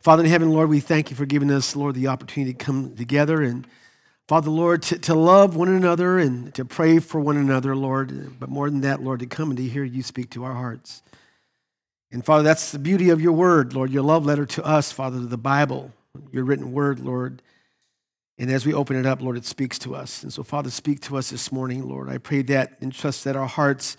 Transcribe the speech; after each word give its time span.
Father 0.00 0.24
in 0.24 0.30
heaven, 0.30 0.50
Lord, 0.50 0.70
we 0.70 0.80
thank 0.80 1.10
you 1.10 1.16
for 1.16 1.26
giving 1.26 1.50
us, 1.50 1.76
Lord, 1.76 1.94
the 1.94 2.06
opportunity 2.06 2.54
to 2.54 2.64
come 2.64 2.96
together 2.96 3.42
and, 3.42 3.66
Father, 4.28 4.48
Lord, 4.48 4.80
to, 4.84 4.98
to 4.98 5.14
love 5.14 5.56
one 5.56 5.68
another 5.68 6.18
and 6.18 6.54
to 6.54 6.64
pray 6.64 7.00
for 7.00 7.20
one 7.20 7.36
another, 7.36 7.76
Lord. 7.76 8.40
But 8.40 8.48
more 8.48 8.70
than 8.70 8.80
that, 8.80 9.02
Lord, 9.02 9.20
to 9.20 9.26
come 9.26 9.50
and 9.50 9.58
to 9.58 9.62
hear 9.62 9.84
you 9.84 10.02
speak 10.02 10.30
to 10.30 10.44
our 10.44 10.54
hearts. 10.54 11.02
And 12.10 12.24
Father, 12.24 12.42
that's 12.42 12.72
the 12.72 12.78
beauty 12.78 13.10
of 13.10 13.20
your 13.20 13.32
word, 13.32 13.74
Lord, 13.74 13.90
your 13.90 14.02
love 14.02 14.24
letter 14.24 14.46
to 14.46 14.64
us, 14.64 14.90
Father, 14.90 15.20
the 15.20 15.36
Bible, 15.36 15.92
your 16.32 16.44
written 16.44 16.72
word, 16.72 17.00
Lord. 17.00 17.42
And 18.38 18.50
as 18.50 18.64
we 18.64 18.72
open 18.72 18.96
it 18.96 19.04
up, 19.04 19.20
Lord, 19.20 19.36
it 19.36 19.44
speaks 19.44 19.78
to 19.80 19.94
us. 19.94 20.22
And 20.22 20.32
so, 20.32 20.42
Father, 20.42 20.70
speak 20.70 21.00
to 21.02 21.18
us 21.18 21.28
this 21.28 21.52
morning, 21.52 21.86
Lord. 21.86 22.08
I 22.08 22.16
pray 22.16 22.40
that 22.42 22.78
and 22.80 22.90
trust 22.90 23.24
that 23.24 23.36
our 23.36 23.46
hearts, 23.46 23.98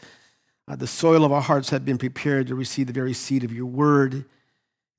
uh, 0.68 0.76
the 0.76 0.88
soil 0.88 1.24
of 1.24 1.32
our 1.32 1.42
hearts, 1.42 1.70
have 1.70 1.86
been 1.86 2.00
prepared 2.00 2.48
to 2.48 2.56
receive 2.56 2.88
the 2.88 2.94
very 2.94 3.14
seed 3.14 3.44
of 3.44 3.54
your 3.54 3.68
word. 3.68 4.26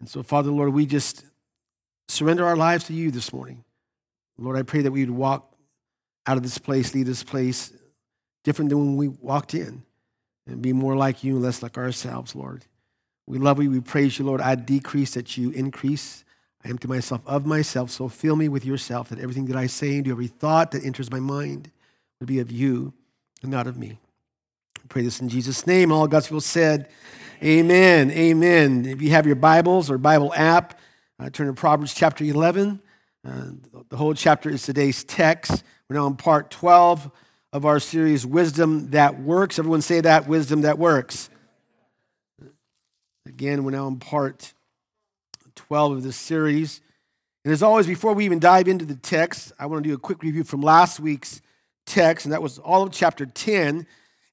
And 0.02 0.08
so, 0.08 0.24
Father, 0.24 0.50
Lord, 0.50 0.72
we 0.72 0.84
just 0.84 1.24
surrender 2.08 2.44
our 2.44 2.56
lives 2.56 2.86
to 2.86 2.92
you 2.92 3.12
this 3.12 3.32
morning. 3.32 3.62
Lord, 4.36 4.58
I 4.58 4.62
pray 4.62 4.82
that 4.82 4.90
we 4.90 5.04
would 5.04 5.14
walk 5.14 5.54
out 6.26 6.36
of 6.36 6.42
this 6.42 6.58
place, 6.58 6.92
leave 6.92 7.06
this 7.06 7.22
place 7.22 7.72
different 8.42 8.70
than 8.70 8.80
when 8.80 8.96
we 8.96 9.06
walked 9.06 9.54
in, 9.54 9.84
and 10.48 10.60
be 10.60 10.72
more 10.72 10.96
like 10.96 11.22
you 11.22 11.34
and 11.34 11.44
less 11.44 11.62
like 11.62 11.78
ourselves, 11.78 12.34
Lord. 12.34 12.64
We 13.28 13.38
love 13.38 13.62
you. 13.62 13.70
We 13.70 13.78
praise 13.78 14.18
you, 14.18 14.24
Lord. 14.24 14.40
I 14.40 14.56
decrease 14.56 15.14
that 15.14 15.38
you 15.38 15.50
increase. 15.50 16.24
I 16.64 16.68
empty 16.70 16.88
myself 16.88 17.20
of 17.24 17.46
myself. 17.46 17.92
So 17.92 18.08
fill 18.08 18.34
me 18.34 18.48
with 18.48 18.64
yourself 18.64 19.10
that 19.10 19.20
everything 19.20 19.44
that 19.46 19.56
I 19.56 19.68
say 19.68 19.94
and 19.94 20.04
do, 20.04 20.10
every 20.10 20.26
thought 20.26 20.72
that 20.72 20.84
enters 20.84 21.12
my 21.12 21.20
mind 21.20 21.70
would 22.18 22.26
be 22.26 22.40
of 22.40 22.50
you 22.50 22.92
and 23.40 23.52
not 23.52 23.68
of 23.68 23.76
me. 23.76 24.00
I 24.78 24.86
pray 24.88 25.02
this 25.02 25.20
in 25.20 25.28
Jesus' 25.28 25.64
name. 25.64 25.92
All 25.92 26.08
God's 26.08 26.26
people 26.26 26.40
said, 26.40 26.88
Amen. 27.42 28.12
Amen. 28.12 28.86
If 28.86 29.02
you 29.02 29.10
have 29.10 29.26
your 29.26 29.34
Bibles 29.34 29.90
or 29.90 29.98
Bible 29.98 30.32
app, 30.32 30.78
uh, 31.18 31.28
turn 31.28 31.48
to 31.48 31.52
Proverbs 31.54 31.92
chapter 31.92 32.22
11. 32.22 32.80
Uh, 33.26 33.42
the 33.88 33.96
whole 33.96 34.14
chapter 34.14 34.48
is 34.48 34.62
today's 34.62 35.02
text. 35.02 35.64
We're 35.88 35.96
now 35.96 36.06
in 36.06 36.14
part 36.14 36.52
12 36.52 37.10
of 37.52 37.66
our 37.66 37.80
series, 37.80 38.24
Wisdom 38.24 38.90
That 38.90 39.18
Works. 39.18 39.58
Everyone 39.58 39.82
say 39.82 40.00
that, 40.02 40.28
Wisdom 40.28 40.60
That 40.60 40.78
Works. 40.78 41.30
Again, 43.26 43.64
we're 43.64 43.72
now 43.72 43.88
in 43.88 43.98
part 43.98 44.54
12 45.56 45.96
of 45.96 46.02
this 46.04 46.16
series. 46.16 46.80
And 47.44 47.52
as 47.52 47.60
always, 47.60 47.88
before 47.88 48.12
we 48.12 48.24
even 48.24 48.38
dive 48.38 48.68
into 48.68 48.84
the 48.84 48.94
text, 48.94 49.50
I 49.58 49.66
want 49.66 49.82
to 49.82 49.88
do 49.88 49.94
a 49.96 49.98
quick 49.98 50.22
review 50.22 50.44
from 50.44 50.60
last 50.60 51.00
week's 51.00 51.42
text, 51.86 52.24
and 52.24 52.32
that 52.32 52.40
was 52.40 52.60
all 52.60 52.84
of 52.84 52.92
chapter 52.92 53.26
10. 53.26 53.84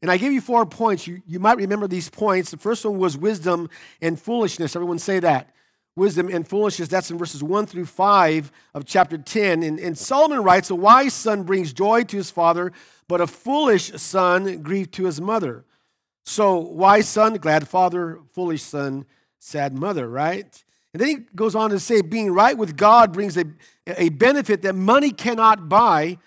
And 0.02 0.10
I 0.10 0.18
gave 0.18 0.32
you 0.32 0.42
four 0.42 0.66
points. 0.66 1.08
You, 1.08 1.22
you 1.28 1.40
might 1.40 1.58
remember 1.58 1.88
these 1.88 2.10
points. 2.10 2.52
The 2.52 2.58
first 2.58 2.86
one 2.86 2.98
was 2.98 3.18
wisdom 3.18 3.70
and 4.02 4.20
foolishness. 4.20 4.76
Everyone 4.76 5.00
say 5.00 5.20
that. 5.20 5.54
Wisdom 5.96 6.30
and 6.30 6.48
foolishness. 6.48 6.88
That's 6.88 7.12
in 7.12 7.18
verses 7.18 7.44
1 7.44 7.66
through 7.66 7.86
5 7.86 8.52
of 8.74 8.86
chapter 8.86 9.18
10. 9.18 9.64
And, 9.64 9.80
and 9.80 9.98
Solomon 9.98 10.42
writes 10.42 10.70
A 10.70 10.76
wise 10.76 11.14
son 11.14 11.44
brings 11.44 11.74
joy 11.74 12.04
to 12.04 12.18
his 12.18 12.32
father, 12.32 12.72
but 13.10 13.20
a 13.20 13.28
foolish 13.28 13.92
son 14.00 14.62
grief 14.62 14.90
to 14.92 15.06
his 15.06 15.20
mother. 15.20 15.66
So, 16.24 16.58
wise 16.58 17.10
son, 17.10 17.34
glad 17.36 17.68
father, 17.68 18.20
foolish 18.34 18.62
son, 18.62 19.06
sad 19.40 19.74
mother, 19.74 20.08
right? 20.08 20.64
And 20.94 21.02
then 21.02 21.08
he 21.08 21.16
goes 21.36 21.56
on 21.56 21.70
to 21.72 21.80
say, 21.80 22.02
being 22.02 22.32
right 22.32 22.58
with 22.58 22.78
God 22.78 23.12
brings 23.12 23.38
a, 23.38 23.46
a 23.86 24.10
benefit 24.10 24.62
that 24.62 24.76
money 24.76 25.12
cannot 25.12 25.70
buy. 25.70 26.18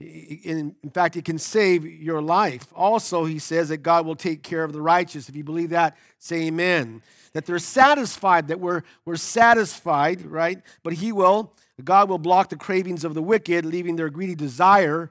In, 0.00 0.74
fact, 0.94 1.16
it 1.16 1.26
can 1.26 1.38
save 1.38 1.84
your 1.84 2.22
life. 2.22 2.66
Also, 2.74 3.26
he 3.26 3.38
says 3.38 3.68
that 3.68 3.78
God 3.78 4.06
will 4.06 4.16
take 4.16 4.42
care 4.42 4.64
of 4.64 4.72
the 4.72 4.80
righteous. 4.80 5.28
If 5.28 5.36
you 5.36 5.44
believe 5.44 5.70
that, 5.70 5.96
say 6.18 6.46
amen. 6.46 7.02
That 7.34 7.44
they're 7.44 7.58
satisfied, 7.58 8.48
that 8.48 8.60
we're, 8.60 8.82
we're 9.04 9.16
satisfied, 9.16 10.24
right? 10.24 10.62
But 10.82 10.94
he 10.94 11.12
will, 11.12 11.52
God 11.84 12.08
will 12.08 12.18
block 12.18 12.48
the 12.48 12.56
cravings 12.56 13.04
of 13.04 13.12
the 13.12 13.22
wicked, 13.22 13.66
leaving 13.66 13.96
their 13.96 14.08
greedy 14.08 14.34
desire 14.34 15.10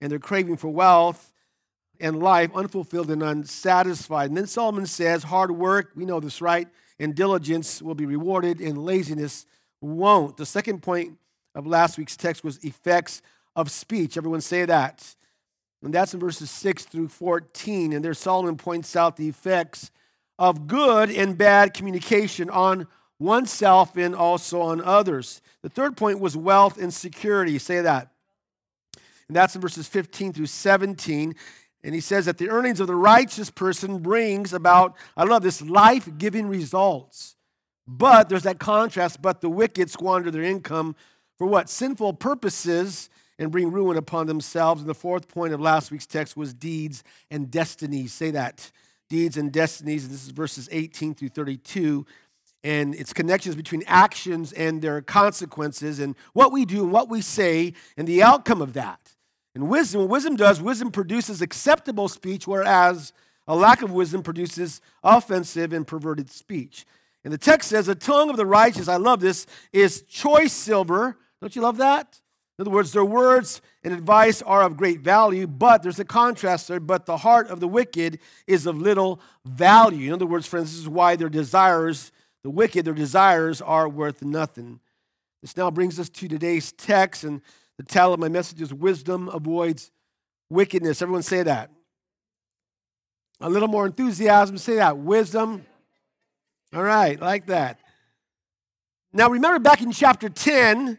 and 0.00 0.10
their 0.10 0.18
craving 0.18 0.56
for 0.56 0.68
wealth 0.68 1.32
and 2.00 2.20
life 2.20 2.50
unfulfilled 2.54 3.10
and 3.10 3.22
unsatisfied. 3.22 4.30
And 4.30 4.36
then 4.36 4.46
Solomon 4.46 4.86
says, 4.86 5.24
hard 5.24 5.50
work, 5.50 5.90
we 5.94 6.06
know 6.06 6.18
this, 6.18 6.40
right? 6.40 6.66
And 6.98 7.14
diligence 7.14 7.82
will 7.82 7.94
be 7.94 8.06
rewarded, 8.06 8.60
and 8.60 8.78
laziness 8.78 9.44
won't. 9.82 10.36
The 10.36 10.46
second 10.46 10.82
point 10.82 11.18
of 11.54 11.66
last 11.66 11.98
week's 11.98 12.16
text 12.16 12.42
was 12.42 12.58
effects 12.64 13.22
of 13.56 13.70
speech. 13.70 14.16
Everyone 14.16 14.40
say 14.40 14.64
that. 14.64 15.14
And 15.82 15.94
that's 15.94 16.12
in 16.12 16.20
verses 16.20 16.50
6 16.50 16.84
through 16.84 17.08
14. 17.08 17.92
And 17.92 18.04
there 18.04 18.14
Solomon 18.14 18.56
points 18.56 18.96
out 18.96 19.16
the 19.16 19.28
effects 19.28 19.90
of 20.38 20.66
good 20.66 21.10
and 21.10 21.36
bad 21.36 21.74
communication 21.74 22.50
on 22.50 22.86
oneself 23.18 23.96
and 23.96 24.14
also 24.14 24.60
on 24.60 24.80
others. 24.80 25.42
The 25.62 25.68
third 25.68 25.96
point 25.96 26.20
was 26.20 26.36
wealth 26.36 26.78
and 26.78 26.92
security. 26.92 27.58
Say 27.58 27.80
that. 27.82 28.10
And 29.28 29.36
that's 29.36 29.54
in 29.54 29.60
verses 29.60 29.86
15 29.86 30.32
through 30.32 30.46
17. 30.46 31.34
And 31.82 31.94
he 31.94 32.00
says 32.00 32.26
that 32.26 32.38
the 32.38 32.50
earnings 32.50 32.80
of 32.80 32.86
the 32.86 32.96
righteous 32.96 33.50
person 33.50 33.98
brings 33.98 34.52
about, 34.52 34.96
I 35.16 35.24
love 35.24 35.42
this, 35.42 35.62
life 35.62 36.08
giving 36.18 36.46
results. 36.48 37.36
But 37.86 38.28
there's 38.28 38.42
that 38.42 38.58
contrast, 38.58 39.22
but 39.22 39.40
the 39.40 39.48
wicked 39.48 39.90
squander 39.90 40.30
their 40.30 40.42
income 40.42 40.94
for 41.38 41.46
what? 41.46 41.70
Sinful 41.70 42.14
purposes 42.14 43.08
and 43.40 43.50
bring 43.50 43.72
ruin 43.72 43.96
upon 43.96 44.26
themselves. 44.26 44.82
And 44.82 44.88
the 44.88 44.94
fourth 44.94 45.26
point 45.26 45.54
of 45.54 45.60
last 45.60 45.90
week's 45.90 46.06
text 46.06 46.36
was 46.36 46.52
deeds 46.54 47.02
and 47.30 47.50
destinies. 47.50 48.12
Say 48.12 48.30
that. 48.30 48.70
Deeds 49.08 49.36
and 49.38 49.50
destinies. 49.50 50.04
And 50.04 50.12
This 50.12 50.24
is 50.24 50.30
verses 50.30 50.68
18 50.70 51.14
through 51.14 51.30
32. 51.30 52.06
And 52.62 52.94
it's 52.94 53.14
connections 53.14 53.56
between 53.56 53.82
actions 53.86 54.52
and 54.52 54.82
their 54.82 55.00
consequences 55.00 55.98
and 55.98 56.14
what 56.34 56.52
we 56.52 56.66
do 56.66 56.82
and 56.82 56.92
what 56.92 57.08
we 57.08 57.22
say 57.22 57.72
and 57.96 58.06
the 58.06 58.22
outcome 58.22 58.60
of 58.60 58.74
that. 58.74 59.14
And 59.54 59.70
wisdom, 59.70 60.06
wisdom 60.06 60.36
does, 60.36 60.60
wisdom 60.60 60.90
produces 60.90 61.40
acceptable 61.40 62.08
speech, 62.08 62.46
whereas 62.46 63.14
a 63.48 63.56
lack 63.56 63.80
of 63.80 63.90
wisdom 63.90 64.22
produces 64.22 64.82
offensive 65.02 65.72
and 65.72 65.86
perverted 65.86 66.30
speech. 66.30 66.84
And 67.24 67.32
the 67.32 67.38
text 67.38 67.70
says, 67.70 67.86
the 67.86 67.94
tongue 67.94 68.28
of 68.28 68.36
the 68.36 68.46
righteous, 68.46 68.86
I 68.86 68.96
love 68.96 69.20
this, 69.20 69.46
is 69.72 70.02
choice 70.02 70.52
silver. 70.52 71.16
Don't 71.40 71.56
you 71.56 71.62
love 71.62 71.78
that? 71.78 72.20
In 72.60 72.64
other 72.64 72.72
words, 72.72 72.92
their 72.92 73.06
words 73.06 73.62
and 73.82 73.94
advice 73.94 74.42
are 74.42 74.60
of 74.60 74.76
great 74.76 75.00
value, 75.00 75.46
but 75.46 75.82
there's 75.82 75.98
a 75.98 76.04
contrast 76.04 76.68
there, 76.68 76.78
but 76.78 77.06
the 77.06 77.16
heart 77.16 77.48
of 77.48 77.58
the 77.58 77.66
wicked 77.66 78.18
is 78.46 78.66
of 78.66 78.76
little 78.76 79.18
value. 79.46 80.08
In 80.08 80.12
other 80.12 80.26
words, 80.26 80.46
friends, 80.46 80.70
this 80.70 80.80
is 80.80 80.86
why 80.86 81.16
their 81.16 81.30
desires, 81.30 82.12
the 82.42 82.50
wicked, 82.50 82.84
their 82.84 82.92
desires 82.92 83.62
are 83.62 83.88
worth 83.88 84.20
nothing. 84.20 84.78
This 85.40 85.56
now 85.56 85.70
brings 85.70 85.98
us 85.98 86.10
to 86.10 86.28
today's 86.28 86.72
text, 86.72 87.24
and 87.24 87.40
the 87.78 87.82
title 87.82 88.12
of 88.12 88.20
my 88.20 88.28
message 88.28 88.60
is 88.60 88.74
Wisdom 88.74 89.30
Avoids 89.30 89.90
Wickedness. 90.50 91.00
Everyone 91.00 91.22
say 91.22 91.42
that. 91.42 91.70
A 93.40 93.48
little 93.48 93.68
more 93.68 93.86
enthusiasm, 93.86 94.58
say 94.58 94.74
that. 94.74 94.98
Wisdom. 94.98 95.64
All 96.74 96.82
right, 96.82 97.18
like 97.18 97.46
that. 97.46 97.80
Now, 99.14 99.30
remember 99.30 99.60
back 99.60 99.80
in 99.80 99.92
chapter 99.92 100.28
10, 100.28 100.98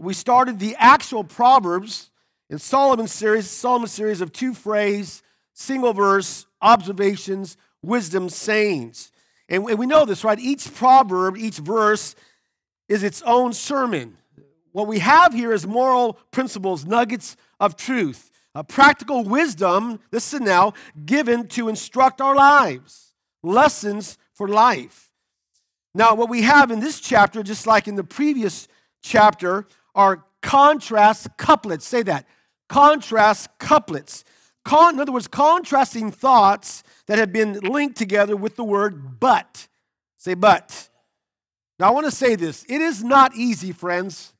we 0.00 0.14
started 0.14 0.58
the 0.58 0.76
actual 0.78 1.24
Proverbs 1.24 2.10
in 2.50 2.58
Solomon's 2.58 3.12
series, 3.12 3.50
Solomon's 3.50 3.92
series 3.92 4.20
of 4.20 4.32
two 4.32 4.54
phrase, 4.54 5.22
single 5.52 5.92
verse, 5.92 6.46
observations, 6.60 7.56
wisdom 7.82 8.28
sayings. 8.28 9.12
And 9.48 9.64
we 9.64 9.86
know 9.86 10.04
this, 10.04 10.24
right? 10.24 10.38
Each 10.38 10.72
proverb, 10.72 11.36
each 11.36 11.58
verse 11.58 12.14
is 12.88 13.02
its 13.02 13.22
own 13.22 13.52
sermon. 13.52 14.16
What 14.72 14.86
we 14.86 14.98
have 15.00 15.32
here 15.32 15.52
is 15.52 15.66
moral 15.66 16.14
principles, 16.30 16.84
nuggets 16.84 17.36
of 17.60 17.76
truth, 17.76 18.30
a 18.54 18.64
practical 18.64 19.24
wisdom, 19.24 20.00
This 20.10 20.32
listen 20.32 20.44
now, 20.44 20.72
given 21.04 21.46
to 21.48 21.68
instruct 21.68 22.20
our 22.20 22.34
lives, 22.34 23.14
lessons 23.42 24.18
for 24.32 24.48
life. 24.48 25.10
Now, 25.94 26.14
what 26.14 26.28
we 26.28 26.42
have 26.42 26.70
in 26.70 26.80
this 26.80 27.00
chapter, 27.00 27.42
just 27.42 27.66
like 27.66 27.86
in 27.86 27.94
the 27.94 28.02
previous 28.02 28.66
chapter, 29.02 29.66
are 29.94 30.24
contrast 30.42 31.36
couplets. 31.36 31.86
Say 31.86 32.02
that. 32.02 32.26
Contrast 32.68 33.48
couplets. 33.58 34.24
Con, 34.64 34.94
in 34.94 35.00
other 35.00 35.12
words, 35.12 35.28
contrasting 35.28 36.10
thoughts 36.10 36.82
that 37.06 37.18
have 37.18 37.32
been 37.32 37.60
linked 37.60 37.96
together 37.96 38.36
with 38.36 38.56
the 38.56 38.64
word 38.64 39.20
but. 39.20 39.68
Say 40.16 40.34
but. 40.34 40.88
Now, 41.78 41.88
I 41.88 41.90
want 41.90 42.06
to 42.06 42.12
say 42.12 42.34
this. 42.34 42.64
It 42.68 42.80
is 42.80 43.04
not 43.04 43.34
easy, 43.36 43.72
friends, 43.72 44.34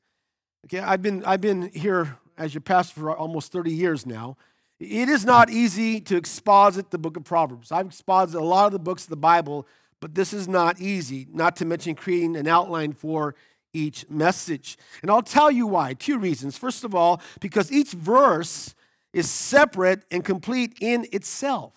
Okay, 0.65 0.79
I've 0.79 1.03
been, 1.03 1.23
I've 1.25 1.41
been 1.41 1.69
here 1.73 2.17
as 2.39 2.55
your 2.55 2.61
pastor 2.61 2.99
for 2.99 3.15
almost 3.15 3.51
30 3.51 3.71
years 3.71 4.03
now. 4.03 4.35
It 4.79 5.09
is 5.09 5.23
not 5.23 5.51
easy 5.51 6.01
to 6.01 6.17
exposit 6.17 6.89
the 6.89 6.97
book 6.97 7.17
of 7.17 7.23
Proverbs. 7.23 7.71
I've 7.71 7.85
exposited 7.85 8.41
a 8.41 8.43
lot 8.43 8.65
of 8.65 8.71
the 8.71 8.79
books 8.79 9.03
of 9.03 9.11
the 9.11 9.15
Bible, 9.15 9.67
but 9.99 10.15
this 10.15 10.33
is 10.33 10.47
not 10.47 10.81
easy, 10.81 11.27
not 11.31 11.55
to 11.57 11.65
mention 11.65 11.93
creating 11.93 12.35
an 12.35 12.47
outline 12.47 12.93
for 12.93 13.35
each 13.75 14.09
message. 14.09 14.77
And 15.01 15.11
I'll 15.11 15.21
tell 15.21 15.51
you 15.51 15.67
why. 15.67 15.93
Two 15.93 16.17
reasons. 16.17 16.57
First 16.57 16.83
of 16.83 16.95
all, 16.95 17.21
because 17.39 17.71
each 17.71 17.91
verse 17.91 18.73
is 19.13 19.29
separate 19.29 20.03
and 20.11 20.23
complete 20.23 20.77
in 20.81 21.07
itself. 21.11 21.73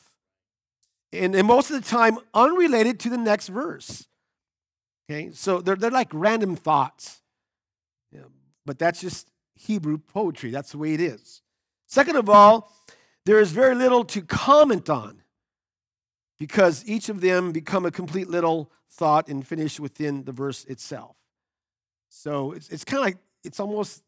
And, 1.13 1.35
and 1.35 1.47
most 1.47 1.71
of 1.71 1.83
the 1.83 1.89
time, 1.89 2.19
unrelated 2.35 3.01
to 3.01 3.11
the 3.11 3.19
next 3.19 3.49
verse. 3.49 4.07
Okay, 5.11 5.31
so 5.33 5.61
they're, 5.61 5.77
they're 5.77 5.91
like 5.91 6.09
random 6.13 6.55
thoughts. 6.55 7.23
But 8.69 8.79
that's 8.79 9.01
just 9.01 9.31
Hebrew 9.55 9.97
poetry. 9.97 10.51
That's 10.51 10.73
the 10.73 10.77
way 10.77 10.93
it 10.93 11.01
is. 11.01 11.41
Second 11.87 12.17
of 12.17 12.29
all, 12.29 12.71
there 13.25 13.41
is 13.41 13.51
very 13.51 13.75
little 13.75 14.05
to 14.05 14.21
comment 14.21 14.91
on 14.91 15.23
because 16.39 16.87
each 16.87 17.09
of 17.09 17.23
them 17.23 17.51
become 17.51 17.87
a 17.87 17.91
complete 17.91 18.29
little 18.29 18.71
thought 18.91 19.27
and 19.29 19.47
finish 19.47 19.81
within 19.81 20.25
the 20.25 20.33
verse 20.33 20.67
itself. 20.67 21.17
So 22.09 22.53
it's, 22.53 22.69
it's 22.69 22.85
kind 22.85 23.01
of 23.01 23.05
like, 23.05 23.19
it's 23.45 23.61
almost, 23.61 24.03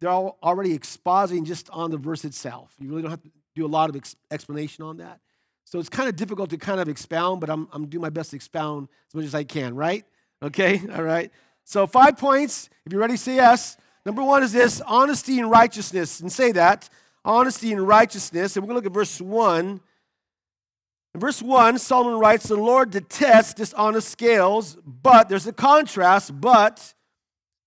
they're 0.00 0.10
all 0.10 0.38
already 0.42 0.78
expositing 0.78 1.44
just 1.44 1.70
on 1.70 1.90
the 1.90 1.96
verse 1.96 2.24
itself. 2.24 2.74
You 2.78 2.88
really 2.88 3.02
don't 3.02 3.10
have 3.10 3.22
to 3.22 3.30
do 3.54 3.64
a 3.64 3.68
lot 3.68 3.90
of 3.90 3.96
ex- 3.96 4.16
explanation 4.30 4.84
on 4.84 4.98
that. 4.98 5.20
So 5.64 5.80
it's 5.80 5.88
kind 5.88 6.08
of 6.08 6.16
difficult 6.16 6.50
to 6.50 6.58
kind 6.58 6.80
of 6.80 6.88
expound, 6.88 7.40
but 7.40 7.50
I'm, 7.50 7.68
I'm 7.72 7.86
doing 7.86 8.02
my 8.02 8.10
best 8.10 8.30
to 8.30 8.36
expound 8.36 8.88
as 9.08 9.14
much 9.14 9.24
as 9.24 9.34
I 9.34 9.44
can, 9.44 9.74
right? 9.74 10.04
Okay, 10.42 10.80
all 10.94 11.02
right. 11.02 11.30
So 11.64 11.86
five 11.86 12.16
points. 12.16 12.68
If 12.84 12.92
you're 12.92 13.00
ready, 13.00 13.16
say 13.16 13.36
yes. 13.36 13.76
Number 14.04 14.22
one 14.22 14.44
is 14.44 14.52
this 14.52 14.80
honesty 14.86 15.40
and 15.40 15.50
righteousness. 15.50 16.20
And 16.20 16.30
say 16.30 16.52
that 16.52 16.88
honesty 17.24 17.72
and 17.72 17.86
righteousness. 17.86 18.56
And 18.56 18.62
we're 18.62 18.68
going 18.68 18.82
to 18.82 18.88
look 18.88 18.92
at 18.92 18.94
verse 18.94 19.20
one. 19.20 19.80
In 21.16 21.20
verse 21.20 21.40
1, 21.40 21.78
Solomon 21.78 22.20
writes, 22.20 22.46
The 22.46 22.56
Lord 22.56 22.90
detests 22.90 23.54
dishonest 23.54 24.10
scales, 24.10 24.76
but 24.84 25.30
there's 25.30 25.46
a 25.46 25.52
contrast, 25.54 26.38
but, 26.38 26.92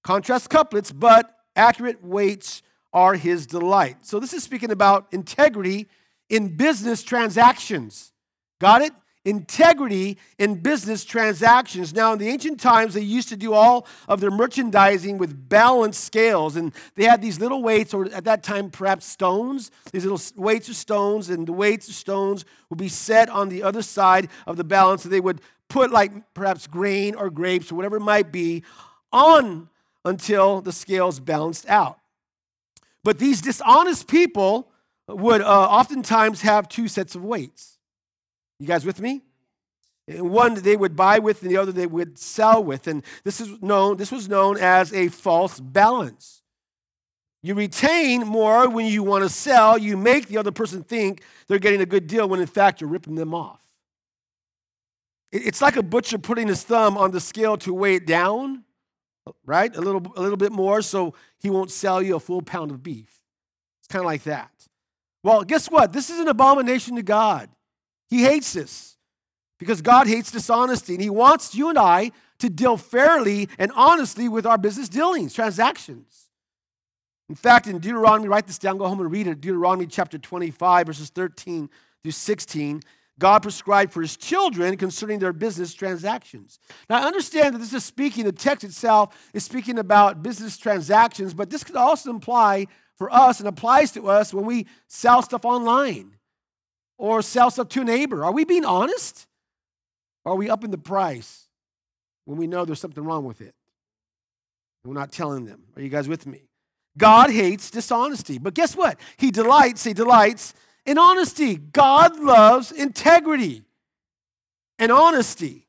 contrast 0.09 0.50
couplets, 0.50 0.91
but 0.91 1.38
accurate 1.56 2.03
weights 2.03 2.63
are 2.91 3.13
his 3.13 3.45
delight. 3.45 3.95
So 4.01 4.19
this 4.19 4.33
is 4.33 4.41
speaking 4.41 4.71
about 4.71 5.06
integrity 5.11 5.88
in 6.31 6.57
business 6.57 7.03
transactions. 7.03 8.11
Got 8.59 8.81
it? 8.81 8.94
integrity 9.25 10.17
in 10.39 10.56
business 10.56 11.03
transactions. 11.03 11.94
Now, 11.94 12.13
in 12.13 12.19
the 12.19 12.29
ancient 12.29 12.59
times, 12.59 12.94
they 12.94 13.01
used 13.01 13.29
to 13.29 13.35
do 13.35 13.53
all 13.53 13.85
of 14.07 14.21
their 14.21 14.31
merchandising 14.31 15.17
with 15.19 15.50
balanced 15.50 16.03
scales, 16.03 16.56
and 16.56 16.73
they 16.95 17.03
had 17.03 17.21
these 17.21 17.39
little 17.39 17.61
weights, 17.61 17.94
or 17.94 18.06
at 18.11 18.23
that 18.23 18.41
time, 18.41 18.71
perhaps 18.71 19.06
stones. 19.06 19.69
These 19.91 20.06
little 20.06 20.21
weights 20.41 20.69
of 20.69 20.77
stones, 20.77 21.29
and 21.29 21.45
the 21.45 21.53
weights 21.53 21.89
of 21.89 21.95
stones 21.95 22.45
would 22.69 22.79
be 22.79 22.88
set 22.88 23.29
on 23.29 23.50
the 23.50 23.61
other 23.61 23.83
side 23.83 24.29
of 24.47 24.56
the 24.56 24.63
balance, 24.63 25.03
and 25.03 25.13
they 25.13 25.19
would 25.19 25.41
put, 25.67 25.91
like 25.91 26.33
perhaps 26.33 26.65
grain 26.65 27.13
or 27.13 27.29
grapes 27.29 27.71
or 27.71 27.75
whatever 27.75 27.97
it 27.97 28.01
might 28.01 28.31
be, 28.31 28.63
on 29.11 29.69
until 30.05 30.61
the 30.61 30.71
scales 30.71 31.19
balanced 31.19 31.67
out. 31.69 31.99
But 33.03 33.19
these 33.19 33.41
dishonest 33.41 34.07
people 34.07 34.71
would 35.07 35.41
uh, 35.41 35.45
oftentimes 35.45 36.41
have 36.41 36.69
two 36.69 36.87
sets 36.87 37.15
of 37.15 37.23
weights. 37.23 37.77
You 38.59 38.67
guys 38.67 38.85
with 38.85 39.01
me? 39.01 39.21
One 40.07 40.55
they 40.55 40.75
would 40.75 40.95
buy 40.95 41.19
with, 41.19 41.43
and 41.43 41.51
the 41.51 41.57
other 41.57 41.71
they 41.71 41.85
would 41.85 42.17
sell 42.17 42.63
with. 42.63 42.87
And 42.87 43.03
this 43.23 43.39
is 43.39 43.61
known, 43.61 43.97
this 43.97 44.11
was 44.11 44.27
known 44.27 44.57
as 44.57 44.91
a 44.93 45.07
false 45.09 45.59
balance. 45.59 46.41
You 47.41 47.53
retain 47.53 48.27
more 48.27 48.67
when 48.69 48.85
you 48.85 49.03
want 49.03 49.23
to 49.23 49.29
sell. 49.29 49.77
You 49.77 49.95
make 49.95 50.27
the 50.27 50.37
other 50.37 50.51
person 50.51 50.83
think 50.83 51.23
they're 51.47 51.59
getting 51.59 51.81
a 51.81 51.85
good 51.85 52.07
deal 52.07 52.27
when 52.27 52.41
in 52.41 52.47
fact 52.47 52.81
you're 52.81 52.89
ripping 52.89 53.15
them 53.15 53.33
off. 53.33 53.61
It's 55.31 55.61
like 55.61 55.75
a 55.75 55.83
butcher 55.83 56.17
putting 56.17 56.47
his 56.47 56.63
thumb 56.63 56.97
on 56.97 57.11
the 57.11 57.19
scale 57.19 57.55
to 57.57 57.73
weigh 57.73 57.95
it 57.95 58.07
down, 58.07 58.63
right? 59.45 59.75
A 59.75 59.81
little, 59.81 60.01
a 60.15 60.21
little 60.21 60.37
bit 60.37 60.51
more 60.51 60.81
so 60.81 61.13
he 61.39 61.49
won't 61.49 61.71
sell 61.71 62.01
you 62.01 62.15
a 62.15 62.19
full 62.19 62.41
pound 62.41 62.71
of 62.71 62.83
beef. 62.83 63.21
It's 63.79 63.87
kind 63.87 64.01
of 64.01 64.05
like 64.05 64.23
that. 64.23 64.51
Well, 65.23 65.43
guess 65.43 65.69
what? 65.69 65.91
This 65.93 66.09
is 66.09 66.19
an 66.19 66.27
abomination 66.27 66.95
to 66.95 67.03
God. 67.03 67.49
He 68.09 68.23
hates 68.23 68.53
this 68.53 68.97
because 69.57 69.81
God 69.81 70.07
hates 70.07 70.31
dishonesty 70.31 70.93
and 70.93 71.01
He 71.01 71.09
wants 71.09 71.53
you 71.53 71.69
and 71.69 71.77
I 71.77 72.11
to 72.39 72.49
deal 72.49 72.77
fairly 72.77 73.49
and 73.57 73.71
honestly 73.75 74.29
with 74.29 74.45
our 74.45 74.57
business 74.57 74.89
dealings, 74.89 75.33
transactions. 75.33 76.29
In 77.27 77.35
fact, 77.35 77.67
in 77.67 77.77
Deuteronomy, 77.77 78.27
write 78.27 78.47
this 78.47 78.57
down, 78.57 78.77
go 78.77 78.87
home 78.87 79.01
and 79.01 79.11
read 79.11 79.27
it. 79.27 79.39
Deuteronomy 79.39 79.85
chapter 79.85 80.17
25, 80.17 80.87
verses 80.87 81.09
13 81.09 81.69
through 82.01 82.11
16. 82.11 82.81
God 83.19 83.44
prescribed 83.44 83.92
for 83.92 84.01
his 84.01 84.18
children 84.18 84.77
concerning 84.77 85.19
their 85.19 85.33
business 85.33 85.74
transactions. 85.74 86.57
Now, 86.89 87.01
I 87.04 87.06
understand 87.06 87.54
that 87.54 87.60
this 87.60 87.74
is 87.74 87.83
speaking, 87.83 88.24
the 88.24 88.31
text 88.31 88.63
itself 88.63 89.30
is 89.33 89.44
speaking 89.44 89.77
about 89.77 90.24
business 90.24 90.57
transactions, 90.57 91.33
but 91.33 91.50
this 91.50 91.63
could 91.63 91.75
also 91.75 92.10
imply 92.10 92.68
for 92.98 93.13
us 93.13 93.39
and 93.39 93.48
applies 93.48 93.92
to 93.92 94.10
us 94.10 94.33
when 94.33 94.45
we 94.45 94.68
sell 94.88 95.21
stuff 95.21 95.45
online 95.45 96.16
or 96.98 97.21
sell 97.21 97.50
stuff 97.50 97.69
to 97.69 97.81
a 97.81 97.86
neighbor? 97.86 98.24
Are 98.24 98.31
we 98.31 98.45
being 98.45 98.66
honest? 98.66 99.25
Are 100.25 100.36
we 100.36 100.50
upping 100.50 100.71
the 100.71 100.77
price 100.77 101.48
when 102.25 102.38
we 102.38 102.45
know 102.45 102.66
there's 102.66 102.81
something 102.81 103.04
wrong 103.04 103.25
with 103.25 103.42
it? 103.42 103.56
We're 104.83 104.94
not 104.94 105.12
telling 105.12 105.45
them. 105.45 105.63
Are 105.75 105.81
you 105.81 105.89
guys 105.89 106.07
with 106.07 106.27
me? 106.27 106.50
God 106.98 107.31
hates 107.31 107.71
dishonesty. 107.71 108.38
But 108.38 108.54
guess 108.54 108.75
what? 108.75 109.00
He 109.18 109.31
delights, 109.31 109.83
he 109.83 109.94
delights 109.94 110.54
in 110.85 110.97
honesty. 110.97 111.55
God 111.55 112.19
loves 112.19 112.71
integrity 112.71 113.63
and 114.77 114.91
honesty 114.91 115.67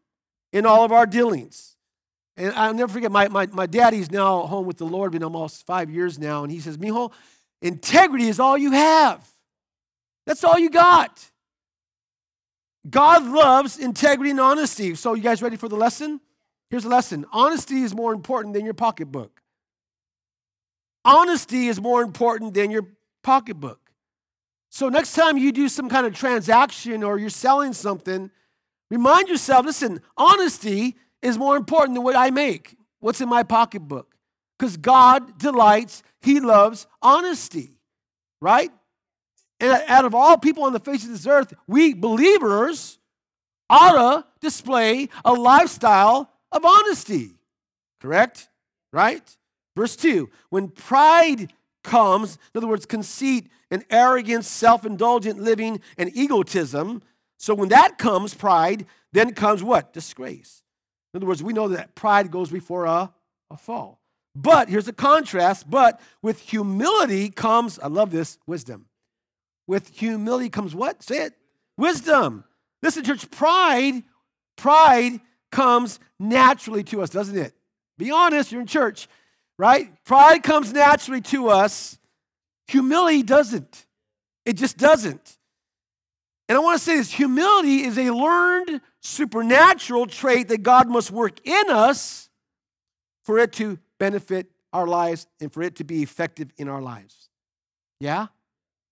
in 0.52 0.66
all 0.66 0.84
of 0.84 0.92
our 0.92 1.06
dealings. 1.06 1.76
And 2.36 2.54
I'll 2.54 2.74
never 2.74 2.92
forget, 2.92 3.12
my, 3.12 3.28
my, 3.28 3.46
my 3.46 3.66
daddy's 3.66 4.10
now 4.10 4.42
home 4.42 4.66
with 4.66 4.78
the 4.78 4.86
Lord, 4.86 5.12
been 5.12 5.22
almost 5.22 5.66
five 5.66 5.90
years 5.90 6.18
now, 6.18 6.42
and 6.42 6.50
he 6.50 6.60
says, 6.60 6.78
Mijo, 6.78 7.12
integrity 7.60 8.28
is 8.28 8.40
all 8.40 8.56
you 8.56 8.70
have. 8.72 9.28
That's 10.26 10.42
all 10.44 10.58
you 10.58 10.70
got. 10.70 11.30
God 12.88 13.26
loves 13.26 13.78
integrity 13.78 14.30
and 14.30 14.40
honesty. 14.40 14.94
So, 14.94 15.14
you 15.14 15.22
guys 15.22 15.42
ready 15.42 15.56
for 15.56 15.68
the 15.68 15.76
lesson? 15.76 16.20
Here's 16.70 16.84
the 16.84 16.88
lesson 16.88 17.26
honesty 17.32 17.82
is 17.82 17.94
more 17.94 18.12
important 18.12 18.54
than 18.54 18.64
your 18.64 18.74
pocketbook. 18.74 19.42
Honesty 21.04 21.68
is 21.68 21.80
more 21.80 22.02
important 22.02 22.54
than 22.54 22.70
your 22.70 22.86
pocketbook. 23.22 23.79
So, 24.70 24.88
next 24.88 25.14
time 25.14 25.36
you 25.36 25.50
do 25.50 25.68
some 25.68 25.88
kind 25.88 26.06
of 26.06 26.14
transaction 26.14 27.02
or 27.02 27.18
you're 27.18 27.28
selling 27.28 27.72
something, 27.72 28.30
remind 28.88 29.28
yourself 29.28 29.66
listen, 29.66 30.00
honesty 30.16 30.96
is 31.22 31.36
more 31.36 31.56
important 31.56 31.96
than 31.96 32.04
what 32.04 32.16
I 32.16 32.30
make, 32.30 32.76
what's 33.00 33.20
in 33.20 33.28
my 33.28 33.42
pocketbook. 33.42 34.14
Because 34.58 34.76
God 34.76 35.38
delights, 35.38 36.02
He 36.20 36.38
loves 36.38 36.86
honesty, 37.02 37.80
right? 38.40 38.70
And 39.58 39.82
out 39.88 40.04
of 40.04 40.14
all 40.14 40.38
people 40.38 40.64
on 40.64 40.72
the 40.72 40.80
face 40.80 41.04
of 41.04 41.10
this 41.10 41.26
earth, 41.26 41.52
we 41.66 41.92
believers 41.92 42.98
ought 43.68 43.92
to 43.92 44.26
display 44.40 45.08
a 45.24 45.32
lifestyle 45.32 46.30
of 46.52 46.64
honesty. 46.64 47.32
Correct? 48.00 48.48
Right? 48.92 49.36
Verse 49.76 49.96
2 49.96 50.30
When 50.48 50.68
pride 50.68 51.52
comes, 51.82 52.38
in 52.54 52.58
other 52.58 52.66
words, 52.66 52.86
conceit 52.86 53.50
and 53.70 53.84
arrogance, 53.90 54.48
self 54.48 54.84
indulgent 54.84 55.40
living, 55.40 55.80
and 55.96 56.14
egotism. 56.14 57.02
So 57.38 57.54
when 57.54 57.70
that 57.70 57.98
comes, 57.98 58.34
pride, 58.34 58.86
then 59.12 59.34
comes 59.34 59.62
what? 59.62 59.92
Disgrace. 59.92 60.62
In 61.12 61.18
other 61.18 61.26
words, 61.26 61.42
we 61.42 61.52
know 61.52 61.68
that 61.68 61.94
pride 61.94 62.30
goes 62.30 62.50
before 62.50 62.84
a, 62.84 63.12
a 63.50 63.56
fall. 63.56 64.00
But 64.34 64.68
here's 64.68 64.88
a 64.88 64.92
contrast. 64.92 65.68
But 65.68 66.00
with 66.22 66.38
humility 66.38 67.30
comes, 67.30 67.78
I 67.78 67.88
love 67.88 68.10
this, 68.10 68.38
wisdom. 68.46 68.86
With 69.66 69.88
humility 69.88 70.48
comes 70.48 70.74
what? 70.74 71.02
Say 71.02 71.24
it. 71.24 71.34
Wisdom. 71.76 72.44
Listen, 72.82 73.04
church, 73.04 73.30
pride, 73.30 74.02
pride 74.56 75.20
comes 75.50 75.98
naturally 76.18 76.84
to 76.84 77.02
us, 77.02 77.10
doesn't 77.10 77.36
it? 77.36 77.54
Be 77.98 78.10
honest, 78.10 78.52
you're 78.52 78.60
in 78.60 78.66
church, 78.66 79.08
right? 79.60 79.92
Pride 80.06 80.42
comes 80.42 80.72
naturally 80.72 81.20
to 81.20 81.50
us. 81.50 81.98
Humility 82.68 83.22
doesn't. 83.22 83.84
It 84.46 84.54
just 84.54 84.78
doesn't. 84.78 85.36
And 86.48 86.56
I 86.56 86.60
want 86.62 86.78
to 86.78 86.84
say 86.84 86.96
this 86.96 87.12
humility 87.12 87.82
is 87.84 87.98
a 87.98 88.10
learned 88.10 88.80
supernatural 89.00 90.06
trait 90.06 90.48
that 90.48 90.62
God 90.62 90.88
must 90.88 91.10
work 91.10 91.46
in 91.46 91.68
us 91.68 92.30
for 93.22 93.38
it 93.38 93.52
to 93.54 93.78
benefit 93.98 94.50
our 94.72 94.86
lives 94.86 95.26
and 95.42 95.52
for 95.52 95.62
it 95.62 95.76
to 95.76 95.84
be 95.84 96.02
effective 96.02 96.50
in 96.56 96.66
our 96.66 96.80
lives. 96.80 97.28
Yeah? 98.00 98.28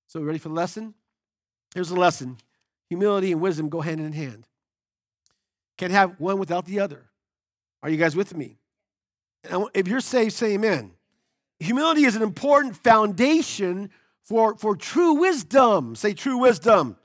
So, 0.06 0.20
ready 0.20 0.38
for 0.38 0.50
the 0.50 0.54
lesson? 0.54 0.92
Here's 1.74 1.88
the 1.88 1.96
lesson 1.96 2.36
humility 2.90 3.32
and 3.32 3.40
wisdom 3.40 3.70
go 3.70 3.80
hand 3.80 4.00
in 4.00 4.12
hand. 4.12 4.46
Can't 5.78 5.92
have 5.92 6.20
one 6.20 6.38
without 6.38 6.66
the 6.66 6.80
other. 6.80 7.06
Are 7.82 7.88
you 7.88 7.96
guys 7.96 8.14
with 8.14 8.36
me? 8.36 8.58
If 9.74 9.88
you're 9.88 10.00
saved, 10.00 10.32
say 10.32 10.54
amen. 10.54 10.92
Humility 11.60 12.04
is 12.04 12.16
an 12.16 12.22
important 12.22 12.76
foundation 12.76 13.90
for, 14.22 14.56
for 14.56 14.76
true 14.76 15.14
wisdom. 15.14 15.96
Say 15.96 16.12
true 16.12 16.38
wisdom. 16.38 16.96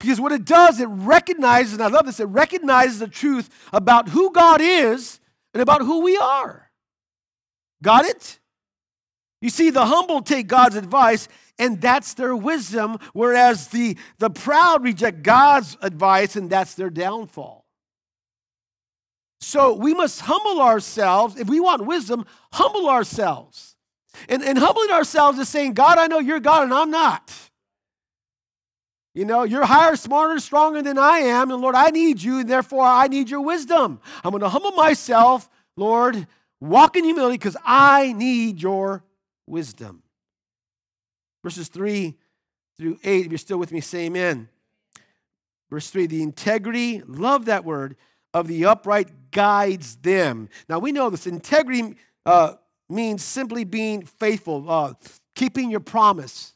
Because 0.00 0.20
what 0.20 0.32
it 0.32 0.44
does, 0.44 0.80
it 0.80 0.88
recognizes, 0.88 1.74
and 1.74 1.82
I 1.82 1.86
love 1.86 2.06
this, 2.06 2.18
it 2.18 2.24
recognizes 2.24 2.98
the 2.98 3.08
truth 3.08 3.48
about 3.72 4.08
who 4.08 4.32
God 4.32 4.60
is 4.60 5.20
and 5.54 5.62
about 5.62 5.82
who 5.82 6.02
we 6.02 6.16
are. 6.16 6.70
Got 7.82 8.06
it? 8.06 8.40
You 9.40 9.50
see, 9.50 9.70
the 9.70 9.86
humble 9.86 10.22
take 10.22 10.46
God's 10.46 10.76
advice, 10.76 11.28
and 11.58 11.80
that's 11.80 12.14
their 12.14 12.34
wisdom, 12.34 12.98
whereas 13.12 13.68
the, 13.68 13.96
the 14.18 14.30
proud 14.30 14.82
reject 14.82 15.22
God's 15.22 15.76
advice, 15.82 16.36
and 16.36 16.48
that's 16.48 16.74
their 16.74 16.90
downfall. 16.90 17.61
So 19.42 19.74
we 19.74 19.92
must 19.92 20.20
humble 20.20 20.62
ourselves. 20.62 21.36
If 21.36 21.48
we 21.48 21.58
want 21.58 21.84
wisdom, 21.84 22.24
humble 22.52 22.88
ourselves. 22.88 23.74
And, 24.28 24.40
and 24.42 24.56
humbling 24.56 24.90
ourselves 24.90 25.38
is 25.40 25.48
saying, 25.48 25.74
God, 25.74 25.98
I 25.98 26.06
know 26.06 26.20
you're 26.20 26.38
God 26.38 26.62
and 26.64 26.72
I'm 26.72 26.92
not. 26.92 27.32
You 29.14 29.24
know, 29.24 29.42
you're 29.42 29.66
higher, 29.66 29.96
smarter, 29.96 30.38
stronger 30.38 30.80
than 30.80 30.96
I 30.96 31.18
am. 31.18 31.50
And 31.50 31.60
Lord, 31.60 31.74
I 31.74 31.90
need 31.90 32.22
you, 32.22 32.38
and 32.38 32.48
therefore 32.48 32.84
I 32.84 33.08
need 33.08 33.28
your 33.28 33.40
wisdom. 33.40 34.00
I'm 34.22 34.30
going 34.30 34.42
to 34.42 34.48
humble 34.48 34.72
myself, 34.72 35.50
Lord, 35.76 36.26
walk 36.60 36.96
in 36.96 37.04
humility 37.04 37.36
because 37.36 37.56
I 37.64 38.12
need 38.12 38.62
your 38.62 39.02
wisdom. 39.46 40.02
Verses 41.42 41.68
3 41.68 42.16
through 42.78 42.98
8, 43.02 43.26
if 43.26 43.32
you're 43.32 43.38
still 43.38 43.58
with 43.58 43.72
me, 43.72 43.80
say 43.80 44.06
amen. 44.06 44.48
Verse 45.68 45.90
3 45.90 46.06
the 46.06 46.22
integrity, 46.22 47.02
love 47.06 47.46
that 47.46 47.64
word, 47.64 47.96
of 48.34 48.48
the 48.48 48.64
upright 48.66 49.30
guides 49.30 49.96
them. 49.96 50.48
Now 50.68 50.78
we 50.78 50.92
know 50.92 51.10
this 51.10 51.26
integrity 51.26 51.96
uh, 52.24 52.54
means 52.88 53.24
simply 53.24 53.64
being 53.64 54.04
faithful, 54.04 54.70
uh, 54.70 54.94
keeping 55.34 55.70
your 55.70 55.80
promise, 55.80 56.54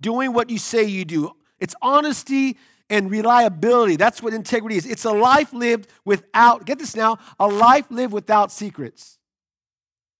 doing 0.00 0.32
what 0.32 0.50
you 0.50 0.58
say 0.58 0.84
you 0.84 1.04
do. 1.04 1.32
It's 1.58 1.74
honesty 1.80 2.56
and 2.88 3.10
reliability. 3.10 3.96
That's 3.96 4.22
what 4.22 4.32
integrity 4.32 4.76
is. 4.76 4.86
It's 4.86 5.04
a 5.04 5.12
life 5.12 5.52
lived 5.52 5.88
without, 6.04 6.66
get 6.66 6.78
this 6.78 6.94
now, 6.94 7.18
a 7.38 7.46
life 7.46 7.86
lived 7.90 8.12
without 8.12 8.52
secrets. 8.52 9.18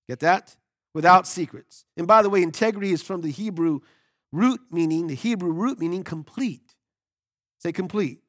Get 0.08 0.20
that? 0.20 0.56
Without 0.94 1.26
secrets. 1.26 1.84
And 1.96 2.06
by 2.06 2.22
the 2.22 2.30
way, 2.30 2.42
integrity 2.42 2.92
is 2.92 3.02
from 3.02 3.20
the 3.20 3.30
Hebrew 3.30 3.80
root 4.32 4.60
meaning, 4.70 5.06
the 5.06 5.14
Hebrew 5.14 5.52
root 5.52 5.78
meaning 5.78 6.02
complete. 6.02 6.74
Say 7.58 7.72
complete. 7.72 8.20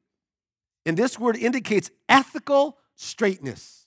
And 0.88 0.96
this 0.96 1.18
word 1.18 1.36
indicates 1.36 1.90
ethical 2.08 2.78
straightness. 2.96 3.86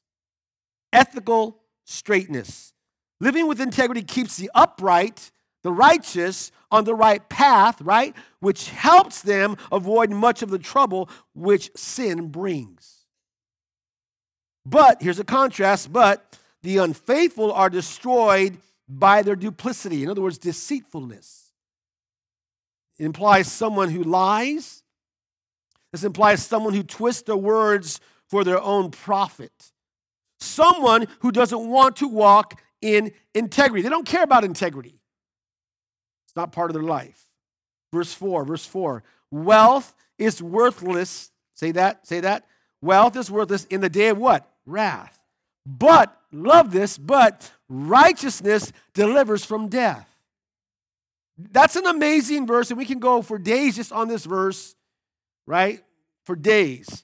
Ethical 0.93 1.58
straightness. 1.84 2.74
Living 3.20 3.48
with 3.48 3.60
integrity 3.60 4.03
keeps 4.03 4.38
the 4.38 4.51
upright, 4.53 5.31
the 5.63 5.72
righteous, 5.72 6.51
on 6.70 6.84
the 6.84 6.93
right 6.93 7.27
path, 7.27 7.81
right? 7.81 8.15
Which 8.39 8.70
helps 8.70 9.24
them 9.24 9.58
avoid 9.72 10.12
much 10.12 10.43
of 10.43 10.51
the 10.51 10.60
trouble 10.60 11.10
which 11.34 11.72
sin 11.75 12.27
brings. 12.27 13.08
But, 14.63 15.01
here's 15.01 15.20
a 15.20 15.24
contrast, 15.24 15.91
but 15.91 16.38
the 16.62 16.77
unfaithful 16.77 17.51
are 17.51 17.72
destroyed 17.72 18.60
by 18.88 19.24
their 19.24 19.36
duplicity. 19.36 20.03
In 20.03 20.10
other 20.12 20.22
words, 20.22 20.38
deceitfulness. 20.38 21.51
It 23.00 23.05
implies 23.05 23.51
someone 23.51 23.89
who 23.89 24.03
lies. 24.03 24.80
This 25.91 26.03
implies 26.03 26.45
someone 26.45 26.74
who 26.74 26.83
twists 26.83 27.24
their 27.24 27.38
words 27.38 28.00
for 28.29 28.43
their 28.43 28.62
own 28.62 28.91
profit. 28.91 29.51
Someone 30.39 31.07
who 31.19 31.31
doesn't 31.31 31.69
want 31.69 31.98
to 31.98 32.07
walk 32.07 32.62
in 32.81 33.12
integrity. 33.36 33.83
They 33.83 33.89
don't 33.89 34.07
care 34.07 34.24
about 34.24 34.43
integrity. 34.43 34.95
It's 36.25 36.36
not 36.36 36.51
part 36.51 36.69
of 36.69 36.74
their 36.74 36.83
life. 36.83 37.27
Verse 37.93 38.13
4, 38.13 38.45
verse 38.45 38.65
4. 38.65 39.03
Wealth 39.31 39.93
is 40.17 40.41
worthless. 40.41 41.31
Say 41.55 41.71
that, 41.74 42.07
say 42.07 42.21
that. 42.21 42.45
Wealth 42.81 43.15
is 43.15 43.29
worthless 43.29 43.65
in 43.65 43.81
the 43.81 43.89
day 43.89 44.07
of 44.07 44.17
what? 44.17 44.50
Wrath. 44.65 45.19
But, 45.65 46.17
love 46.31 46.71
this, 46.71 46.98
but 46.98 47.51
righteousness 47.69 48.71
delivers 48.93 49.45
from 49.45 49.67
death. 49.67 50.07
That's 51.38 51.75
an 51.75 51.86
amazing 51.86 52.48
verse, 52.48 52.71
and 52.71 52.77
we 52.77 52.86
can 52.86 53.00
go 53.00 53.21
for 53.21 53.38
days 53.38 53.75
just 53.75 53.91
on 53.91 54.07
this 54.07 54.25
verse, 54.25 54.75
right? 55.45 55.81
For 56.25 56.36
days. 56.36 57.03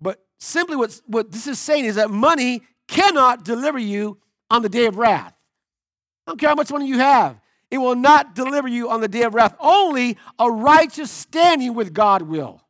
But 0.00 0.24
simply 0.38 0.76
what, 0.76 1.00
what 1.06 1.30
this 1.30 1.46
is 1.46 1.58
saying 1.58 1.84
is 1.84 1.96
that 1.96 2.10
money 2.10 2.62
cannot 2.88 3.44
deliver 3.44 3.78
you 3.78 4.18
on 4.50 4.62
the 4.62 4.68
day 4.68 4.86
of 4.86 4.96
wrath. 4.96 5.34
I 6.26 6.30
don't 6.30 6.38
care 6.38 6.50
how 6.50 6.54
much 6.54 6.70
money 6.70 6.86
you 6.86 6.98
have. 6.98 7.40
It 7.70 7.78
will 7.78 7.96
not 7.96 8.34
deliver 8.34 8.68
you 8.68 8.90
on 8.90 9.00
the 9.00 9.08
day 9.08 9.22
of 9.22 9.34
wrath. 9.34 9.56
Only 9.58 10.18
a 10.38 10.50
righteous 10.50 11.10
standing 11.10 11.74
with 11.74 11.94
God 11.94 12.22
will. 12.22 12.60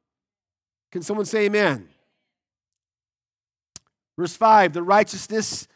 Can 0.92 1.02
someone 1.02 1.26
say 1.26 1.46
amen? 1.46 1.88
Verse 4.16 4.36
5 4.36 4.72
the 4.72 4.82
righteousness 4.82 5.66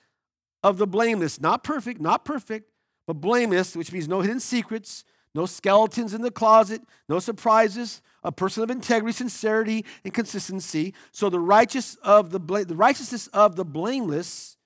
of 0.63 0.79
the 0.79 0.87
blameless, 0.87 1.41
not 1.41 1.65
perfect, 1.65 2.01
not 2.01 2.25
perfect, 2.25 2.71
but 3.07 3.15
blameless, 3.15 3.77
which 3.77 3.93
means 3.93 4.09
no 4.09 4.21
hidden 4.21 4.41
secrets, 4.41 5.05
no 5.35 5.47
skeletons 5.47 6.15
in 6.15 6.23
the 6.23 6.31
closet, 6.31 6.83
no 7.09 7.19
surprises, 7.19 8.03
a 8.27 8.33
person 8.33 8.63
of 8.65 8.71
integrity, 8.71 9.13
sincerity, 9.13 9.85
and 10.05 10.13
consistency. 10.13 10.93
So 11.13 11.31
the 11.31 11.41
righteous 11.41 11.95
of 12.03 12.31
the, 12.31 12.41
the 12.65 12.77
righteousness 12.77 13.29
of 13.29 13.55
the 13.55 13.65
blameless 13.65 14.57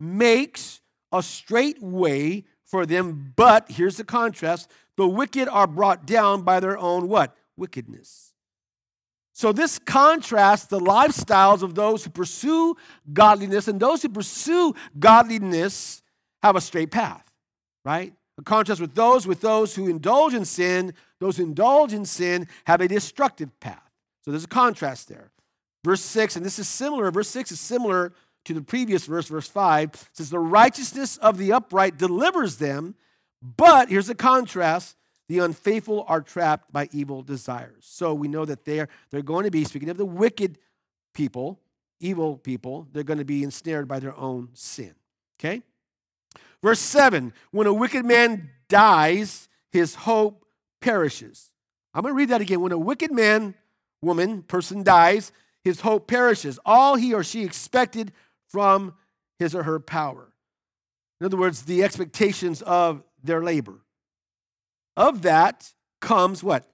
makes 0.00 0.80
a 1.12 1.22
straight 1.22 1.82
way 1.82 2.44
for 2.64 2.86
them, 2.86 3.32
but 3.36 3.70
here's 3.70 3.96
the 3.96 4.04
contrast 4.04 4.70
the 4.96 5.06
wicked 5.06 5.48
are 5.48 5.66
brought 5.66 6.06
down 6.06 6.42
by 6.42 6.60
their 6.60 6.76
own 6.76 7.08
what? 7.08 7.36
Wickedness. 7.56 8.32
So 9.32 9.52
this 9.52 9.78
contrasts 9.78 10.66
the 10.66 10.80
lifestyles 10.80 11.62
of 11.62 11.76
those 11.76 12.02
who 12.02 12.10
pursue 12.10 12.76
godliness, 13.12 13.68
and 13.68 13.78
those 13.78 14.02
who 14.02 14.08
pursue 14.08 14.74
godliness 14.98 16.02
have 16.42 16.56
a 16.56 16.60
straight 16.60 16.90
path, 16.90 17.24
right? 17.84 18.12
A 18.38 18.42
contrast 18.42 18.80
with 18.80 18.94
those 18.94 19.26
with 19.26 19.40
those 19.40 19.74
who 19.74 19.88
indulge 19.88 20.34
in 20.34 20.44
sin, 20.44 20.94
those 21.20 21.36
who 21.36 21.44
indulge 21.44 21.92
in 21.92 22.04
sin 22.04 22.48
have 22.64 22.80
a 22.80 22.88
destructive 22.88 23.58
path. 23.60 23.90
So 24.24 24.30
there's 24.30 24.44
a 24.44 24.48
contrast 24.48 25.08
there. 25.08 25.30
Verse 25.84 26.02
6, 26.02 26.36
and 26.36 26.44
this 26.44 26.58
is 26.58 26.68
similar, 26.68 27.10
verse 27.10 27.28
6 27.28 27.52
is 27.52 27.60
similar 27.60 28.12
to 28.44 28.54
the 28.54 28.62
previous 28.62 29.06
verse, 29.06 29.28
verse 29.28 29.48
5, 29.48 30.10
says, 30.12 30.30
The 30.30 30.38
righteousness 30.38 31.16
of 31.18 31.38
the 31.38 31.52
upright 31.52 31.96
delivers 31.98 32.56
them, 32.56 32.94
but 33.42 33.88
here's 33.88 34.08
the 34.08 34.14
contrast 34.14 34.96
the 35.28 35.40
unfaithful 35.40 36.04
are 36.08 36.22
trapped 36.22 36.72
by 36.72 36.88
evil 36.90 37.22
desires. 37.22 37.84
So 37.84 38.14
we 38.14 38.28
know 38.28 38.46
that 38.46 38.64
they're, 38.64 38.88
they're 39.10 39.22
going 39.22 39.44
to 39.44 39.50
be, 39.50 39.64
speaking 39.64 39.90
of 39.90 39.98
the 39.98 40.06
wicked 40.06 40.58
people, 41.12 41.60
evil 42.00 42.38
people, 42.38 42.88
they're 42.92 43.02
going 43.02 43.18
to 43.18 43.26
be 43.26 43.44
ensnared 43.44 43.86
by 43.86 44.00
their 44.00 44.16
own 44.16 44.48
sin. 44.54 44.94
Okay? 45.38 45.62
Verse 46.62 46.80
7 46.80 47.32
When 47.50 47.66
a 47.66 47.74
wicked 47.74 48.04
man 48.04 48.50
dies, 48.68 49.48
his 49.70 49.94
hope 49.94 50.44
perishes. 50.80 51.52
I'm 51.94 52.02
going 52.02 52.14
to 52.14 52.16
read 52.18 52.28
that 52.30 52.40
again. 52.40 52.60
When 52.60 52.72
a 52.72 52.78
wicked 52.78 53.12
man, 53.12 53.54
woman, 54.02 54.42
person 54.42 54.82
dies, 54.82 55.32
his 55.64 55.80
hope 55.80 56.06
perishes. 56.06 56.58
All 56.64 56.96
he 56.96 57.14
or 57.14 57.24
she 57.24 57.44
expected 57.44 58.12
from 58.48 58.94
his 59.38 59.54
or 59.54 59.62
her 59.64 59.80
power. 59.80 60.32
In 61.20 61.26
other 61.26 61.36
words, 61.36 61.62
the 61.62 61.82
expectations 61.82 62.62
of 62.62 63.02
their 63.22 63.42
labor. 63.42 63.80
Of 64.96 65.22
that 65.22 65.72
comes 66.00 66.42
what? 66.42 66.68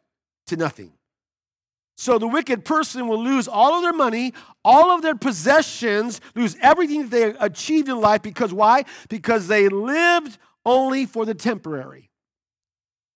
To 0.48 0.56
nothing. 0.56 0.92
So 1.96 2.18
the 2.18 2.26
wicked 2.26 2.64
person 2.64 3.06
will 3.06 3.22
lose 3.22 3.46
all 3.46 3.74
of 3.74 3.82
their 3.82 3.92
money, 3.92 4.34
all 4.64 4.90
of 4.90 5.02
their 5.02 5.14
possessions, 5.14 6.20
lose 6.34 6.56
everything 6.60 7.02
that 7.02 7.10
they 7.10 7.24
achieved 7.38 7.88
in 7.88 8.00
life 8.00 8.22
because 8.22 8.52
why? 8.52 8.84
Because 9.08 9.46
they 9.46 9.68
lived 9.68 10.38
only 10.66 11.06
for 11.06 11.24
the 11.24 11.34
temporary. 11.34 12.10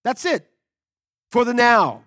That's 0.05 0.25
it, 0.25 0.49
for 1.31 1.45
the 1.45 1.55
now. 1.55 2.05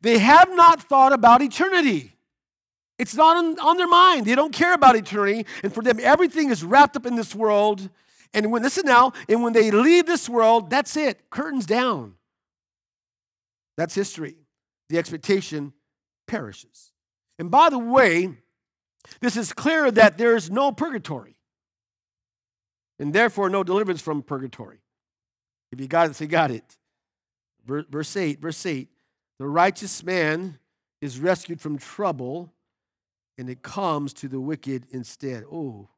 They 0.00 0.18
have 0.18 0.54
not 0.54 0.82
thought 0.82 1.12
about 1.12 1.42
eternity. 1.42 2.12
It's 2.98 3.14
not 3.14 3.36
on, 3.36 3.58
on 3.60 3.76
their 3.76 3.86
mind. 3.86 4.26
They 4.26 4.34
don't 4.34 4.52
care 4.52 4.72
about 4.72 4.96
eternity. 4.96 5.46
And 5.62 5.72
for 5.72 5.82
them, 5.82 5.98
everything 6.00 6.50
is 6.50 6.64
wrapped 6.64 6.96
up 6.96 7.06
in 7.06 7.16
this 7.16 7.34
world. 7.34 7.88
And 8.32 8.50
when, 8.50 8.62
this 8.62 8.76
listen 8.76 8.90
now, 8.90 9.12
and 9.28 9.42
when 9.42 9.52
they 9.52 9.70
leave 9.70 10.06
this 10.06 10.28
world, 10.28 10.70
that's 10.70 10.96
it. 10.96 11.30
Curtains 11.30 11.66
down. 11.66 12.14
That's 13.76 13.94
history. 13.94 14.36
The 14.88 14.98
expectation 14.98 15.72
perishes. 16.26 16.92
And 17.38 17.50
by 17.50 17.68
the 17.68 17.78
way, 17.78 18.34
this 19.20 19.36
is 19.36 19.52
clear 19.52 19.90
that 19.90 20.18
there 20.18 20.34
is 20.34 20.50
no 20.50 20.72
purgatory, 20.72 21.36
and 22.98 23.12
therefore 23.12 23.48
no 23.48 23.62
deliverance 23.62 24.00
from 24.00 24.22
purgatory. 24.22 24.78
If 25.70 25.80
you 25.80 25.86
got 25.86 26.10
it, 26.10 26.16
say, 26.16 26.26
got 26.26 26.50
it. 26.50 26.76
Verse 27.66 28.16
8, 28.16 28.40
verse 28.40 28.64
8 28.64 28.88
the 29.38 29.46
righteous 29.46 30.02
man 30.02 30.58
is 31.00 31.20
rescued 31.20 31.60
from 31.60 31.78
trouble 31.78 32.52
and 33.38 33.50
it 33.50 33.62
comes 33.62 34.14
to 34.14 34.28
the 34.28 34.40
wicked 34.40 34.86
instead. 34.90 35.44
Oh, 35.52 35.88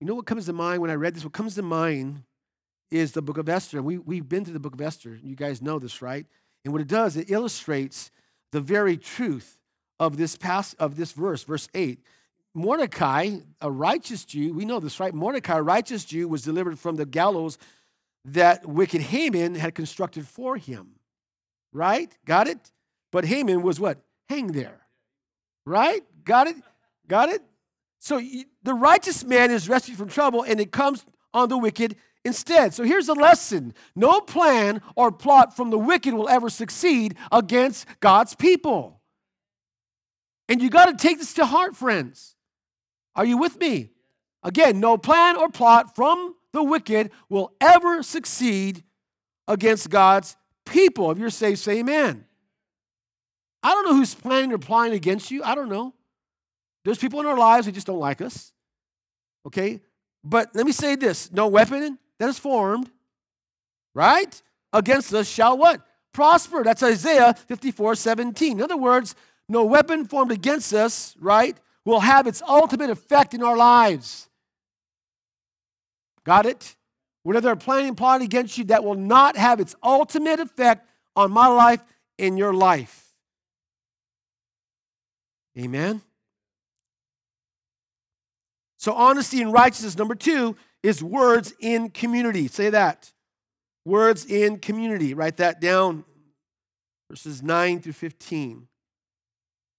you 0.00 0.06
know 0.06 0.14
what 0.14 0.26
comes 0.26 0.46
to 0.46 0.52
mind 0.52 0.80
when 0.82 0.90
I 0.90 0.94
read 0.94 1.14
this? 1.14 1.22
What 1.22 1.32
comes 1.32 1.54
to 1.54 1.62
mind 1.62 2.24
is 2.90 3.12
the 3.12 3.22
book 3.22 3.38
of 3.38 3.48
Esther. 3.48 3.80
We, 3.80 3.98
we've 3.98 4.28
been 4.28 4.44
to 4.44 4.50
the 4.50 4.58
book 4.58 4.74
of 4.74 4.80
Esther. 4.80 5.18
You 5.22 5.36
guys 5.36 5.62
know 5.62 5.78
this, 5.78 6.02
right? 6.02 6.26
And 6.64 6.72
what 6.72 6.82
it 6.82 6.88
does, 6.88 7.16
it 7.16 7.30
illustrates 7.30 8.10
the 8.50 8.60
very 8.60 8.96
truth 8.96 9.60
of 10.00 10.16
this 10.16 10.36
past 10.36 10.74
of 10.80 10.96
this 10.96 11.12
verse, 11.12 11.44
verse 11.44 11.68
8. 11.74 12.00
Mordecai, 12.54 13.36
a 13.60 13.70
righteous 13.70 14.24
Jew, 14.24 14.52
we 14.52 14.64
know 14.64 14.80
this, 14.80 14.98
right? 14.98 15.14
Mordecai, 15.14 15.58
a 15.58 15.62
righteous 15.62 16.04
Jew, 16.04 16.26
was 16.26 16.42
delivered 16.42 16.78
from 16.78 16.96
the 16.96 17.06
gallows 17.06 17.58
that 18.24 18.66
wicked 18.66 19.00
Haman 19.00 19.54
had 19.54 19.74
constructed 19.74 20.26
for 20.26 20.56
him. 20.56 20.96
Right? 21.72 22.16
Got 22.24 22.48
it? 22.48 22.72
But 23.12 23.24
Haman 23.24 23.62
was 23.62 23.80
what? 23.80 23.98
Hang 24.28 24.48
there. 24.48 24.80
Right? 25.64 26.02
Got 26.24 26.48
it? 26.48 26.56
Got 27.06 27.28
it? 27.28 27.42
So 27.98 28.20
the 28.62 28.74
righteous 28.74 29.24
man 29.24 29.50
is 29.50 29.68
rescued 29.68 29.98
from 29.98 30.08
trouble 30.08 30.42
and 30.42 30.60
it 30.60 30.72
comes 30.72 31.04
on 31.34 31.48
the 31.48 31.58
wicked 31.58 31.96
instead. 32.24 32.74
So 32.74 32.82
here's 32.82 33.06
the 33.06 33.14
lesson 33.14 33.74
no 33.94 34.20
plan 34.20 34.80
or 34.96 35.12
plot 35.12 35.54
from 35.56 35.70
the 35.70 35.78
wicked 35.78 36.14
will 36.14 36.28
ever 36.28 36.50
succeed 36.50 37.16
against 37.30 37.86
God's 38.00 38.34
people. 38.34 39.00
And 40.48 40.60
you 40.60 40.70
got 40.70 40.86
to 40.86 40.96
take 40.96 41.18
this 41.18 41.34
to 41.34 41.46
heart, 41.46 41.76
friends. 41.76 42.34
Are 43.14 43.24
you 43.24 43.36
with 43.36 43.58
me? 43.58 43.90
Again, 44.42 44.80
no 44.80 44.96
plan 44.96 45.36
or 45.36 45.48
plot 45.48 45.94
from 45.94 46.34
the 46.52 46.62
wicked 46.62 47.10
will 47.28 47.52
ever 47.60 48.02
succeed 48.02 48.82
against 49.46 49.90
God's 49.90 50.36
people. 50.66 51.10
If 51.10 51.18
you're 51.18 51.30
saved, 51.30 51.58
say 51.58 51.78
amen. 51.78 52.24
I 53.62 53.70
don't 53.70 53.84
know 53.84 53.94
who's 53.94 54.14
planning 54.14 54.52
or 54.52 54.58
plotting 54.58 54.94
against 54.94 55.30
you. 55.30 55.42
I 55.42 55.54
don't 55.54 55.68
know. 55.68 55.94
There's 56.84 56.98
people 56.98 57.20
in 57.20 57.26
our 57.26 57.36
lives 57.36 57.66
who 57.66 57.72
just 57.72 57.86
don't 57.86 57.98
like 57.98 58.20
us. 58.20 58.52
Okay? 59.46 59.80
But 60.24 60.54
let 60.54 60.66
me 60.66 60.72
say 60.72 60.96
this 60.96 61.30
no 61.32 61.48
weapon 61.48 61.98
that 62.18 62.28
is 62.28 62.38
formed, 62.38 62.90
right, 63.94 64.40
against 64.72 65.12
us 65.14 65.28
shall 65.28 65.56
what? 65.56 65.80
Prosper. 66.12 66.64
That's 66.64 66.82
Isaiah 66.82 67.34
54 67.34 67.94
17. 67.94 68.52
In 68.52 68.62
other 68.62 68.76
words, 68.76 69.14
no 69.48 69.64
weapon 69.64 70.06
formed 70.06 70.32
against 70.32 70.72
us, 70.72 71.14
right, 71.18 71.56
will 71.84 72.00
have 72.00 72.26
its 72.26 72.42
ultimate 72.46 72.90
effect 72.90 73.34
in 73.34 73.42
our 73.42 73.56
lives. 73.56 74.28
Got 76.30 76.46
it? 76.46 76.76
Whatever 77.24 77.46
they're 77.46 77.56
planning 77.56 77.96
plot 77.96 78.22
against 78.22 78.56
you, 78.56 78.62
that 78.66 78.84
will 78.84 78.94
not 78.94 79.36
have 79.36 79.58
its 79.58 79.74
ultimate 79.82 80.38
effect 80.38 80.88
on 81.16 81.32
my 81.32 81.48
life 81.48 81.80
in 82.18 82.36
your 82.36 82.54
life. 82.54 83.12
Amen? 85.58 86.02
So, 88.78 88.92
honesty 88.92 89.42
and 89.42 89.52
righteousness, 89.52 89.98
number 89.98 90.14
two, 90.14 90.54
is 90.84 91.02
words 91.02 91.52
in 91.58 91.90
community. 91.90 92.46
Say 92.46 92.70
that. 92.70 93.12
Words 93.84 94.24
in 94.24 94.60
community. 94.60 95.14
Write 95.14 95.38
that 95.38 95.60
down. 95.60 96.04
Verses 97.10 97.42
9 97.42 97.80
through 97.80 97.94
15. 97.94 98.68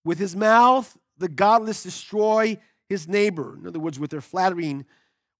With 0.03 0.19
his 0.19 0.35
mouth, 0.35 0.97
the 1.17 1.29
godless 1.29 1.83
destroy 1.83 2.57
his 2.89 3.07
neighbor. 3.07 3.55
In 3.57 3.65
other 3.67 3.79
words, 3.79 3.97
with 3.97 4.11
their 4.11 4.19
flattering, 4.19 4.85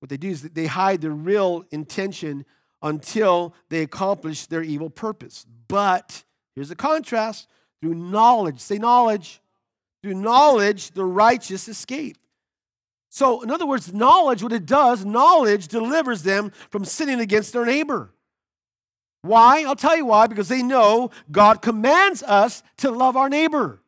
what 0.01 0.09
they 0.09 0.17
do 0.17 0.29
is 0.29 0.41
they 0.41 0.65
hide 0.65 1.01
their 1.01 1.11
real 1.11 1.63
intention 1.69 2.43
until 2.81 3.53
they 3.69 3.83
accomplish 3.83 4.47
their 4.47 4.63
evil 4.63 4.89
purpose. 4.89 5.45
But 5.67 6.23
here's 6.55 6.71
a 6.71 6.75
contrast 6.75 7.47
through 7.79 7.93
knowledge, 7.93 8.59
say 8.59 8.79
knowledge, 8.79 9.41
through 10.01 10.15
knowledge, 10.15 10.91
the 10.91 11.05
righteous 11.05 11.67
escape. 11.67 12.17
So, 13.09 13.41
in 13.41 13.51
other 13.51 13.67
words, 13.67 13.93
knowledge, 13.93 14.41
what 14.41 14.53
it 14.53 14.65
does, 14.65 15.05
knowledge 15.05 15.67
delivers 15.67 16.23
them 16.23 16.51
from 16.71 16.83
sinning 16.83 17.19
against 17.19 17.53
their 17.53 17.65
neighbor. 17.65 18.11
Why? 19.21 19.63
I'll 19.63 19.75
tell 19.75 19.95
you 19.95 20.07
why. 20.07 20.25
Because 20.25 20.47
they 20.47 20.63
know 20.63 21.11
God 21.29 21.61
commands 21.61 22.23
us 22.23 22.63
to 22.77 22.89
love 22.89 23.15
our 23.15 23.29
neighbor. 23.29 23.83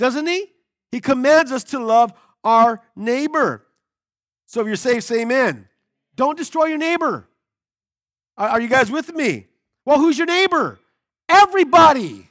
Doesn't 0.00 0.26
He? 0.26 0.46
He 0.90 1.00
commands 1.00 1.52
us 1.52 1.62
to 1.64 1.78
love 1.78 2.12
our 2.42 2.80
neighbor. 2.96 3.66
So 4.52 4.60
if 4.60 4.66
you're 4.66 4.76
saved, 4.76 5.04
say 5.04 5.22
amen. 5.22 5.66
Don't 6.14 6.38
destroy 6.38 6.66
your 6.66 6.78
neighbor. 6.78 7.26
Are 8.36 8.60
you 8.60 8.68
guys 8.68 8.90
with 8.90 9.12
me? 9.14 9.46
Well, 9.84 9.98
who's 9.98 10.16
your 10.16 10.26
neighbor? 10.26 10.78
Everybody. 11.28 12.28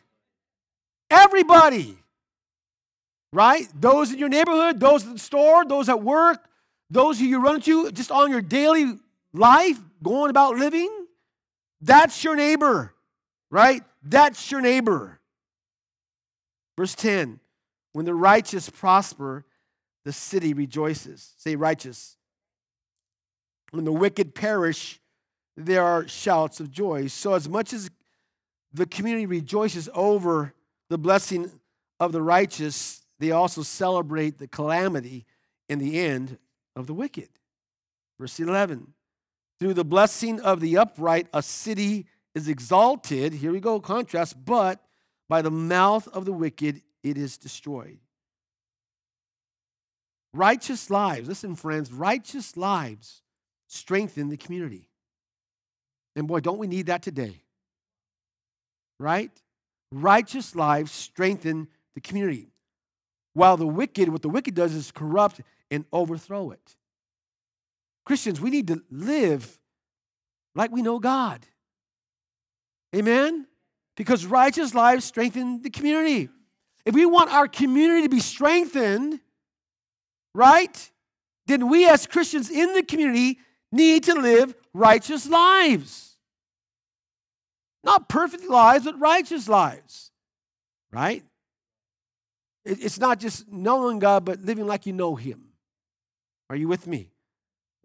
Everybody 1.10 1.98
right? 3.34 3.68
Those 3.80 4.12
in 4.12 4.20
your 4.20 4.30
neighborhood, 4.30 4.80
those 4.80 5.06
at 5.06 5.14
the 5.14 5.20
store, 5.20 5.66
those 5.66 5.90
at 5.90 6.02
work, 6.02 6.44
those 6.90 7.20
who 7.20 7.26
you 7.26 7.42
run 7.42 7.56
into 7.56 7.92
just 7.92 8.12
on 8.12 8.32
your 8.32 8.42
daily 8.42 8.94
life, 9.34 9.80
going 10.04 10.30
about 10.30 10.58
living. 10.58 10.90
That's 11.80 12.24
your 12.24 12.36
neighbor, 12.36 12.94
right? 13.50 13.84
That's 14.04 14.52
your 14.52 14.62
neighbor. 14.62 15.20
Verse 16.78 16.96
10 16.96 17.40
When 17.94 18.06
the 18.06 18.14
righteous 18.14 18.70
prosper, 18.70 19.46
the 20.04 20.12
city 20.12 20.54
rejoices. 20.54 21.34
Say 21.38 21.56
righteous. 21.56 22.18
When 23.72 23.86
the 23.86 23.92
wicked 23.92 24.36
perish, 24.36 25.00
there 25.58 25.84
are 25.84 26.08
shouts 26.08 26.60
of 26.60 26.72
joy. 26.72 27.08
So, 27.08 27.34
as 27.34 27.50
much 27.50 27.74
as 27.74 27.90
the 28.74 28.86
community 28.86 29.26
rejoices 29.26 29.90
over 29.94 30.54
the 30.90 30.98
blessing 30.98 31.52
of 32.00 32.12
the 32.12 32.22
righteous, 32.22 33.06
they 33.20 33.32
also 33.32 33.64
celebrate 33.64 34.38
the 34.38 34.48
calamity 34.48 35.26
in 35.70 35.80
the 35.80 36.00
end 36.00 36.38
of 36.76 36.88
the 36.88 36.94
wicked. 36.94 37.30
Verse 38.20 38.40
11 38.40 38.94
Through 39.60 39.74
the 39.74 39.86
blessing 39.86 40.40
of 40.42 40.60
the 40.60 40.78
upright, 40.78 41.28
a 41.34 41.42
city 41.42 42.08
is 42.36 42.48
exalted. 42.48 43.34
Here 43.34 43.52
we 43.52 43.60
go, 43.60 43.80
contrast, 43.80 44.44
but 44.46 44.82
by 45.30 45.42
the 45.42 45.52
mouth 45.52 46.08
of 46.10 46.26
the 46.26 46.34
wicked, 46.34 46.82
it 47.04 47.18
is 47.18 47.38
destroyed. 47.38 48.00
Righteous 50.34 50.90
lives, 50.90 51.28
listen, 51.28 51.56
friends, 51.56 51.92
righteous 51.92 52.56
lives 52.56 53.22
strengthen 53.72 54.28
the 54.28 54.38
community. 54.38 54.90
And 56.16 56.28
boy, 56.28 56.42
don't 56.42 56.58
we 56.58 56.68
need 56.68 56.88
that 56.88 57.02
today? 57.02 57.42
Right? 59.00 59.32
Righteous 59.94 60.56
lives 60.56 60.92
strengthen 60.92 61.70
the 61.96 62.02
community. 62.02 62.52
While 63.34 63.56
the 63.56 63.66
wicked, 63.66 64.10
what 64.10 64.22
the 64.22 64.30
wicked 64.30 64.56
does 64.56 64.76
is 64.76 64.92
corrupt 64.92 65.40
and 65.70 65.86
overthrow 65.94 66.52
it. 66.52 66.76
Christians, 68.06 68.42
we 68.42 68.50
need 68.50 68.68
to 68.68 68.82
live 68.92 69.58
like 70.54 70.72
we 70.72 70.82
know 70.82 71.00
God. 71.00 71.46
Amen? 72.94 73.48
Because 73.96 74.26
righteous 74.26 74.76
lives 74.76 75.06
strengthen 75.06 75.62
the 75.62 75.70
community. 75.70 76.28
If 76.86 76.94
we 76.94 77.06
want 77.06 77.32
our 77.32 77.48
community 77.48 78.02
to 78.02 78.10
be 78.10 78.20
strengthened, 78.20 79.22
right, 80.36 80.92
then 81.48 81.70
we 81.70 81.88
as 81.88 82.06
Christians 82.06 82.50
in 82.50 82.74
the 82.74 82.84
community 82.84 83.40
need 83.72 84.04
to 84.06 84.14
live 84.14 84.56
righteous 84.74 85.28
lives. 85.28 86.18
Not 87.84 88.10
perfect 88.10 88.48
lives, 88.48 88.86
but 88.86 89.00
righteous 89.00 89.48
lives, 89.50 90.12
right? 90.92 91.24
It's 92.64 93.00
not 93.00 93.20
just 93.20 93.52
knowing 93.52 94.00
God, 94.00 94.24
but 94.24 94.42
living 94.42 94.68
like 94.68 94.86
you 94.86 94.94
know 94.94 95.16
Him. 95.16 95.46
Are 96.50 96.56
you 96.56 96.68
with 96.68 96.86
me? 96.86 97.10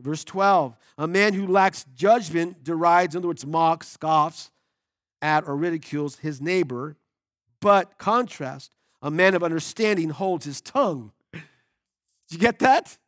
Verse 0.01 0.25
12 0.25 0.77
A 0.99 1.07
man 1.07 1.33
who 1.35 1.46
lacks 1.46 1.87
judgment 1.94 2.62
derides, 2.62 3.14
in 3.14 3.20
other 3.20 3.29
words, 3.29 3.46
mocks, 3.46 3.88
scoffs 3.88 4.51
at, 5.22 5.46
or 5.46 5.57
ridicules 5.57 6.16
his 6.18 6.40
neighbor. 6.40 6.96
But, 7.61 7.99
contrast, 7.99 8.72
a 9.01 9.11
man 9.11 9.35
of 9.35 9.42
understanding 9.42 10.11
holds 10.11 10.44
his 10.44 10.61
tongue. 10.61 11.12
Did 11.33 11.42
you 12.31 12.38
get 12.38 12.59
that? 12.59 12.99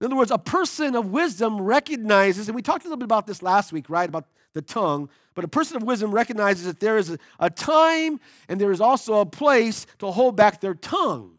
In 0.00 0.06
other 0.06 0.16
words, 0.16 0.30
a 0.30 0.38
person 0.38 0.96
of 0.96 1.10
wisdom 1.10 1.60
recognizes, 1.60 2.48
and 2.48 2.56
we 2.56 2.62
talked 2.62 2.84
a 2.84 2.88
little 2.88 2.98
bit 2.98 3.04
about 3.04 3.26
this 3.26 3.42
last 3.42 3.72
week, 3.72 3.88
right? 3.88 4.08
About 4.08 4.26
the 4.52 4.62
tongue. 4.62 5.08
But 5.34 5.44
a 5.44 5.48
person 5.48 5.76
of 5.76 5.82
wisdom 5.82 6.12
recognizes 6.12 6.64
that 6.64 6.80
there 6.80 6.96
is 6.96 7.16
a, 7.38 7.50
time 7.50 8.20
and 8.48 8.60
there 8.60 8.72
is 8.72 8.80
also 8.80 9.20
a 9.20 9.26
place 9.26 9.86
to 9.98 10.10
hold 10.10 10.36
back 10.36 10.60
their 10.60 10.74
tongue. 10.74 11.38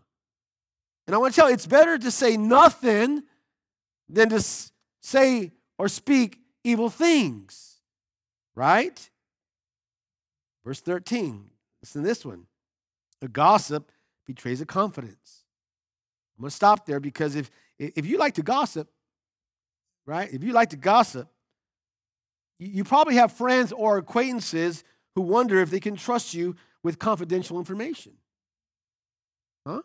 And 1.08 1.16
I 1.16 1.18
want 1.18 1.34
to 1.34 1.40
tell 1.40 1.50
you, 1.50 1.54
it's 1.54 1.68
better 1.68 1.98
to 1.98 2.12
say 2.12 2.36
nothing 2.38 3.24
than 4.10 4.30
to 4.30 4.44
say 5.02 5.52
or 5.78 5.88
speak 5.88 6.40
evil 6.64 6.90
things. 6.90 7.80
Right? 8.56 9.10
Verse 10.64 10.82
13. 10.82 11.50
Listen 11.82 12.02
to 12.02 12.08
this 12.08 12.26
one. 12.26 12.48
A 13.22 13.28
gossip 13.28 13.92
betrays 14.26 14.62
a 14.62 14.66
confidence. 14.66 15.44
I'm 16.38 16.42
going 16.42 16.50
to 16.50 16.56
stop 16.56 16.86
there 16.86 17.00
because 17.00 17.36
if, 17.36 17.50
if 17.80 18.06
you 18.06 18.18
like 18.18 18.36
to 18.36 18.44
gossip, 18.44 18.90
right? 20.06 20.32
If 20.32 20.44
you 20.44 20.54
like 20.54 20.70
to 20.70 20.78
gossip, 20.78 21.30
you 22.60 22.84
probably 22.84 23.16
have 23.16 23.32
friends 23.32 23.72
or 23.72 23.98
acquaintances 23.98 24.84
who 25.16 25.22
wonder 25.22 25.60
if 25.60 25.70
they 25.70 25.80
can 25.80 25.96
trust 25.96 26.34
you 26.34 26.56
with 26.84 27.00
confidential 27.00 27.58
information. 27.58 28.14
Huh? 29.66 29.82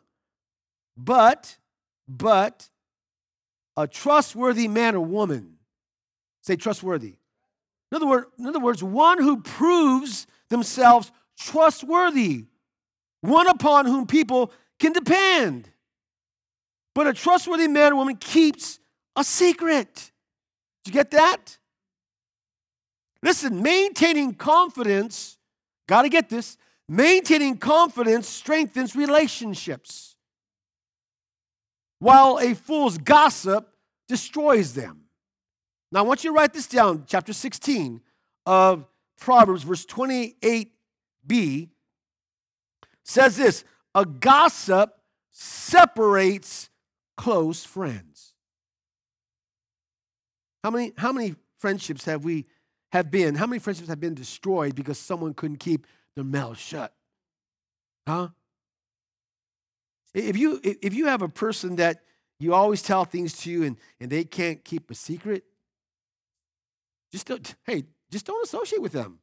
But, 0.96 1.56
but, 2.08 2.68
a 3.76 3.86
trustworthy 3.86 4.68
man 4.68 4.94
or 4.94 5.00
woman, 5.00 5.54
say 6.42 6.56
trustworthy. 6.56 7.16
In 7.90 7.96
other, 7.96 8.06
word, 8.06 8.24
in 8.38 8.46
other 8.46 8.60
words, 8.60 8.82
one 8.82 9.18
who 9.18 9.40
proves 9.40 10.26
themselves 10.48 11.10
trustworthy, 11.38 12.44
one 13.20 13.48
upon 13.48 13.86
whom 13.86 14.06
people 14.06 14.52
can 14.78 14.92
depend. 14.92 15.70
But 16.94 17.06
a 17.06 17.12
trustworthy 17.12 17.68
man 17.68 17.92
or 17.92 17.96
woman 17.96 18.16
keeps 18.16 18.78
a 19.16 19.24
secret. 19.24 20.12
Did 20.84 20.86
you 20.86 20.92
get 20.92 21.10
that? 21.12 21.58
Listen, 23.22 23.62
maintaining 23.62 24.34
confidence, 24.34 25.38
got 25.86 26.02
to 26.02 26.08
get 26.08 26.28
this, 26.28 26.56
maintaining 26.88 27.58
confidence 27.58 28.28
strengthens 28.28 28.96
relationships. 28.96 30.16
while 32.00 32.38
a 32.38 32.54
fool's 32.54 32.98
gossip 32.98 33.68
destroys 34.08 34.72
them. 34.72 35.02
Now, 35.92 36.00
I 36.00 36.02
want 36.02 36.24
you 36.24 36.30
to 36.30 36.34
write 36.34 36.52
this 36.52 36.66
down, 36.66 37.04
chapter 37.06 37.32
16 37.32 38.00
of 38.46 38.86
Proverbs, 39.18 39.62
verse 39.62 39.84
28b 39.86 41.68
says 43.04 43.36
this 43.36 43.64
A 43.94 44.04
gossip 44.04 44.98
separates 45.30 46.69
close 47.20 47.66
friends. 47.66 48.32
How 50.64 50.70
many, 50.70 50.94
how 50.96 51.12
many 51.12 51.34
friendships 51.58 52.06
have 52.06 52.24
we 52.24 52.46
have 52.92 53.10
been? 53.10 53.34
How 53.34 53.46
many 53.46 53.58
friendships 53.58 53.90
have 53.90 54.00
been 54.00 54.14
destroyed 54.14 54.74
because 54.74 54.98
someone 54.98 55.34
couldn't 55.34 55.58
keep 55.58 55.86
their 56.14 56.24
mouth 56.24 56.58
shut? 56.58 56.94
Huh? 58.08 58.28
If 60.14 60.38
you 60.38 60.60
if 60.64 60.94
you 60.94 61.06
have 61.06 61.20
a 61.20 61.28
person 61.28 61.76
that 61.76 62.02
you 62.38 62.54
always 62.54 62.80
tell 62.80 63.04
things 63.04 63.34
to 63.42 63.50
you 63.50 63.64
and, 63.64 63.76
and 64.00 64.10
they 64.10 64.24
can't 64.24 64.64
keep 64.64 64.90
a 64.90 64.94
secret, 64.94 65.44
just 67.12 67.26
don't, 67.26 67.54
hey, 67.66 67.84
just 68.10 68.24
don't 68.24 68.42
associate 68.42 68.80
with 68.80 68.92
them. 68.92 69.18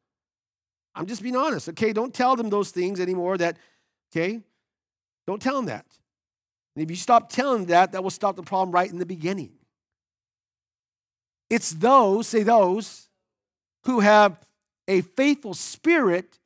I'm 0.94 1.08
just 1.08 1.24
being 1.24 1.36
honest, 1.36 1.68
okay? 1.70 1.94
Don't 1.94 2.14
tell 2.14 2.36
them 2.36 2.52
those 2.52 2.70
things 2.70 3.00
anymore 3.00 3.40
that, 3.40 3.58
okay? 4.12 4.44
Don't 5.26 5.42
tell 5.42 5.56
them 5.56 5.66
that. 5.66 5.86
And 6.78 6.84
if 6.84 6.92
you 6.92 6.96
stop 6.96 7.30
telling 7.32 7.66
that, 7.66 7.94
that 7.94 8.04
will 8.04 8.12
stop 8.12 8.36
the 8.36 8.44
problem 8.44 8.70
right 8.72 8.88
in 8.88 9.00
the 9.00 9.06
beginning. 9.06 9.50
It's 11.50 11.72
those, 11.72 12.28
say 12.28 12.44
those, 12.44 13.10
who 13.86 14.02
have 14.02 14.38
a 14.88 15.02
faithful 15.02 15.56
spirit 15.56 16.38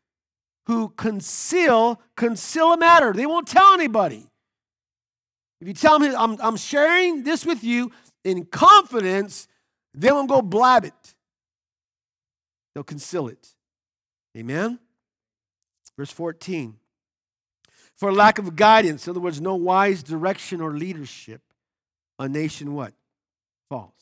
who 0.68 0.88
conceal, 0.96 2.00
conceal 2.16 2.72
a 2.72 2.78
matter. 2.78 3.12
They 3.12 3.26
won't 3.26 3.46
tell 3.46 3.74
anybody. 3.74 4.26
If 5.60 5.68
you 5.68 5.74
tell 5.74 6.00
them, 6.00 6.16
I'm, 6.18 6.38
I'm 6.42 6.56
sharing 6.56 7.24
this 7.24 7.46
with 7.46 7.62
you 7.62 7.92
in 8.24 8.46
confidence, 8.46 9.50
they 9.94 10.14
won't 10.14 10.30
go 10.30 10.42
blab 10.42 10.86
it. 10.86 11.14
They'll 12.74 12.86
conceal 12.86 13.28
it. 13.28 13.50
Amen? 14.38 14.80
Verse 15.98 16.12
14. 16.12 16.78
For 18.02 18.12
lack 18.12 18.40
of 18.40 18.56
guidance, 18.56 19.06
in 19.06 19.12
other 19.12 19.20
words, 19.20 19.40
no 19.40 19.54
wise 19.54 20.02
direction 20.02 20.60
or 20.60 20.72
leadership, 20.72 21.44
a 22.18 22.28
nation 22.28 22.74
what? 22.74 22.96
Falls. 23.70 23.94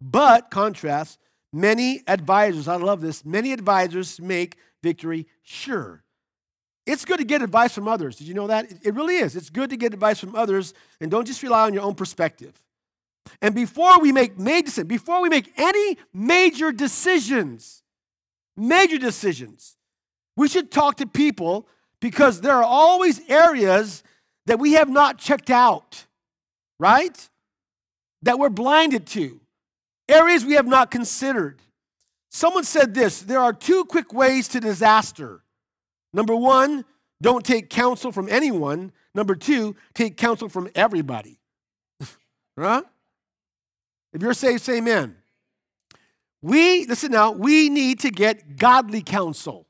But, 0.00 0.50
contrast, 0.50 1.20
many 1.52 2.02
advisors, 2.08 2.66
I 2.66 2.74
love 2.74 3.00
this, 3.00 3.24
many 3.24 3.52
advisors 3.52 4.20
make 4.20 4.56
victory 4.82 5.28
sure. 5.44 6.02
It's 6.84 7.04
good 7.04 7.18
to 7.18 7.24
get 7.24 7.42
advice 7.42 7.72
from 7.72 7.86
others. 7.86 8.16
Did 8.16 8.26
you 8.26 8.34
know 8.34 8.48
that? 8.48 8.72
It 8.82 8.92
really 8.92 9.18
is. 9.18 9.36
It's 9.36 9.50
good 9.50 9.70
to 9.70 9.76
get 9.76 9.94
advice 9.94 10.18
from 10.18 10.34
others 10.34 10.74
and 11.00 11.08
don't 11.08 11.24
just 11.24 11.40
rely 11.40 11.66
on 11.66 11.74
your 11.74 11.84
own 11.84 11.94
perspective. 11.94 12.60
And 13.40 13.54
before 13.54 14.00
we 14.00 14.10
make 14.10 14.36
major 14.36 14.82
before 14.82 15.22
we 15.22 15.28
make 15.28 15.52
any 15.56 15.96
major 16.12 16.72
decisions, 16.72 17.84
major 18.56 18.98
decisions, 18.98 19.76
we 20.36 20.48
should 20.48 20.72
talk 20.72 20.96
to 20.96 21.06
people 21.06 21.68
because 22.04 22.42
there 22.42 22.52
are 22.52 22.62
always 22.62 23.18
areas 23.30 24.02
that 24.44 24.58
we 24.58 24.74
have 24.74 24.90
not 24.90 25.16
checked 25.16 25.48
out, 25.48 26.04
right? 26.78 27.30
That 28.20 28.38
we're 28.38 28.50
blinded 28.50 29.06
to 29.06 29.40
areas 30.06 30.44
we 30.44 30.52
have 30.52 30.66
not 30.66 30.90
considered. 30.90 31.62
Someone 32.30 32.64
said 32.64 32.92
this 32.92 33.22
there 33.22 33.40
are 33.40 33.54
two 33.54 33.86
quick 33.86 34.12
ways 34.12 34.48
to 34.48 34.60
disaster. 34.60 35.40
Number 36.12 36.36
one, 36.36 36.84
don't 37.22 37.42
take 37.42 37.70
counsel 37.70 38.12
from 38.12 38.28
anyone. 38.28 38.92
Number 39.14 39.34
two, 39.34 39.74
take 39.94 40.18
counsel 40.18 40.50
from 40.50 40.68
everybody. 40.74 41.38
right? 42.58 42.84
If 44.12 44.20
you're 44.20 44.34
saved, 44.34 44.60
say 44.60 44.76
amen. 44.76 45.16
We, 46.42 46.84
listen 46.84 47.12
now, 47.12 47.30
we 47.30 47.70
need 47.70 48.00
to 48.00 48.10
get 48.10 48.58
godly 48.58 49.00
counsel. 49.00 49.66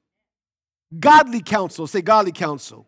Godly 0.99 1.41
counsel. 1.41 1.87
Say 1.87 2.03
godly 2.03 2.33
counsel. 2.33 2.87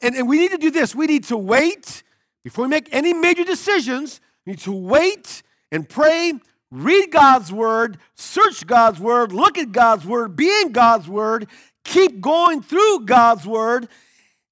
And, 0.00 0.14
and 0.14 0.28
we 0.28 0.38
need 0.38 0.52
to 0.52 0.58
do 0.58 0.70
this. 0.70 0.94
We 0.94 1.06
need 1.06 1.24
to 1.24 1.36
wait 1.36 2.02
before 2.44 2.64
we 2.64 2.70
make 2.70 2.88
any 2.92 3.12
major 3.12 3.44
decisions. 3.44 4.20
We 4.46 4.52
need 4.52 4.60
to 4.60 4.72
wait 4.72 5.42
and 5.70 5.88
pray 5.88 6.34
read 6.72 7.12
God's 7.12 7.52
word, 7.52 7.98
search 8.16 8.66
God's 8.66 8.98
word, 8.98 9.30
look 9.30 9.58
at 9.58 9.70
God's 9.70 10.06
word, 10.06 10.34
be 10.34 10.48
in 10.62 10.72
God's 10.72 11.06
word, 11.06 11.46
keep 11.84 12.20
going 12.20 12.62
through 12.62 13.04
God's 13.04 13.46
word, 13.46 13.88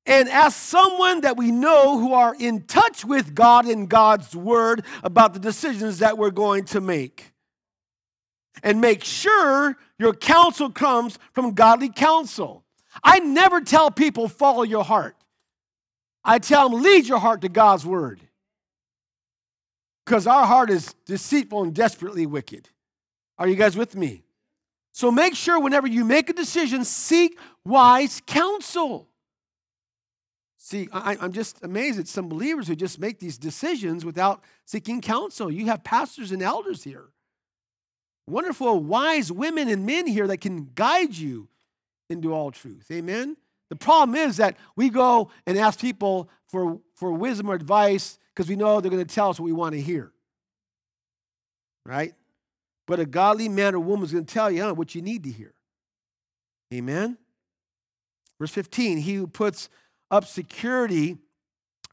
and 0.05 0.29
ask 0.29 0.57
someone 0.57 1.23
that 1.23 1.37
we 1.37 1.51
know 1.51 1.99
who 1.99 2.13
are 2.13 2.37
in 2.39 2.63
touch 2.65 3.05
with 3.05 3.35
God 3.35 3.67
and 3.67 3.89
God's 3.89 4.37
word 4.37 4.85
about 5.03 5.33
the 5.33 5.41
decisions 5.41 5.99
that 5.99 6.19
we're 6.19 6.31
going 6.31 6.65
to 6.67 6.81
make. 6.81 7.33
And 8.63 8.81
make 8.81 9.03
sure 9.03 9.79
your 9.99 10.13
counsel 10.13 10.71
comes 10.71 11.19
from 11.33 11.55
godly 11.55 11.89
counsel. 11.89 12.60
I 13.03 13.21
never 13.21 13.61
tell 13.61 13.91
people 13.91 14.29
follow 14.29 14.63
your 14.63 14.85
heart. 14.85 15.17
I 16.25 16.39
tell 16.39 16.69
them 16.69 16.83
lead 16.83 17.07
your 17.07 17.19
heart 17.19 17.41
to 17.43 17.49
God's 17.49 17.87
word 17.87 18.21
because 20.05 20.27
our 20.27 20.47
heart 20.47 20.71
is 20.71 20.95
deceitful 21.07 21.63
and 21.63 21.75
desperately 21.75 22.27
wicked. 22.27 22.69
Are 23.39 23.47
you 23.47 23.55
guys 23.55 23.77
with 23.77 23.95
me? 23.95 24.25
So 24.93 25.11
make 25.11 25.35
sure 25.35 25.61
whenever 25.61 25.87
you 25.87 26.05
make 26.05 26.29
a 26.29 26.33
decision, 26.33 26.85
seek 26.85 27.39
wise 27.65 28.21
counsel. 28.27 29.09
See, 30.57 30.89
I, 30.93 31.17
am 31.21 31.33
just 31.33 31.63
amazed 31.65 31.99
at 31.99 32.09
some 32.09 32.29
believers 32.29 32.69
who 32.69 32.77
just 32.77 32.99
make 32.99 33.19
these 33.19 33.39
decisions 33.39 34.05
without 34.05 34.43
seeking 34.67 35.01
counsel. 35.01 35.51
You 35.51 35.67
have 35.67 35.85
pastors 35.85 36.33
and 36.33 36.43
elders 36.43 36.85
here, 36.85 37.09
wonderful, 38.27 38.81
wise 38.81 39.33
women 39.33 39.69
and 39.69 39.87
men 39.87 40.07
here 40.07 40.27
that 40.27 40.41
can 40.41 40.71
guide 40.75 41.17
you 41.17 41.49
into 42.11 42.35
all 42.35 42.51
truth. 42.51 42.91
Amen? 42.91 43.37
The 43.71 43.77
problem 43.77 44.17
is 44.17 44.37
that 44.39 44.57
we 44.77 44.91
go 44.91 45.31
and 45.47 45.57
ask 45.57 45.81
people 45.81 46.29
for, 46.49 46.81
for 46.97 47.13
wisdom 47.13 47.49
or 47.49 47.55
advice 47.55 48.19
because 48.35 48.49
we 48.49 48.57
know 48.57 48.81
they're 48.81 48.91
going 48.91 49.07
to 49.07 49.15
tell 49.15 49.31
us 49.31 49.39
what 49.39 49.47
we 49.47 49.53
want 49.53 49.75
to 49.75 49.81
hear. 49.81 50.13
Right? 51.87 52.13
But 52.87 53.01
a 53.01 53.07
godly 53.07 53.49
man 53.49 53.75
or 53.75 53.81
woman 53.81 54.05
is 54.05 54.13
going 54.13 54.27
to 54.27 54.35
tell 54.35 54.51
you 54.51 54.63
huh, 54.63 54.75
what 54.75 54.95
you 54.95 55.03
need 55.03 55.23
to 55.25 55.31
hear. 55.31 55.55
Amen? 56.75 57.17
Verse 58.39 58.51
15 58.51 58.99
He 58.99 59.15
who 59.15 59.27
puts 59.27 59.69
up 60.11 60.27
security 60.27 61.19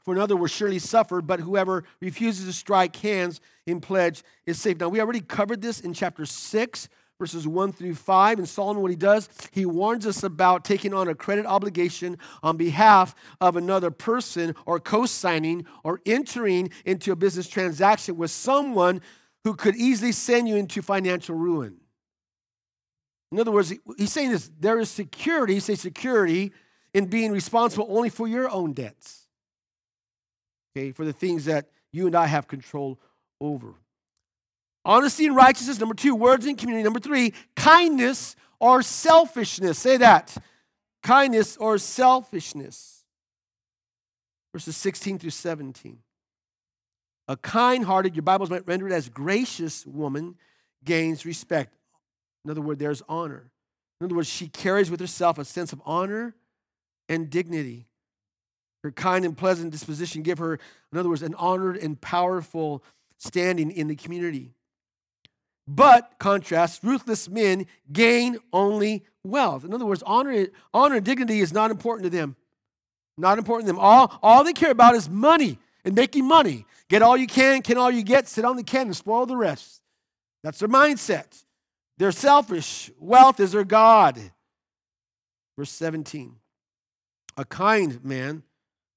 for 0.04 0.14
another 0.14 0.36
will 0.36 0.46
surely 0.46 0.78
suffer, 0.78 1.20
but 1.20 1.40
whoever 1.40 1.84
refuses 2.00 2.46
to 2.46 2.52
strike 2.52 2.96
hands 2.96 3.40
in 3.66 3.80
pledge 3.80 4.24
is 4.46 4.58
safe. 4.58 4.78
Now, 4.80 4.88
we 4.88 5.00
already 5.00 5.20
covered 5.20 5.60
this 5.60 5.80
in 5.80 5.92
chapter 5.92 6.24
6 6.24 6.88
verses 7.18 7.48
1 7.48 7.72
through 7.72 7.94
5. 7.94 8.38
And 8.38 8.48
Solomon, 8.48 8.82
what 8.82 8.90
he 8.90 8.96
does, 8.96 9.28
he 9.50 9.66
warns 9.66 10.06
us 10.06 10.22
about 10.22 10.64
taking 10.64 10.94
on 10.94 11.08
a 11.08 11.14
credit 11.14 11.46
obligation 11.46 12.16
on 12.42 12.56
behalf 12.56 13.14
of 13.40 13.56
another 13.56 13.90
person 13.90 14.54
or 14.66 14.78
co 14.78 15.06
signing 15.06 15.66
or 15.82 16.00
entering 16.06 16.70
into 16.84 17.12
a 17.12 17.16
business 17.16 17.48
transaction 17.48 18.16
with 18.16 18.30
someone 18.30 19.00
who 19.44 19.54
could 19.54 19.76
easily 19.76 20.12
send 20.12 20.48
you 20.48 20.56
into 20.56 20.82
financial 20.82 21.34
ruin. 21.34 21.76
In 23.32 23.40
other 23.40 23.50
words, 23.50 23.74
he's 23.98 24.12
saying 24.12 24.30
this 24.30 24.50
there 24.58 24.78
is 24.78 24.90
security, 24.90 25.60
say 25.60 25.74
security, 25.74 26.52
in 26.94 27.06
being 27.06 27.32
responsible 27.32 27.86
only 27.90 28.08
for 28.08 28.26
your 28.26 28.48
own 28.48 28.72
debts. 28.72 29.26
Okay, 30.76 30.92
for 30.92 31.04
the 31.04 31.12
things 31.12 31.44
that 31.46 31.68
you 31.92 32.06
and 32.06 32.14
I 32.14 32.26
have 32.26 32.48
control 32.48 32.98
over. 33.40 33.74
Honesty 34.84 35.26
and 35.26 35.36
righteousness. 35.36 35.78
Number 35.78 35.94
two, 35.94 36.14
words 36.14 36.46
and 36.46 36.56
community. 36.56 36.84
Number 36.84 37.00
three, 37.00 37.34
kindness 37.56 38.36
or 38.60 38.82
selfishness. 38.82 39.78
Say 39.78 39.96
that. 39.98 40.36
Kindness 41.02 41.56
or 41.56 41.78
selfishness. 41.78 43.04
Verses 44.52 44.76
16 44.76 45.18
through 45.18 45.30
17. 45.30 45.98
A 47.28 47.36
kind 47.36 47.84
hearted, 47.84 48.16
your 48.16 48.22
Bibles 48.22 48.48
might 48.48 48.66
render 48.66 48.86
it 48.88 48.92
as 48.92 49.08
gracious 49.08 49.86
woman, 49.86 50.36
gains 50.84 51.26
respect. 51.26 51.74
In 52.44 52.50
other 52.50 52.62
words, 52.62 52.80
there's 52.80 53.02
honor. 53.08 53.50
In 54.00 54.06
other 54.06 54.14
words, 54.14 54.28
she 54.28 54.48
carries 54.48 54.90
with 54.90 55.00
herself 55.00 55.38
a 55.38 55.44
sense 55.44 55.72
of 55.72 55.82
honor 55.84 56.34
and 57.08 57.28
dignity. 57.28 57.86
Her 58.82 58.92
kind 58.92 59.24
and 59.24 59.36
pleasant 59.36 59.72
disposition 59.72 60.22
give 60.22 60.38
her, 60.38 60.58
in 60.92 60.98
other 60.98 61.08
words, 61.08 61.22
an 61.22 61.34
honored 61.34 61.76
and 61.76 62.00
powerful 62.00 62.82
standing 63.18 63.70
in 63.70 63.88
the 63.88 63.96
community. 63.96 64.54
But, 65.70 66.14
contrast, 66.18 66.82
ruthless 66.82 67.28
men 67.28 67.66
gain 67.92 68.38
only 68.54 69.04
wealth. 69.22 69.64
In 69.64 69.74
other 69.74 69.84
words, 69.84 70.02
honor, 70.06 70.46
honor 70.72 70.94
and 70.96 71.04
dignity 71.04 71.40
is 71.40 71.52
not 71.52 71.70
important 71.70 72.04
to 72.04 72.10
them. 72.10 72.36
Not 73.18 73.36
important 73.36 73.66
to 73.66 73.74
them. 73.74 73.78
All, 73.78 74.18
all 74.22 74.44
they 74.44 74.54
care 74.54 74.70
about 74.70 74.94
is 74.94 75.10
money 75.10 75.58
and 75.84 75.94
making 75.94 76.26
money. 76.26 76.64
Get 76.88 77.02
all 77.02 77.18
you 77.18 77.26
can, 77.26 77.60
can 77.60 77.76
all 77.76 77.90
you 77.90 78.02
get, 78.02 78.28
sit 78.28 78.46
on 78.46 78.56
the 78.56 78.62
can 78.62 78.86
and 78.86 78.96
spoil 78.96 79.26
the 79.26 79.36
rest. 79.36 79.82
That's 80.42 80.58
their 80.58 80.70
mindset. 80.70 81.44
They're 81.98 82.12
selfish. 82.12 82.90
Wealth 82.98 83.38
is 83.38 83.52
their 83.52 83.64
God. 83.64 84.18
Verse 85.58 85.70
17. 85.70 86.36
A 87.36 87.44
kind 87.44 88.02
man 88.02 88.42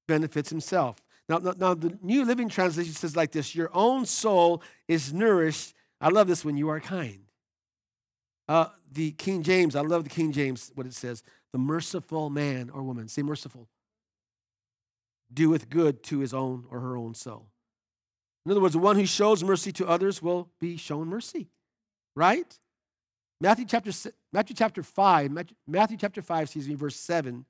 benefits 0.08 0.50
himself. 0.50 0.98
Now, 1.28 1.40
now, 1.40 1.54
now, 1.58 1.74
the 1.74 1.98
New 2.02 2.24
Living 2.24 2.48
Translation 2.48 2.94
says 2.94 3.16
like 3.16 3.32
this 3.32 3.56
Your 3.56 3.72
own 3.74 4.06
soul 4.06 4.64
is 4.88 5.14
nourished. 5.14 5.74
I 6.02 6.10
love 6.10 6.28
this 6.28 6.44
when 6.44 6.58
you 6.58 6.70
are 6.70 6.80
kind. 6.80 7.20
Uh, 8.48 8.66
the 8.92 9.12
King 9.12 9.44
James, 9.44 9.76
I 9.76 9.82
love 9.82 10.04
the 10.04 10.10
King 10.10 10.32
James, 10.32 10.72
what 10.76 10.88
it 10.88 10.94
says. 10.94 11.24
The 11.54 11.60
merciful 11.60 12.30
man 12.30 12.70
or 12.70 12.82
woman, 12.82 13.08
say 13.08 13.22
merciful, 13.22 13.70
doeth 15.34 15.70
good 15.70 16.04
to 16.04 16.20
his 16.20 16.34
own 16.34 16.66
or 16.70 16.80
her 16.80 16.98
own 16.98 17.14
soul. 17.14 17.48
In 18.46 18.52
other 18.52 18.62
words, 18.62 18.74
the 18.74 18.80
one 18.80 18.96
who 18.96 19.06
shows 19.06 19.44
mercy 19.44 19.72
to 19.74 19.88
others 19.88 20.22
will 20.22 20.50
be 20.60 20.76
shown 20.76 21.08
mercy, 21.08 21.50
right? 22.16 22.58
Matthew 23.40 23.66
chapter, 23.66 23.92
Matthew 24.34 24.56
chapter 24.56 24.84
5, 24.84 25.32
Matthew 25.68 25.98
chapter 25.98 26.22
5, 26.22 26.44
excuse 26.44 26.68
me, 26.68 26.76
verse 26.76 26.96
7, 26.96 27.46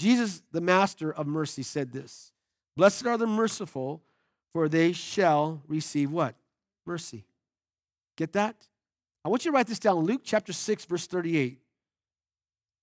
Jesus, 0.00 0.42
the 0.52 0.60
master 0.60 1.12
of 1.12 1.26
mercy, 1.26 1.62
said 1.62 1.92
this 1.92 2.32
Blessed 2.76 3.06
are 3.06 3.18
the 3.18 3.26
merciful, 3.26 4.02
for 4.52 4.68
they 4.68 4.92
shall 4.92 5.62
receive 5.66 6.10
what? 6.10 6.34
Mercy. 6.86 7.24
Get 8.18 8.32
that? 8.32 8.56
I 9.24 9.28
want 9.28 9.44
you 9.44 9.52
to 9.52 9.56
write 9.56 9.68
this 9.68 9.78
down. 9.78 10.04
Luke 10.04 10.22
chapter 10.24 10.52
6, 10.52 10.84
verse 10.86 11.06
38. 11.06 11.60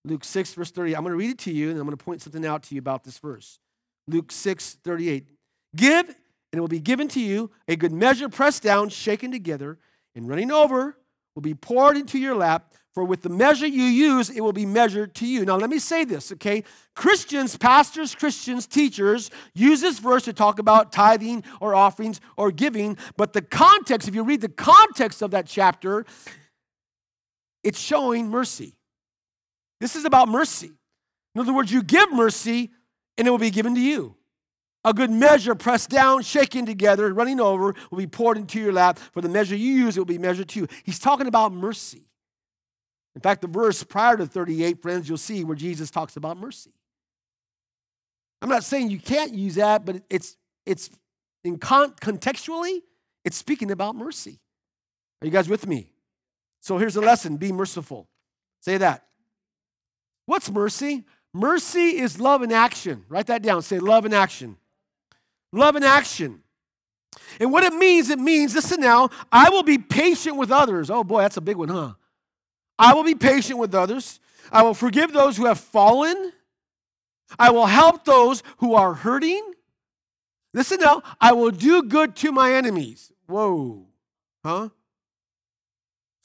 Luke 0.05 0.23
6, 0.23 0.53
verse 0.53 0.71
38. 0.71 0.95
I'm 0.95 1.03
going 1.03 1.11
to 1.11 1.17
read 1.17 1.31
it 1.31 1.39
to 1.39 1.51
you, 1.51 1.69
and 1.69 1.77
I'm 1.77 1.85
going 1.85 1.97
to 1.97 2.03
point 2.03 2.21
something 2.21 2.45
out 2.45 2.63
to 2.63 2.75
you 2.75 2.79
about 2.79 3.03
this 3.03 3.19
verse. 3.19 3.59
Luke 4.07 4.31
6, 4.31 4.77
38. 4.83 5.27
Give, 5.75 6.07
and 6.07 6.15
it 6.53 6.59
will 6.61 6.69
be 6.69 6.79
given 6.79 7.09
to 7.09 7.19
you, 7.19 7.51
a 7.67 7.75
good 7.75 7.91
measure 7.91 8.29
pressed 8.29 8.63
down, 8.63 8.87
shaken 8.87 9.29
together, 9.29 9.77
and 10.15 10.29
running 10.29 10.51
over 10.51 10.95
will 11.35 11.41
be 11.41 11.53
poured 11.53 11.97
into 11.97 12.17
your 12.17 12.35
lap. 12.35 12.73
For 12.93 13.03
with 13.03 13.23
the 13.23 13.29
measure 13.29 13.67
you 13.67 13.83
use, 13.83 14.29
it 14.29 14.39
will 14.39 14.53
be 14.53 14.65
measured 14.65 15.15
to 15.15 15.27
you. 15.27 15.43
Now, 15.43 15.57
let 15.57 15.69
me 15.69 15.79
say 15.79 16.05
this, 16.05 16.31
okay? 16.31 16.63
Christians, 16.95 17.57
pastors, 17.57 18.15
Christians, 18.15 18.65
teachers 18.67 19.29
use 19.53 19.81
this 19.81 19.99
verse 19.99 20.23
to 20.23 20.33
talk 20.33 20.59
about 20.59 20.93
tithing 20.93 21.43
or 21.59 21.75
offerings 21.75 22.21
or 22.37 22.51
giving, 22.51 22.97
but 23.17 23.33
the 23.33 23.41
context, 23.41 24.07
if 24.07 24.15
you 24.15 24.23
read 24.23 24.39
the 24.39 24.47
context 24.47 25.21
of 25.21 25.31
that 25.31 25.45
chapter, 25.45 26.05
it's 27.65 27.79
showing 27.79 28.29
mercy. 28.29 28.77
This 29.81 29.97
is 29.97 30.05
about 30.05 30.29
mercy. 30.29 30.71
In 31.33 31.41
other 31.41 31.53
words, 31.53 31.73
you 31.73 31.83
give 31.83 32.13
mercy 32.13 32.71
and 33.17 33.27
it 33.27 33.31
will 33.31 33.37
be 33.37 33.51
given 33.51 33.75
to 33.75 33.81
you. 33.81 34.15
A 34.85 34.93
good 34.93 35.09
measure 35.09 35.55
pressed 35.55 35.89
down, 35.89 36.21
shaken 36.21 36.67
together, 36.67 37.11
running 37.11 37.39
over, 37.39 37.73
will 37.89 37.97
be 37.97 38.05
poured 38.05 38.37
into 38.37 38.59
your 38.59 38.71
lap. 38.71 38.99
For 38.99 39.19
the 39.19 39.27
measure 39.27 39.55
you 39.55 39.73
use, 39.73 39.97
it 39.97 39.99
will 39.99 40.05
be 40.05 40.19
measured 40.19 40.47
to 40.49 40.59
you. 40.59 40.67
He's 40.83 40.99
talking 40.99 41.25
about 41.25 41.51
mercy. 41.51 42.03
In 43.15 43.21
fact, 43.21 43.41
the 43.41 43.47
verse 43.47 43.83
prior 43.83 44.15
to 44.15 44.27
38, 44.27 44.83
friends, 44.83 45.09
you'll 45.09 45.17
see 45.17 45.43
where 45.43 45.55
Jesus 45.55 45.89
talks 45.89 46.17
about 46.17 46.37
mercy. 46.37 46.71
I'm 48.43 48.49
not 48.49 48.63
saying 48.63 48.91
you 48.91 48.99
can't 48.99 49.33
use 49.33 49.55
that, 49.55 49.85
but 49.85 50.03
it's 50.07 50.37
it's 50.67 50.91
in 51.43 51.57
con- 51.57 51.93
contextually, 51.93 52.81
it's 53.23 53.37
speaking 53.37 53.71
about 53.71 53.95
mercy. 53.95 54.39
Are 55.21 55.25
you 55.25 55.31
guys 55.31 55.49
with 55.49 55.65
me? 55.65 55.89
So 56.61 56.77
here's 56.77 56.93
the 56.93 57.01
lesson: 57.01 57.37
be 57.37 57.51
merciful. 57.51 58.07
Say 58.61 58.77
that. 58.77 59.05
What's 60.27 60.51
mercy? 60.51 61.05
Mercy 61.33 61.97
is 61.97 62.19
love 62.19 62.43
in 62.43 62.51
action. 62.51 63.05
Write 63.09 63.27
that 63.27 63.41
down. 63.41 63.63
Say 63.63 63.79
love 63.79 64.05
in 64.05 64.13
action. 64.13 64.57
Love 65.51 65.75
in 65.75 65.83
action. 65.83 66.41
And 67.39 67.51
what 67.51 67.63
it 67.63 67.73
means, 67.73 68.09
it 68.09 68.19
means, 68.19 68.55
listen 68.55 68.81
now, 68.81 69.09
I 69.31 69.49
will 69.49 69.63
be 69.63 69.77
patient 69.77 70.37
with 70.37 70.51
others. 70.51 70.89
Oh 70.89 71.03
boy, 71.03 71.21
that's 71.21 71.37
a 71.37 71.41
big 71.41 71.57
one, 71.57 71.69
huh? 71.69 71.93
I 72.77 72.93
will 72.93 73.03
be 73.03 73.15
patient 73.15 73.59
with 73.59 73.73
others. 73.73 74.19
I 74.51 74.63
will 74.63 74.73
forgive 74.73 75.13
those 75.13 75.37
who 75.37 75.45
have 75.45 75.59
fallen. 75.59 76.31
I 77.39 77.51
will 77.51 77.65
help 77.65 78.05
those 78.05 78.43
who 78.57 78.75
are 78.75 78.93
hurting. 78.93 79.53
Listen 80.53 80.79
now, 80.79 81.03
I 81.19 81.33
will 81.33 81.51
do 81.51 81.83
good 81.83 82.15
to 82.17 82.31
my 82.31 82.53
enemies. 82.53 83.11
Whoa. 83.27 83.87
Huh? 84.43 84.69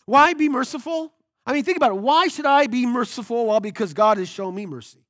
Why 0.06 0.34
be 0.34 0.48
merciful? 0.48 1.12
I 1.46 1.52
mean, 1.52 1.64
think 1.64 1.76
about 1.76 1.92
it. 1.92 1.98
Why 1.98 2.28
should 2.28 2.46
I 2.46 2.66
be 2.66 2.86
merciful? 2.86 3.46
Well, 3.46 3.60
because 3.60 3.94
God 3.94 4.18
has 4.18 4.28
shown 4.28 4.54
me 4.54 4.66
mercy. 4.66 5.04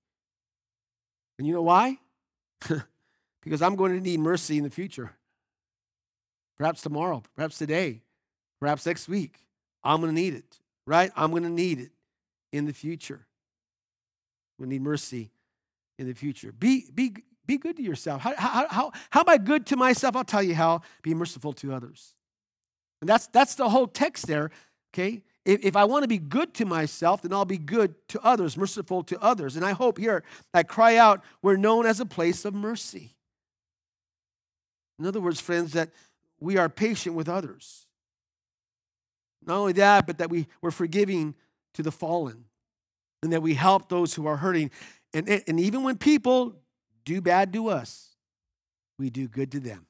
And 1.39 1.47
you 1.47 1.55
know 1.55 1.63
why? 1.63 1.99
because 3.43 3.63
I'm 3.63 3.77
going 3.77 3.93
to 3.93 4.01
need 4.01 4.21
mercy 4.21 4.59
in 4.59 4.65
the 4.65 4.71
future. 4.71 5.13
Perhaps 6.59 6.83
tomorrow, 6.83 7.23
perhaps 7.37 7.59
today, 7.59 8.03
perhaps 8.61 8.85
next 8.85 9.09
week. 9.09 9.39
I'm 9.83 10.01
going 10.01 10.15
to 10.15 10.21
need 10.21 10.35
it 10.35 10.61
right? 10.91 11.13
I'm 11.15 11.31
going 11.31 11.45
to 11.45 11.49
need 11.49 11.79
it 11.79 11.93
in 12.53 12.67
the 12.67 12.73
future. 12.73 13.27
We 14.59 14.67
need 14.67 14.83
mercy 14.83 15.31
in 16.01 16.09
the 16.09 16.15
future. 16.15 16.51
Be, 16.51 16.87
be, 16.93 17.15
be 17.47 17.59
good 17.59 17.77
to 17.77 17.83
yourself. 17.83 18.21
How, 18.21 18.35
how, 18.37 18.67
how, 18.69 18.93
how 19.11 19.21
am 19.21 19.29
I 19.29 19.39
good 19.39 19.67
to 19.67 19.77
myself? 19.77 20.17
I'll 20.17 20.25
tell 20.25 20.43
you 20.43 20.57
how. 20.57 20.83
Be 21.03 21.15
merciful 21.15 21.53
to 21.55 21.73
others. 21.73 22.15
And 23.01 23.09
that's, 23.09 23.29
that's 23.29 23.55
the 23.55 23.69
whole 23.69 23.87
text 23.87 24.27
there, 24.27 24.51
okay? 24.93 25.23
If, 25.45 25.65
if 25.65 25.77
I 25.77 25.85
want 25.85 26.03
to 26.03 26.09
be 26.09 26.19
good 26.19 26.53
to 26.55 26.67
myself, 26.67 27.23
then 27.23 27.33
I'll 27.33 27.45
be 27.45 27.57
good 27.57 27.95
to 28.09 28.21
others, 28.23 28.57
merciful 28.57 29.05
to 29.05 29.23
others. 29.23 29.55
And 29.55 29.65
I 29.65 29.71
hope 29.71 29.97
here, 29.97 30.25
I 30.53 30.65
cry 30.65 30.97
out, 30.97 31.23
we're 31.41 31.57
known 31.57 31.87
as 31.87 32.01
a 32.01 32.05
place 32.05 32.45
of 32.45 32.53
mercy. 32.53 33.15
In 35.01 35.07
other 35.07 35.21
words, 35.21 35.41
friends, 35.41 35.73
that 35.73 35.91
we 36.41 36.59
are 36.59 36.69
patient 36.69 37.17
with 37.17 37.29
others. 37.29 37.87
Not 39.47 39.57
only 39.57 39.73
that, 39.73 40.07
but 40.07 40.19
that 40.19 40.29
we, 40.29 40.47
we're 40.61 40.71
forgiving 40.71 41.35
to 41.75 41.83
the 41.83 41.91
fallen 41.91 42.45
and 43.23 43.33
that 43.33 43.41
we 43.41 43.55
help 43.55 43.89
those 43.89 44.13
who 44.13 44.27
are 44.27 44.37
hurting. 44.37 44.71
And, 45.15 45.27
and 45.29 45.59
even 45.59 45.83
when 45.83 45.97
people 45.97 46.55
do 47.07 47.23
bad 47.23 47.53
to 47.55 47.69
us, 47.69 48.15
we 48.99 49.09
do 49.09 49.27
good 49.27 49.51
to 49.53 49.61
them. 49.61 49.87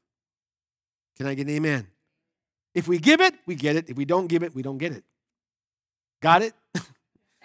Can 1.16 1.26
I 1.26 1.34
get 1.34 1.48
an 1.48 1.54
amen? 1.54 1.88
If 2.72 2.86
we 2.86 2.98
give 2.98 3.20
it, 3.20 3.34
we 3.46 3.56
get 3.56 3.74
it. 3.74 3.90
If 3.90 3.96
we 3.96 4.04
don't 4.04 4.28
give 4.28 4.44
it, 4.44 4.54
we 4.54 4.62
don't 4.62 4.78
get 4.78 4.92
it. 4.92 5.02
Got 6.22 6.42
it? 6.42 6.54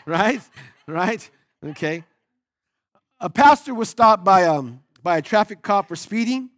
right? 0.06 0.40
Right? 0.88 1.28
Okay. 1.66 2.04
A 3.20 3.30
pastor 3.30 3.74
was 3.74 3.90
stopped 3.90 4.24
by, 4.24 4.44
um, 4.44 4.82
by 5.02 5.18
a 5.18 5.22
traffic 5.24 5.64
cop 5.64 5.88
for 5.88 5.96
speeding. 5.96 6.52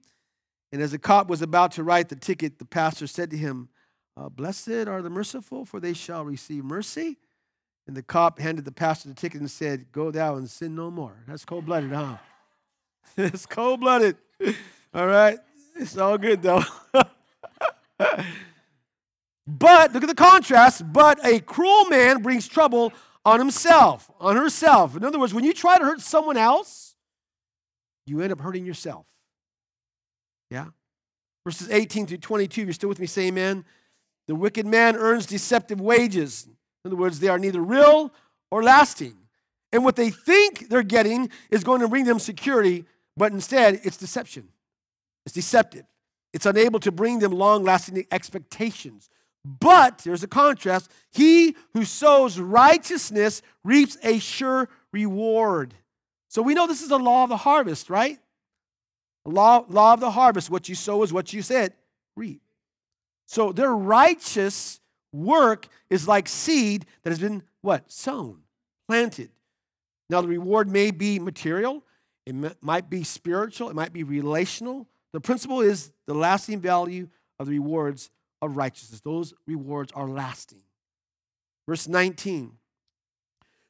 And 0.71 0.81
as 0.81 0.91
the 0.91 0.99
cop 0.99 1.29
was 1.29 1.41
about 1.41 1.71
to 1.73 1.83
write 1.83 2.09
the 2.09 2.15
ticket, 2.15 2.59
the 2.59 2.65
pastor 2.65 3.07
said 3.07 3.31
to 3.31 3.37
him, 3.37 3.69
uh, 4.17 4.29
Blessed 4.29 4.87
are 4.87 5.01
the 5.01 5.09
merciful, 5.09 5.63
for 5.65 5.79
they 5.79 5.93
shall 5.93 6.25
receive 6.25 6.63
mercy. 6.63 7.17
And 7.87 7.95
the 7.95 8.03
cop 8.03 8.39
handed 8.39 8.65
the 8.65 8.71
pastor 8.71 9.09
the 9.09 9.15
ticket 9.15 9.39
and 9.39 9.49
said, 9.49 9.91
Go 9.91 10.11
thou 10.11 10.35
and 10.35 10.49
sin 10.49 10.75
no 10.75 10.91
more. 10.91 11.23
That's 11.27 11.45
cold 11.45 11.65
blooded, 11.65 11.91
huh? 11.91 12.17
it's 13.17 13.45
cold 13.45 13.79
blooded. 13.79 14.17
All 14.93 15.07
right? 15.07 15.39
It's 15.75 15.97
all 15.97 16.17
good, 16.17 16.41
though. 16.41 16.63
but, 19.47 19.93
look 19.93 20.03
at 20.03 20.09
the 20.09 20.15
contrast. 20.15 20.91
But 20.91 21.25
a 21.25 21.39
cruel 21.39 21.85
man 21.85 22.21
brings 22.21 22.47
trouble 22.47 22.91
on 23.23 23.39
himself, 23.39 24.09
on 24.19 24.35
herself. 24.35 24.97
In 24.97 25.05
other 25.05 25.19
words, 25.19 25.33
when 25.33 25.43
you 25.43 25.53
try 25.53 25.77
to 25.77 25.85
hurt 25.85 26.01
someone 26.01 26.37
else, 26.37 26.95
you 28.05 28.21
end 28.21 28.33
up 28.33 28.41
hurting 28.41 28.65
yourself. 28.65 29.05
Yeah? 30.49 30.67
Verses 31.45 31.69
18 31.69 32.07
through 32.07 32.17
22, 32.17 32.63
you're 32.63 32.73
still 32.73 32.89
with 32.89 32.99
me, 32.99 33.05
say 33.07 33.27
amen. 33.27 33.65
The 34.27 34.35
wicked 34.35 34.65
man 34.65 34.95
earns 34.95 35.25
deceptive 35.25 35.79
wages. 35.79 36.45
In 36.45 36.89
other 36.89 36.97
words, 36.97 37.19
they 37.19 37.29
are 37.29 37.39
neither 37.39 37.61
real 37.61 38.13
or 38.51 38.63
lasting. 38.63 39.17
And 39.71 39.83
what 39.83 39.95
they 39.95 40.09
think 40.09 40.69
they're 40.69 40.83
getting 40.83 41.29
is 41.49 41.63
going 41.63 41.81
to 41.81 41.87
bring 41.87 42.05
them 42.05 42.19
security, 42.19 42.85
but 43.15 43.31
instead 43.31 43.81
it's 43.83 43.97
deception. 43.97 44.49
It's 45.25 45.33
deceptive. 45.33 45.85
It's 46.33 46.45
unable 46.45 46.79
to 46.81 46.91
bring 46.91 47.19
them 47.19 47.31
long 47.31 47.63
lasting 47.63 48.05
expectations. 48.11 49.09
But 49.43 49.99
there's 49.99 50.23
a 50.23 50.27
contrast 50.27 50.91
he 51.11 51.55
who 51.73 51.85
sows 51.85 52.39
righteousness 52.39 53.41
reaps 53.63 53.97
a 54.03 54.19
sure 54.19 54.69
reward. 54.91 55.73
So 56.27 56.41
we 56.41 56.53
know 56.53 56.67
this 56.67 56.81
is 56.81 56.91
a 56.91 56.97
law 56.97 57.23
of 57.23 57.29
the 57.29 57.37
harvest, 57.37 57.89
right? 57.89 58.19
Law, 59.27 59.65
law 59.69 59.93
of 59.93 59.99
the 59.99 60.11
harvest. 60.11 60.49
What 60.49 60.69
you 60.69 60.75
sow 60.75 61.03
is 61.03 61.13
what 61.13 61.33
you 61.33 61.41
said, 61.41 61.73
reap. 62.15 62.41
So 63.25 63.51
their 63.51 63.73
righteous 63.73 64.79
work 65.11 65.67
is 65.89 66.07
like 66.07 66.27
seed 66.27 66.85
that 67.03 67.09
has 67.09 67.19
been 67.19 67.43
what? 67.61 67.91
Sown, 67.91 68.41
planted. 68.87 69.29
Now 70.09 70.21
the 70.21 70.27
reward 70.27 70.69
may 70.69 70.91
be 70.91 71.19
material, 71.19 71.83
it 72.25 72.35
might 72.61 72.89
be 72.89 73.03
spiritual, 73.03 73.69
it 73.69 73.75
might 73.75 73.93
be 73.93 74.03
relational. 74.03 74.87
The 75.13 75.21
principle 75.21 75.61
is 75.61 75.91
the 76.05 76.13
lasting 76.13 76.59
value 76.59 77.09
of 77.39 77.47
the 77.47 77.53
rewards 77.53 78.09
of 78.41 78.57
righteousness. 78.57 79.01
Those 79.01 79.33
rewards 79.45 79.91
are 79.93 80.07
lasting. 80.07 80.61
Verse 81.67 81.87
19 81.87 82.53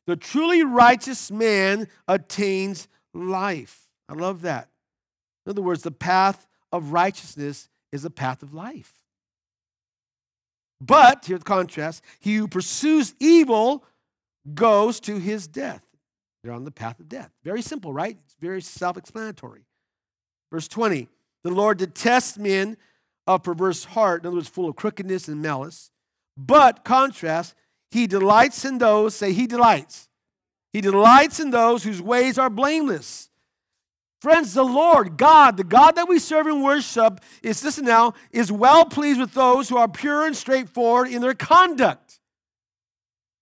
The 0.06 0.16
truly 0.16 0.64
righteous 0.64 1.32
man 1.32 1.88
attains 2.08 2.88
life. 3.14 3.84
I 4.10 4.14
love 4.14 4.42
that. 4.42 4.70
In 5.48 5.52
other 5.52 5.62
words, 5.62 5.84
the 5.84 5.92
path 5.92 6.46
of 6.74 6.92
righteousness 6.92 7.70
is 7.94 8.04
a 8.04 8.10
path 8.10 8.44
of 8.44 8.54
life. 8.54 8.92
But, 10.82 11.24
here's 11.26 11.40
the 11.40 11.46
contrast 11.46 12.04
he 12.20 12.36
who 12.36 12.50
pursues 12.50 13.16
evil 13.18 13.86
goes 14.54 15.00
to 15.00 15.20
his 15.20 15.48
death. 15.48 15.86
They're 16.44 16.52
on 16.52 16.66
the 16.66 16.72
path 16.72 17.00
of 17.00 17.08
death. 17.08 17.32
Very 17.46 17.62
simple, 17.62 17.94
right? 17.94 18.18
It's 18.26 18.36
very 18.42 18.62
self 18.62 18.98
explanatory. 18.98 19.64
Verse 20.52 20.68
20 20.68 21.08
The 21.44 21.50
Lord 21.50 21.78
detests 21.78 22.38
men 22.38 22.76
of 23.26 23.44
perverse 23.44 23.86
heart, 23.86 24.24
in 24.24 24.28
other 24.28 24.36
words, 24.36 24.50
full 24.50 24.68
of 24.68 24.76
crookedness 24.76 25.30
and 25.30 25.42
malice. 25.42 25.92
But, 26.36 26.84
contrast, 26.84 27.56
he 27.90 28.06
delights 28.06 28.66
in 28.66 28.80
those, 28.80 29.16
say, 29.16 29.32
he 29.32 29.48
delights. 29.48 30.10
He 30.74 30.82
delights 30.82 31.40
in 31.40 31.52
those 31.52 31.86
whose 31.86 32.02
ways 32.02 32.38
are 32.38 32.50
blameless. 32.50 33.30
Friends, 34.20 34.54
the 34.54 34.64
Lord, 34.64 35.18
God, 35.18 35.58
the 35.58 35.64
God 35.64 35.92
that 35.92 36.10
we 36.10 36.18
serve 36.18 36.48
and 36.48 36.64
worship, 36.64 37.22
is, 37.44 37.64
listen 37.64 37.86
now, 37.86 38.14
is 38.32 38.52
well 38.52 38.84
pleased 38.86 39.20
with 39.20 39.34
those 39.34 39.70
who 39.70 39.78
are 39.78 39.88
pure 39.88 40.26
and 40.26 40.36
straightforward 40.36 41.10
in 41.10 41.22
their 41.22 41.36
conduct. 41.36 42.20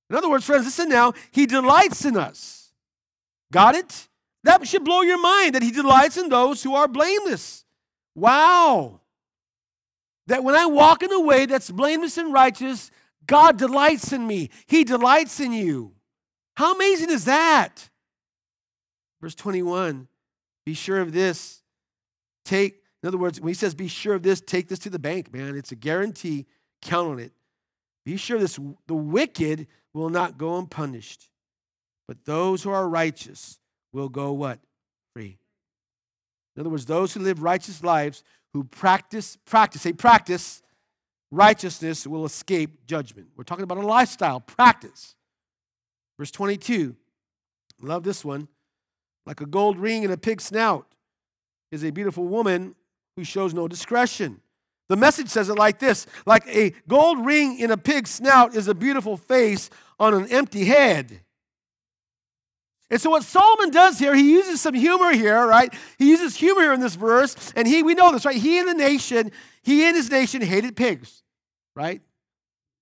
In 0.10 0.16
other 0.16 0.30
words, 0.30 0.46
friends, 0.46 0.66
listen 0.66 0.90
now, 0.90 1.14
He 1.32 1.46
delights 1.46 2.04
in 2.04 2.18
us. 2.18 2.74
Got 3.54 3.76
it? 3.76 4.08
That 4.44 4.68
should 4.68 4.84
blow 4.84 5.02
your 5.02 5.22
mind 5.22 5.56
that 5.56 5.64
He 5.64 5.72
delights 5.72 6.18
in 6.18 6.28
those 6.28 6.62
who 6.62 6.76
are 6.76 6.88
blameless. 6.88 7.64
Wow. 8.14 9.00
That 10.28 10.44
when 10.44 10.56
I 10.56 10.66
walk 10.66 11.04
in 11.04 11.12
a 11.12 11.22
way 11.22 11.46
that's 11.46 11.72
blameless 11.72 12.18
and 12.18 12.34
righteous, 12.34 12.92
God 13.26 13.58
delights 13.58 14.12
in 14.12 14.28
me. 14.28 14.50
He 14.68 14.84
delights 14.84 15.40
in 15.40 15.54
you. 15.54 15.94
How 16.56 16.76
amazing 16.76 17.12
is 17.12 17.26
that? 17.26 17.90
Verse 19.22 19.36
21 19.36 20.08
Be 20.66 20.74
sure 20.74 21.00
of 21.00 21.14
this. 21.14 21.62
Take, 22.44 22.82
in 23.02 23.08
other 23.08 23.18
words, 23.18 23.40
when 23.40 23.50
he 23.50 23.54
says 23.54 23.76
be 23.76 23.88
sure 23.88 24.16
of 24.16 24.24
this, 24.24 24.42
take 24.42 24.68
this 24.68 24.80
to 24.80 24.90
the 24.90 25.00
bank, 25.00 25.34
man. 25.34 25.56
It's 25.56 25.72
a 25.72 25.76
guarantee. 25.76 26.46
Count 26.82 27.10
on 27.10 27.20
it. 27.20 27.32
Be 28.06 28.18
sure 28.18 28.40
this 28.40 28.60
the 28.88 28.96
wicked 28.96 29.68
will 29.94 30.10
not 30.10 30.38
go 30.38 30.58
unpunished, 30.58 31.30
but 32.08 32.26
those 32.26 32.64
who 32.64 32.70
are 32.70 32.88
righteous 32.88 33.60
will 33.94 34.10
go 34.10 34.32
what? 34.34 34.60
Free. 35.14 35.38
In 36.56 36.62
other 36.62 36.70
words, 36.70 36.86
those 36.86 37.14
who 37.14 37.22
live 37.22 37.42
righteous 37.42 37.84
lives, 37.84 38.24
who 38.54 38.64
practice, 38.64 39.38
practice, 39.46 39.82
say 39.82 39.94
practice 39.94 40.62
righteousness 41.32 42.08
will 42.08 42.26
escape 42.26 42.86
judgment. 42.86 43.28
We're 43.36 43.44
talking 43.44 43.64
about 43.64 43.78
a 43.78 43.86
lifestyle, 43.86 44.40
practice. 44.40 45.16
Verse 46.18 46.32
22, 46.32 46.96
love 47.82 48.04
this 48.04 48.24
one. 48.24 48.48
Like 49.26 49.42
a 49.42 49.46
gold 49.46 49.78
ring 49.78 50.04
in 50.04 50.12
a 50.12 50.18
pig's 50.18 50.46
snout 50.46 50.88
is 51.72 51.84
a 51.84 51.92
beautiful 51.92 52.26
woman 52.26 52.76
who 53.16 53.24
shows 53.24 53.54
no 53.54 53.68
discretion. 53.68 54.42
The 54.88 54.96
message 54.96 55.30
says 55.30 55.50
it 55.50 55.58
like 55.58 55.80
this 55.80 56.06
like 56.26 56.46
a 56.48 56.74
gold 56.88 57.26
ring 57.26 57.60
in 57.60 57.72
a 57.72 57.78
pig's 57.78 58.12
snout 58.12 58.56
is 58.56 58.68
a 58.68 58.76
beautiful 58.76 59.18
face 59.18 59.70
on 60.00 60.14
an 60.14 60.28
empty 60.32 60.66
head. 60.66 61.22
And 62.92 63.02
so 63.02 63.10
what 63.10 63.24
Solomon 63.24 63.72
does 63.72 63.98
here, 63.98 64.14
he 64.14 64.32
uses 64.32 64.62
some 64.62 64.76
humor 64.76 65.12
here, 65.12 65.46
right? 65.48 65.74
He 65.98 66.10
uses 66.10 66.36
humor 66.36 66.62
here 66.62 66.74
in 66.74 66.82
this 66.82 66.94
verse, 66.94 67.36
and 67.56 67.68
he 67.68 67.82
we 67.82 67.96
know 67.96 68.12
this, 68.12 68.26
right? 68.26 68.36
He 68.36 68.60
and 68.60 68.70
the 68.70 68.76
nation, 68.76 69.32
he 69.64 69.86
and 69.86 69.96
his 69.96 70.12
nation 70.12 70.42
hated 70.42 70.76
pigs, 70.76 71.24
right? 71.76 72.02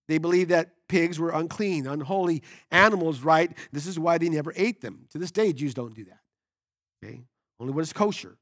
They 0.10 0.18
believed 0.18 0.50
that 0.50 0.72
pigs 0.90 1.18
were 1.20 1.30
unclean, 1.30 1.88
unholy 1.88 2.44
animals, 2.70 3.22
right? 3.22 3.58
This 3.72 3.88
is 3.88 3.98
why 3.98 4.18
they 4.18 4.28
never 4.28 4.52
ate 4.58 4.82
them. 4.82 5.06
To 5.12 5.18
this 5.18 5.32
day, 5.32 5.54
Jews 5.54 5.74
don't 5.74 5.96
do 5.96 6.04
that. 6.04 6.20
Okay? 7.04 7.22
Only 7.60 7.74
what 7.74 7.82
is 7.82 7.94
kosher. 7.94 8.38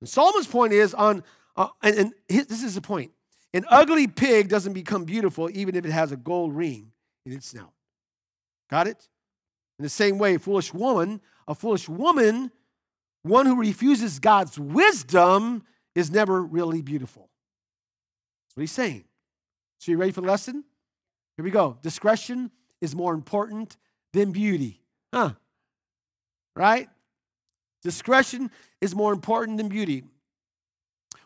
And 0.00 0.08
Solomon's 0.08 0.46
point 0.46 0.72
is 0.72 0.94
on, 0.94 1.22
uh, 1.56 1.68
and, 1.82 1.96
and 1.96 2.12
his, 2.28 2.46
this 2.46 2.62
is 2.62 2.74
the 2.74 2.80
point. 2.80 3.12
An 3.54 3.64
ugly 3.68 4.06
pig 4.06 4.48
doesn't 4.48 4.72
become 4.72 5.04
beautiful 5.04 5.48
even 5.52 5.74
if 5.74 5.84
it 5.84 5.92
has 5.92 6.12
a 6.12 6.16
gold 6.16 6.54
ring 6.54 6.92
in 7.24 7.32
its 7.32 7.48
snout. 7.48 7.72
Got 8.70 8.86
it? 8.86 9.08
In 9.78 9.82
the 9.82 9.88
same 9.88 10.18
way, 10.18 10.34
a 10.34 10.38
foolish 10.38 10.74
woman, 10.74 11.20
a 11.46 11.54
foolish 11.54 11.88
woman, 11.88 12.50
one 13.22 13.46
who 13.46 13.56
refuses 13.56 14.18
God's 14.18 14.58
wisdom 14.58 15.64
is 15.94 16.10
never 16.10 16.42
really 16.42 16.82
beautiful. 16.82 17.30
That's 18.48 18.56
what 18.56 18.60
he's 18.62 18.72
saying. 18.72 19.04
So 19.78 19.92
you 19.92 19.98
ready 19.98 20.12
for 20.12 20.20
the 20.20 20.26
lesson? 20.26 20.64
Here 21.36 21.44
we 21.44 21.50
go. 21.50 21.78
Discretion 21.82 22.50
is 22.80 22.94
more 22.94 23.14
important 23.14 23.76
than 24.12 24.32
beauty. 24.32 24.82
Huh? 25.12 25.32
Right? 26.54 26.88
Discretion 27.82 28.50
is 28.80 28.94
more 28.94 29.12
important 29.12 29.58
than 29.58 29.68
beauty. 29.68 30.04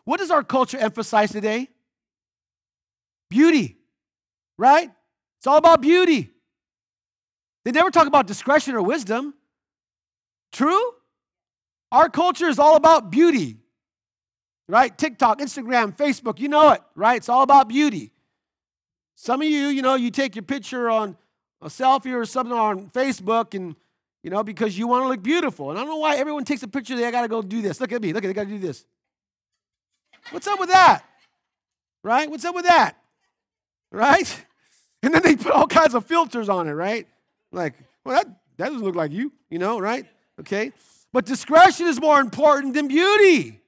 What 0.03 0.19
does 0.19 0.31
our 0.31 0.43
culture 0.43 0.77
emphasize 0.77 1.31
today? 1.31 1.69
Beauty, 3.29 3.77
right? 4.57 4.91
It's 5.37 5.47
all 5.47 5.57
about 5.57 5.81
beauty. 5.81 6.29
They 7.63 7.71
never 7.71 7.91
talk 7.91 8.07
about 8.07 8.27
discretion 8.27 8.75
or 8.75 8.81
wisdom. 8.81 9.33
True? 10.51 10.81
Our 11.91 12.09
culture 12.09 12.47
is 12.47 12.59
all 12.59 12.75
about 12.75 13.11
beauty, 13.11 13.57
right? 14.67 14.95
TikTok, 14.97 15.39
Instagram, 15.39 15.95
Facebook, 15.95 16.39
you 16.39 16.47
know 16.47 16.71
it, 16.71 16.81
right? 16.95 17.17
It's 17.17 17.29
all 17.29 17.43
about 17.43 17.67
beauty. 17.67 18.11
Some 19.15 19.41
of 19.41 19.47
you, 19.47 19.67
you 19.67 19.81
know, 19.81 19.95
you 19.95 20.09
take 20.09 20.35
your 20.35 20.43
picture 20.43 20.89
on 20.89 21.17
a 21.61 21.67
selfie 21.67 22.13
or 22.13 22.25
something 22.25 22.57
on 22.57 22.89
Facebook 22.89 23.53
and, 23.53 23.75
you 24.23 24.29
know, 24.29 24.43
because 24.43 24.77
you 24.77 24.87
want 24.87 25.03
to 25.03 25.07
look 25.07 25.23
beautiful. 25.23 25.69
And 25.69 25.79
I 25.79 25.81
don't 25.81 25.89
know 25.89 25.97
why 25.97 26.17
everyone 26.17 26.45
takes 26.45 26.63
a 26.63 26.67
picture, 26.67 26.95
they 26.95 27.09
got 27.11 27.21
to 27.21 27.27
go 27.27 27.41
do 27.41 27.61
this. 27.61 27.79
Look 27.81 27.91
at 27.91 28.01
me, 28.01 28.13
look 28.13 28.23
at, 28.23 28.27
they 28.27 28.33
got 28.33 28.43
to 28.43 28.49
do 28.49 28.59
this. 28.59 28.85
What's 30.29 30.47
up 30.47 30.59
with 30.59 30.69
that? 30.69 31.03
Right? 32.03 32.29
What's 32.29 32.45
up 32.45 32.55
with 32.55 32.65
that? 32.65 32.95
Right? 33.91 34.45
And 35.03 35.15
then 35.15 35.23
they 35.23 35.35
put 35.35 35.51
all 35.51 35.65
kinds 35.65 35.95
of 35.95 36.05
filters 36.05 36.47
on 36.47 36.67
it, 36.67 36.73
right? 36.73 37.07
Like, 37.51 37.73
well, 38.05 38.17
that, 38.17 38.27
that 38.57 38.69
doesn't 38.69 38.83
look 38.83 38.93
like 38.93 39.11
you, 39.11 39.33
you 39.49 39.57
know, 39.57 39.79
right? 39.79 40.05
Okay. 40.39 40.73
But 41.11 41.25
discretion 41.25 41.87
is 41.87 41.99
more 41.99 42.19
important 42.19 42.75
than 42.75 42.87
beauty. 42.87 43.60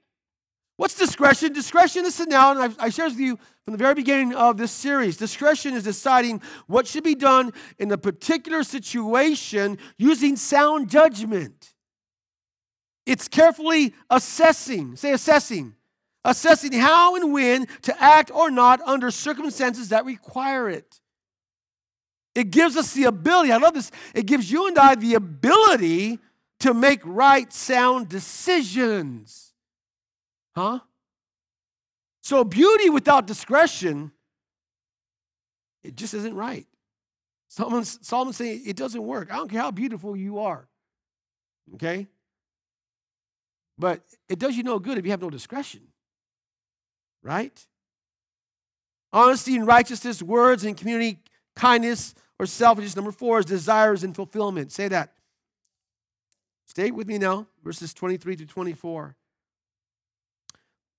What's 0.84 0.96
discretion? 0.96 1.54
Discretion 1.54 2.04
is 2.04 2.19
now, 2.28 2.52
and 2.52 2.60
I've, 2.60 2.76
I 2.78 2.89
shared 2.89 3.12
with 3.12 3.19
you 3.22 3.39
from 3.63 3.72
the 3.72 3.78
very 3.78 3.93
beginning 3.93 4.34
of 4.34 4.58
this 4.58 4.74
series. 4.74 5.15
Discretion 5.15 5.76
is 5.76 5.84
deciding 5.86 6.41
what 6.67 6.88
should 6.88 7.06
be 7.06 7.15
done 7.15 7.54
in 7.80 7.89
a 7.93 7.98
particular 7.98 8.63
situation 8.63 9.78
using 9.98 10.36
sound 10.36 10.89
judgment. 10.89 11.74
It's 13.06 13.30
carefully 13.30 13.93
assessing, 14.10 14.98
say 14.98 15.13
assessing, 15.13 15.76
assessing 16.26 16.74
how 16.74 17.15
and 17.15 17.32
when 17.32 17.67
to 17.84 18.04
act 18.04 18.30
or 18.30 18.52
not 18.52 18.82
under 18.82 19.10
circumstances 19.10 19.88
that 19.88 20.04
require 20.04 20.69
it. 20.69 21.00
It 22.36 22.52
gives 22.52 22.76
us 22.76 22.93
the 22.93 23.06
ability, 23.06 23.54
I 23.54 23.58
love 23.58 23.74
this, 23.74 23.89
it 24.13 24.26
gives 24.26 24.52
you 24.52 24.67
and 24.67 24.78
I 24.78 24.96
the 24.96 25.13
ability 25.13 26.19
to 26.60 26.74
make 26.74 27.00
right, 27.06 27.54
sound 27.54 28.10
decisions. 28.10 29.42
Huh? 30.56 30.80
So, 32.22 32.44
beauty 32.44 32.89
without 32.89 33.28
discretion, 33.28 34.12
it 35.84 35.96
just 35.96 36.13
isn't 36.13 36.36
right. 36.36 36.68
Solomon's, 37.50 38.00
Solomon's 38.02 38.38
saying 38.38 38.63
it 38.66 38.76
doesn't 38.76 39.04
work. 39.04 39.32
I 39.32 39.36
don't 39.36 39.50
care 39.50 39.62
how 39.62 39.72
beautiful 39.72 40.16
you 40.16 40.39
are. 40.39 40.68
Okay? 41.76 42.08
But 43.78 44.02
it 44.30 44.39
does 44.39 44.56
you 44.56 44.63
no 44.63 44.80
good 44.80 44.98
if 44.98 45.06
you 45.06 45.12
have 45.12 45.22
no 45.22 45.30
discretion. 45.30 45.82
Right? 47.22 47.66
Honesty 49.12 49.56
and 49.56 49.68
righteousness, 49.68 50.22
words 50.22 50.63
and 50.66 50.76
community 50.76 51.20
kindness 51.56 52.16
or 52.39 52.46
selfishness. 52.46 52.96
Number 52.96 53.12
four 53.12 53.39
is 53.39 53.46
desires 53.46 54.04
and 54.04 54.16
fulfillment. 54.16 54.72
Say 54.72 54.88
that. 54.88 55.13
Stay 56.66 56.92
with 56.92 57.08
me 57.08 57.18
now, 57.18 57.48
verses 57.63 57.94
23 57.94 58.38
to 58.38 58.46
24. 58.46 59.16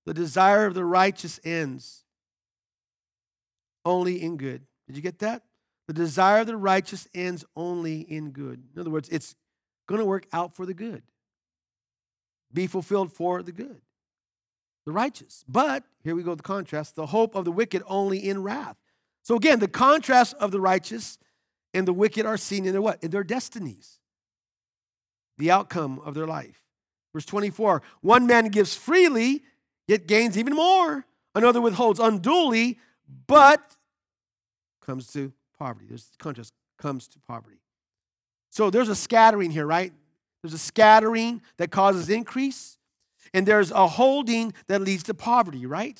The 0.05 0.13
desire 0.13 0.65
of 0.65 0.73
the 0.73 0.85
righteous 0.85 1.39
ends 1.43 2.03
only 3.83 4.21
in 4.21 4.37
good. 4.37 4.61
Did 4.87 4.95
you 4.95 5.01
get 5.01 5.19
that? 5.19 5.43
The 5.87 5.93
desire 5.93 6.41
of 6.41 6.47
the 6.47 6.57
righteous 6.57 7.07
ends 7.13 7.45
only 7.55 8.01
in 8.01 8.31
good. 8.31 8.63
In 8.73 8.81
other 8.81 8.89
words, 8.89 9.09
it's 9.09 9.35
going 9.87 9.99
to 9.99 10.05
work 10.05 10.25
out 10.33 10.55
for 10.55 10.65
the 10.65 10.73
good, 10.73 11.03
be 12.51 12.67
fulfilled 12.67 13.13
for 13.13 13.43
the 13.43 13.51
good, 13.51 13.81
the 14.85 14.91
righteous. 14.91 15.43
But 15.47 15.83
here 16.03 16.15
we 16.15 16.23
go, 16.23 16.33
the 16.33 16.43
contrast 16.43 16.95
the 16.95 17.07
hope 17.07 17.35
of 17.35 17.45
the 17.45 17.51
wicked 17.51 17.83
only 17.87 18.17
in 18.17 18.41
wrath. 18.41 18.77
So 19.21 19.35
again, 19.35 19.59
the 19.59 19.67
contrast 19.67 20.35
of 20.39 20.51
the 20.51 20.61
righteous 20.61 21.17
and 21.73 21.87
the 21.87 21.93
wicked 21.93 22.25
are 22.25 22.37
seen 22.37 22.65
in 22.65 22.71
their 22.71 22.81
what? 22.81 23.03
In 23.03 23.11
their 23.11 23.23
destinies, 23.23 23.99
the 25.37 25.51
outcome 25.51 25.99
of 26.03 26.13
their 26.13 26.27
life. 26.27 26.61
Verse 27.13 27.25
24 27.25 27.81
one 28.01 28.25
man 28.25 28.47
gives 28.47 28.75
freely, 28.75 29.43
yet 29.87 30.07
gains 30.07 30.37
even 30.37 30.53
more. 30.53 31.05
Another 31.33 31.61
withholds 31.61 31.99
unduly, 31.99 32.79
but 33.27 33.75
comes 34.81 35.07
to 35.13 35.33
poverty. 35.57 35.85
There's 35.87 36.09
contrast, 36.19 36.53
comes 36.77 37.07
to 37.09 37.19
poverty. 37.19 37.57
So 38.49 38.69
there's 38.69 38.89
a 38.89 38.95
scattering 38.95 39.51
here, 39.51 39.65
right? 39.65 39.91
There's 40.41 40.53
a 40.53 40.59
scattering 40.59 41.41
that 41.57 41.71
causes 41.71 42.09
increase, 42.09 42.77
and 43.33 43.45
there's 43.45 43.71
a 43.71 43.87
holding 43.87 44.53
that 44.67 44.81
leads 44.81 45.03
to 45.03 45.13
poverty, 45.13 45.65
right? 45.65 45.99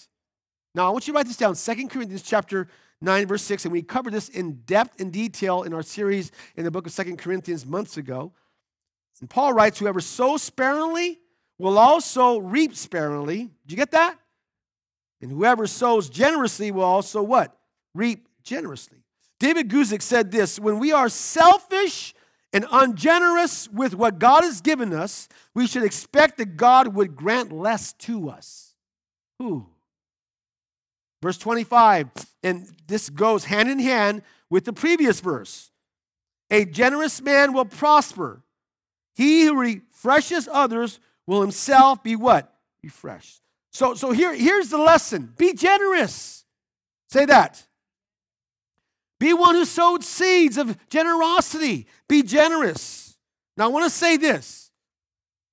Now 0.74 0.88
I 0.88 0.90
want 0.92 1.08
you 1.08 1.14
to 1.14 1.18
write 1.18 1.28
this 1.28 1.38
down. 1.38 1.56
Second 1.56 1.90
Corinthians 1.90 2.22
chapter 2.22 2.68
9, 3.02 3.28
verse 3.28 3.44
6, 3.44 3.66
and 3.66 3.72
we 3.72 3.82
covered 3.82 4.14
this 4.14 4.30
in 4.30 4.62
depth 4.66 5.02
and 5.02 5.12
detail 5.12 5.64
in 5.64 5.74
our 5.74 5.84
series 5.84 6.32
in 6.56 6.64
the 6.64 6.72
book 6.72 6.86
of 6.86 6.92
Second 6.92 7.18
Corinthians 7.18 7.66
months 7.66 7.98
ago. 7.98 8.32
And 9.20 9.30
Paul 9.30 9.54
writes, 9.54 9.80
Whoever 9.80 10.00
sows 10.00 10.44
sparingly 10.44 11.20
will 11.58 11.78
also 11.78 12.38
reap 12.38 12.76
sparingly. 12.76 13.50
Did 13.66 13.72
you 13.72 13.78
get 13.78 13.92
that? 13.92 14.18
And 15.22 15.32
whoever 15.32 15.68
sows 15.68 16.10
generously 16.10 16.72
will 16.72 16.84
also 16.84 17.24
what? 17.24 17.58
Reap 17.94 18.28
generously. 18.44 19.00
David 19.40 19.70
Guzik 19.70 20.02
said 20.02 20.32
this 20.32 20.60
when 20.60 20.80
we 20.80 20.92
are 20.92 21.10
selfish 21.10 22.14
and 22.54 22.66
ungenerous 22.72 23.68
with 23.70 23.96
what 23.96 24.20
God 24.20 24.44
has 24.44 24.62
given 24.62 24.94
us, 24.94 25.28
we 25.54 25.68
should 25.68 25.84
expect 25.84 26.38
that 26.38 26.58
God 26.58 26.90
would 26.96 27.16
grant 27.16 27.52
less 27.52 27.94
to 27.94 28.30
us. 28.30 28.76
Who? 29.40 29.68
Verse 31.22 31.38
25, 31.38 32.10
and 32.44 32.68
this 32.88 33.10
goes 33.10 33.46
hand 33.46 33.70
in 33.70 33.80
hand 33.80 34.22
with 34.50 34.64
the 34.64 34.74
previous 34.74 35.20
verse. 35.20 35.72
A 36.52 36.66
generous 36.66 37.22
man 37.22 37.52
will 37.52 37.66
prosper. 37.66 38.44
He 39.16 39.46
who 39.46 39.60
refreshes 39.60 40.48
others 40.52 41.00
will 41.28 41.42
himself 41.42 42.04
be 42.04 42.16
what? 42.16 42.54
Refreshed. 42.84 43.42
So, 43.72 43.94
so 43.94 44.12
here, 44.12 44.34
here's 44.34 44.70
the 44.70 44.78
lesson 44.78 45.34
be 45.38 45.54
generous. 45.54 46.46
Say 47.10 47.26
that. 47.26 47.66
Be 49.20 49.34
one 49.34 49.56
who 49.56 49.66
sowed 49.66 50.04
seeds 50.04 50.58
of 50.58 50.78
generosity. 50.90 51.88
Be 52.08 52.22
generous. 52.24 53.18
Now, 53.58 53.66
I 53.66 53.68
want 53.68 53.86
to 53.86 53.90
say 53.90 54.18
this. 54.18 54.72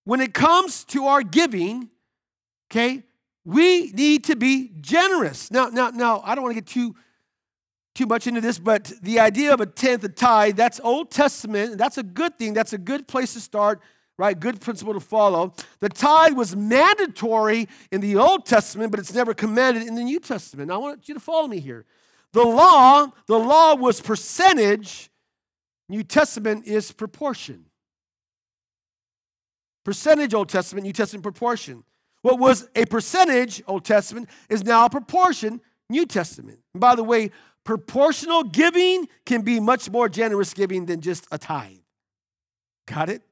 When 0.05 0.21
it 0.21 0.35
comes 0.35 0.85
to 0.87 1.07
our 1.07 1.23
giving, 1.23 1.89
okay, 2.71 3.05
we 3.45 3.93
need 3.93 4.25
to 4.25 4.37
be 4.37 4.73
generous. 4.81 5.51
Now, 5.51 5.69
now, 5.69 5.91
now, 5.91 6.23
I 6.25 6.35
don't 6.35 6.43
want 6.43 6.57
to 6.57 6.61
get 6.61 6.67
too 6.67 6.95
too 7.95 8.07
much 8.07 8.27
into 8.27 8.41
this, 8.41 8.59
but 8.59 8.91
the 9.03 9.21
idea 9.21 9.53
of 9.53 9.61
a 9.61 9.67
tenth, 9.67 10.03
a 10.03 10.09
tithe, 10.09 10.57
that's 10.57 10.81
Old 10.83 11.11
Testament. 11.11 11.77
That's 11.77 11.99
a 11.99 12.03
good 12.03 12.39
thing. 12.39 12.55
That's 12.55 12.73
a 12.73 12.79
good 12.79 13.07
place 13.07 13.35
to 13.35 13.41
start 13.41 13.83
right? 14.23 14.39
Good 14.39 14.61
principle 14.61 14.95
to 14.95 15.01
follow. 15.01 15.53
The 15.81 15.89
tithe 15.89 16.35
was 16.35 16.55
mandatory 16.55 17.69
in 17.91 18.01
the 18.01 18.19
Old 18.19 18.47
Testament, 18.47 18.93
but 18.93 19.01
it's 19.01 19.13
never 19.13 19.35
commanded 19.35 19.83
in 19.83 19.97
the 19.97 20.05
New 20.05 20.21
Testament. 20.21 20.69
Now, 20.69 20.77
I 20.77 20.79
want 20.79 21.09
you 21.09 21.15
to 21.15 21.21
follow 21.21 21.49
me 21.49 21.59
here. 21.59 21.85
The 22.33 22.45
law, 22.45 23.09
the 23.27 23.37
law 23.37 23.75
was 23.75 24.01
percentage. 24.01 25.11
New 25.89 26.05
Testament 26.05 26.69
is 26.69 26.93
proportion. 26.93 27.65
Percentage 29.85 30.35
Old 30.35 30.49
Testament, 30.49 30.87
New 30.87 30.93
Testament 30.93 31.25
proportion. 31.25 31.83
What 32.21 32.39
was 32.39 32.69
a 32.77 32.87
percentage 32.87 33.61
Old 33.67 33.85
Testament 33.85 34.29
is 34.49 34.63
now 34.63 34.85
a 34.85 34.91
proportion 34.91 35.61
New 35.91 36.07
Testament. 36.07 36.61
And 36.75 36.81
by 36.81 36.95
the 36.95 37.03
way, 37.03 37.33
proportional 37.65 38.45
giving 38.45 39.09
can 39.27 39.43
be 39.43 39.59
much 39.59 39.91
more 39.91 40.09
generous 40.09 40.55
giving 40.55 40.87
than 40.87 41.01
just 41.01 41.27
a 41.33 41.39
tithe. 41.39 41.79
Got 42.87 43.09
it? 43.09 43.23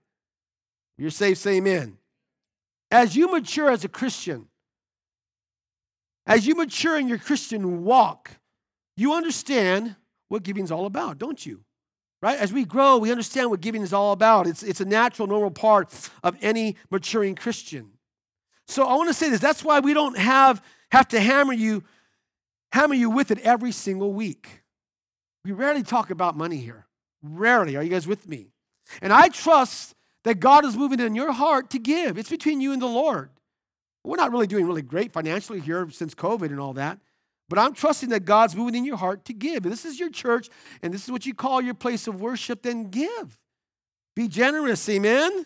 You're 1.00 1.10
saved, 1.10 1.38
say 1.38 1.56
amen. 1.56 1.96
As 2.90 3.16
you 3.16 3.32
mature 3.32 3.70
as 3.70 3.84
a 3.84 3.88
Christian, 3.88 4.48
as 6.26 6.46
you 6.46 6.54
mature 6.54 6.98
in 6.98 7.08
your 7.08 7.16
Christian 7.16 7.84
walk, 7.84 8.32
you 8.98 9.14
understand 9.14 9.96
what 10.28 10.42
giving 10.42 10.62
is 10.62 10.70
all 10.70 10.84
about, 10.84 11.16
don't 11.16 11.44
you? 11.44 11.64
Right? 12.20 12.38
As 12.38 12.52
we 12.52 12.66
grow, 12.66 12.98
we 12.98 13.10
understand 13.10 13.48
what 13.48 13.62
giving 13.62 13.80
is 13.80 13.94
all 13.94 14.12
about. 14.12 14.46
It's, 14.46 14.62
it's 14.62 14.82
a 14.82 14.84
natural, 14.84 15.26
normal 15.26 15.50
part 15.50 16.10
of 16.22 16.36
any 16.42 16.76
maturing 16.90 17.34
Christian. 17.34 17.92
So 18.68 18.84
I 18.84 18.94
want 18.94 19.08
to 19.08 19.14
say 19.14 19.30
this. 19.30 19.40
That's 19.40 19.64
why 19.64 19.80
we 19.80 19.94
don't 19.94 20.18
have, 20.18 20.62
have 20.92 21.08
to 21.08 21.20
hammer 21.20 21.54
you, 21.54 21.82
hammer 22.72 22.94
you 22.94 23.08
with 23.08 23.30
it 23.30 23.38
every 23.38 23.72
single 23.72 24.12
week. 24.12 24.64
We 25.46 25.52
rarely 25.52 25.82
talk 25.82 26.10
about 26.10 26.36
money 26.36 26.58
here. 26.58 26.86
Rarely. 27.22 27.76
Are 27.76 27.82
you 27.82 27.88
guys 27.88 28.06
with 28.06 28.28
me? 28.28 28.52
And 29.00 29.14
I 29.14 29.28
trust 29.28 29.94
that 30.24 30.40
God 30.40 30.64
is 30.64 30.76
moving 30.76 31.00
in 31.00 31.14
your 31.14 31.32
heart 31.32 31.70
to 31.70 31.78
give. 31.78 32.18
It's 32.18 32.30
between 32.30 32.60
you 32.60 32.72
and 32.72 32.80
the 32.80 32.86
Lord. 32.86 33.30
We're 34.04 34.16
not 34.16 34.32
really 34.32 34.46
doing 34.46 34.66
really 34.66 34.82
great 34.82 35.12
financially 35.12 35.60
here 35.60 35.88
since 35.90 36.14
COVID 36.14 36.46
and 36.46 36.60
all 36.60 36.72
that, 36.74 36.98
but 37.48 37.58
I'm 37.58 37.74
trusting 37.74 38.08
that 38.10 38.24
God's 38.24 38.56
moving 38.56 38.74
in 38.74 38.84
your 38.84 38.96
heart 38.96 39.24
to 39.26 39.32
give. 39.32 39.62
this 39.64 39.84
is 39.84 40.00
your 40.00 40.10
church, 40.10 40.48
and 40.82 40.94
this 40.94 41.04
is 41.04 41.10
what 41.10 41.26
you 41.26 41.34
call 41.34 41.60
your 41.60 41.74
place 41.74 42.06
of 42.06 42.20
worship, 42.20 42.62
then 42.62 42.84
give. 42.90 43.38
Be 44.16 44.28
generous, 44.28 44.88
amen? 44.88 45.44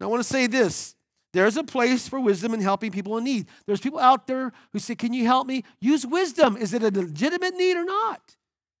Now, 0.00 0.06
I 0.06 0.10
want 0.10 0.22
to 0.22 0.28
say 0.28 0.46
this 0.46 0.96
there's 1.32 1.56
a 1.56 1.64
place 1.64 2.08
for 2.08 2.20
wisdom 2.20 2.52
in 2.52 2.60
helping 2.60 2.90
people 2.90 3.16
in 3.16 3.24
need. 3.24 3.46
There's 3.66 3.80
people 3.80 3.98
out 3.98 4.26
there 4.26 4.52
who 4.72 4.78
say, 4.78 4.94
Can 4.94 5.12
you 5.14 5.24
help 5.24 5.46
me? 5.46 5.64
Use 5.80 6.06
wisdom. 6.06 6.56
Is 6.56 6.74
it 6.74 6.82
a 6.82 6.90
legitimate 6.90 7.54
need 7.54 7.76
or 7.76 7.84
not? 7.84 8.36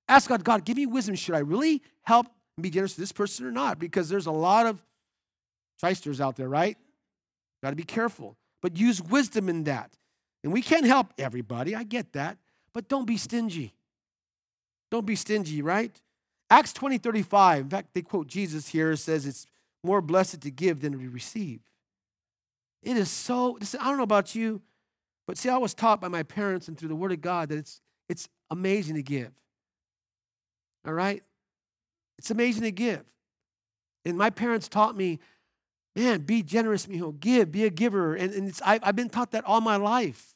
Ask 0.08 0.28
God, 0.28 0.44
God, 0.44 0.64
give 0.64 0.76
me 0.76 0.84
wisdom. 0.84 1.14
Should 1.14 1.34
I 1.34 1.38
really 1.38 1.82
help 2.02 2.26
be 2.60 2.70
generous 2.70 2.94
to 2.94 3.00
this 3.00 3.12
person 3.12 3.46
or 3.46 3.50
not 3.50 3.78
because 3.78 4.08
there's 4.08 4.26
a 4.26 4.32
lot 4.32 4.66
of 4.66 4.82
shysters 5.80 6.20
out 6.20 6.36
there, 6.36 6.48
right? 6.48 6.76
Got 7.62 7.70
to 7.70 7.76
be 7.76 7.84
careful. 7.84 8.36
But 8.60 8.76
use 8.76 9.00
wisdom 9.02 9.48
in 9.48 9.64
that. 9.64 9.92
And 10.44 10.52
we 10.52 10.62
can't 10.62 10.86
help 10.86 11.12
everybody. 11.18 11.74
I 11.74 11.84
get 11.84 12.12
that. 12.12 12.38
But 12.72 12.88
don't 12.88 13.06
be 13.06 13.16
stingy. 13.16 13.74
Don't 14.90 15.06
be 15.06 15.16
stingy, 15.16 15.62
right? 15.62 15.92
Acts 16.50 16.72
20 16.72 16.98
35. 16.98 17.62
In 17.62 17.70
fact, 17.70 17.94
they 17.94 18.02
quote 18.02 18.26
Jesus 18.26 18.68
here. 18.68 18.94
Says 18.96 19.26
it's 19.26 19.46
more 19.82 20.00
blessed 20.00 20.40
to 20.42 20.50
give 20.50 20.80
than 20.80 20.92
to 20.92 20.98
receive. 21.08 21.60
It 22.82 22.96
is 22.96 23.10
so, 23.10 23.58
I 23.80 23.84
don't 23.84 23.96
know 23.96 24.02
about 24.02 24.34
you, 24.34 24.60
but 25.26 25.38
see, 25.38 25.48
I 25.48 25.56
was 25.56 25.72
taught 25.72 26.00
by 26.00 26.08
my 26.08 26.24
parents 26.24 26.68
and 26.68 26.76
through 26.76 26.88
the 26.88 26.96
Word 26.96 27.12
of 27.12 27.20
God 27.20 27.48
that 27.48 27.58
it's, 27.58 27.80
it's 28.08 28.28
amazing 28.50 28.96
to 28.96 29.02
give. 29.02 29.30
All 30.86 30.92
right? 30.92 31.22
It's 32.18 32.30
amazing 32.30 32.62
to 32.62 32.72
give. 32.72 33.04
And 34.04 34.16
my 34.16 34.30
parents 34.30 34.68
taught 34.68 34.96
me, 34.96 35.20
man, 35.94 36.20
be 36.20 36.42
generous, 36.42 36.86
mijo, 36.86 37.18
give, 37.18 37.52
be 37.52 37.64
a 37.64 37.70
giver. 37.70 38.14
And, 38.14 38.32
and 38.32 38.60
I, 38.64 38.80
have 38.82 38.96
been 38.96 39.10
taught 39.10 39.32
that 39.32 39.44
all 39.44 39.60
my 39.60 39.76
life. 39.76 40.34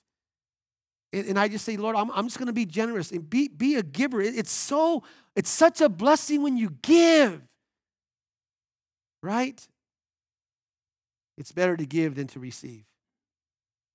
And, 1.13 1.27
and 1.27 1.39
I 1.39 1.49
just 1.49 1.65
say, 1.65 1.77
Lord, 1.77 1.97
I'm, 1.97 2.11
I'm 2.13 2.27
just 2.27 2.39
going 2.39 2.47
to 2.47 2.53
be 2.53 2.67
generous 2.67 3.11
and 3.11 3.29
be, 3.29 3.49
be 3.49 3.77
a 3.77 3.83
giver. 3.83 4.21
It, 4.21 4.37
it's 4.37 4.51
so, 4.51 5.03
it's 5.35 5.51
such 5.51 5.81
a 5.81 5.89
blessing 5.89 6.43
when 6.43 6.57
you 6.57 6.71
give, 6.83 7.41
right? 9.23 9.67
It's 11.39 11.53
better 11.53 11.77
to 11.77 11.87
give 11.87 12.15
than 12.15 12.27
to 12.29 12.41
receive. 12.41 12.85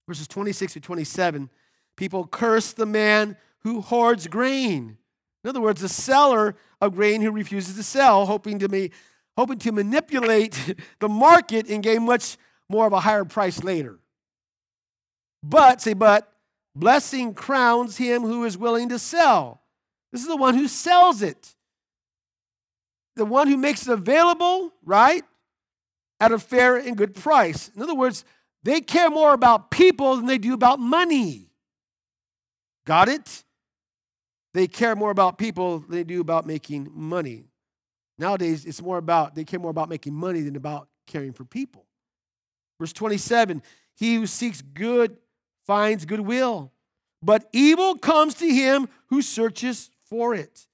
Verses 0.07 0.27
26 0.27 0.73
to 0.73 0.79
27, 0.79 1.49
people 1.95 2.27
curse 2.27 2.73
the 2.73 2.85
man 2.85 3.37
who 3.59 3.81
hoards 3.81 4.27
grain. 4.27 4.97
In 5.43 5.49
other 5.49 5.61
words, 5.61 5.81
a 5.81 5.89
seller 5.89 6.55
of 6.79 6.95
grain 6.95 7.21
who 7.21 7.31
refuses 7.31 7.75
to 7.75 7.83
sell, 7.83 8.25
hoping 8.25 8.59
to, 8.59 8.69
be, 8.69 8.91
hoping 9.37 9.59
to 9.59 9.71
manipulate 9.71 10.75
the 10.99 11.09
market 11.09 11.69
and 11.69 11.83
gain 11.83 12.03
much 12.03 12.37
more 12.69 12.87
of 12.87 12.93
a 12.93 12.99
higher 12.99 13.25
price 13.25 13.63
later. 13.63 13.99
But, 15.43 15.81
say, 15.81 15.93
but, 15.93 16.31
blessing 16.75 17.33
crowns 17.33 17.97
him 17.97 18.21
who 18.21 18.45
is 18.45 18.57
willing 18.57 18.89
to 18.89 18.99
sell. 18.99 19.61
This 20.11 20.21
is 20.21 20.27
the 20.27 20.37
one 20.37 20.55
who 20.55 20.67
sells 20.67 21.21
it. 21.21 21.55
The 23.15 23.25
one 23.25 23.47
who 23.47 23.57
makes 23.57 23.87
it 23.87 23.91
available, 23.91 24.73
right? 24.85 25.23
At 26.19 26.31
a 26.31 26.39
fair 26.39 26.77
and 26.77 26.95
good 26.95 27.15
price. 27.15 27.71
In 27.75 27.81
other 27.81 27.95
words, 27.95 28.23
they 28.63 28.79
care 28.79 29.09
more 29.09 29.33
about 29.33 29.71
people 29.71 30.15
than 30.15 30.27
they 30.27 30.37
do 30.37 30.53
about 30.53 30.79
money. 30.79 31.49
Got 32.85 33.09
it? 33.09 33.43
They 34.53 34.67
care 34.67 34.95
more 34.95 35.11
about 35.11 35.37
people 35.37 35.79
than 35.79 35.91
they 35.91 36.03
do 36.03 36.21
about 36.21 36.45
making 36.45 36.89
money. 36.91 37.45
Nowadays, 38.17 38.65
it's 38.65 38.81
more 38.81 38.97
about, 38.97 39.35
they 39.35 39.43
care 39.43 39.59
more 39.59 39.71
about 39.71 39.89
making 39.89 40.13
money 40.13 40.41
than 40.41 40.55
about 40.55 40.89
caring 41.07 41.33
for 41.33 41.45
people. 41.45 41.85
Verse 42.79 42.93
27 42.93 43.61
He 43.95 44.15
who 44.15 44.27
seeks 44.27 44.61
good 44.61 45.17
finds 45.65 46.05
goodwill, 46.05 46.71
but 47.23 47.47
evil 47.53 47.95
comes 47.95 48.33
to 48.35 48.47
him 48.47 48.89
who 49.07 49.21
searches 49.21 49.89
for 50.09 50.35
it. 50.35 50.67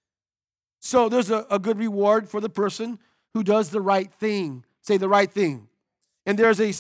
So 0.80 1.10
there's 1.10 1.30
a, 1.30 1.46
a 1.52 1.60
good 1.60 1.78
reward 1.78 2.30
for 2.30 2.40
the 2.40 2.50
person 2.50 3.00
who 3.34 3.44
does 3.44 3.70
the 3.70 3.82
right 3.82 4.12
thing. 4.14 4.64
Say 4.82 4.98
the 4.98 5.10
right 5.10 5.32
thing. 5.32 5.68
And 6.26 6.38
there's 6.38 6.60
a, 6.60 6.74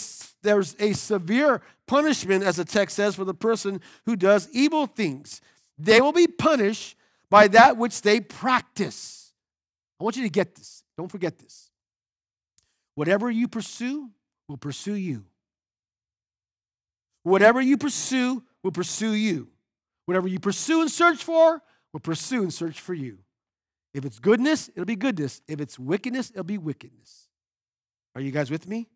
there's 0.43 0.75
a 0.79 0.93
severe 0.93 1.61
punishment, 1.87 2.43
as 2.43 2.57
the 2.57 2.65
text 2.65 2.95
says, 2.95 3.15
for 3.15 3.25
the 3.25 3.33
person 3.33 3.81
who 4.05 4.15
does 4.15 4.49
evil 4.51 4.87
things 4.87 5.41
they 5.77 6.01
will 6.01 6.11
be 6.11 6.27
punished 6.27 6.95
by 7.29 7.47
that 7.49 7.77
which 7.77 8.01
they 8.01 8.19
practice. 8.19 9.33
I 9.99 10.03
want 10.03 10.15
you 10.15 10.23
to 10.23 10.29
get 10.29 10.55
this. 10.55 10.83
Don't 10.97 11.11
forget 11.11 11.37
this. 11.39 11.69
Whatever 12.95 13.29
you 13.29 13.47
pursue 13.47 14.09
will 14.47 14.57
pursue 14.57 14.95
you. 14.95 15.25
Whatever 17.23 17.61
you 17.61 17.77
pursue 17.77 18.43
will 18.63 18.71
pursue 18.71 19.13
you. 19.13 19.49
Whatever 20.05 20.27
you 20.27 20.39
pursue 20.39 20.81
and 20.81 20.89
search 20.89 21.23
for 21.23 21.61
will 21.91 21.99
pursue 21.99 22.41
and 22.43 22.53
search 22.53 22.79
for 22.79 22.93
you. 22.93 23.19
If 23.93 24.05
it's 24.05 24.19
goodness, 24.19 24.69
it'll 24.69 24.85
be 24.85 24.95
goodness. 24.95 25.41
If 25.47 25.59
it's 25.59 25.77
wickedness, 25.77 26.31
it'll 26.31 26.43
be 26.43 26.57
wickedness. 26.57 27.27
Are 28.15 28.21
you 28.21 28.31
guys 28.31 28.49
with 28.49 28.67
me? 28.67 28.87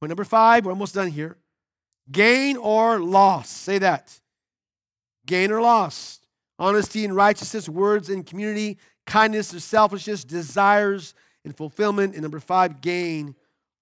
Point 0.00 0.10
number 0.10 0.24
five, 0.24 0.64
we're 0.64 0.72
almost 0.72 0.94
done 0.94 1.08
here. 1.08 1.36
Gain 2.10 2.56
or 2.56 3.00
loss. 3.00 3.48
Say 3.48 3.78
that. 3.78 4.20
Gain 5.26 5.50
or 5.50 5.60
loss. 5.60 6.20
Honesty 6.58 7.04
and 7.04 7.16
righteousness, 7.16 7.68
words 7.68 8.08
and 8.08 8.24
community, 8.24 8.78
kindness 9.06 9.52
or 9.52 9.60
selfishness, 9.60 10.22
desires 10.22 11.14
and 11.44 11.56
fulfillment. 11.56 12.14
And 12.14 12.22
number 12.22 12.40
five, 12.40 12.80
gain 12.80 13.34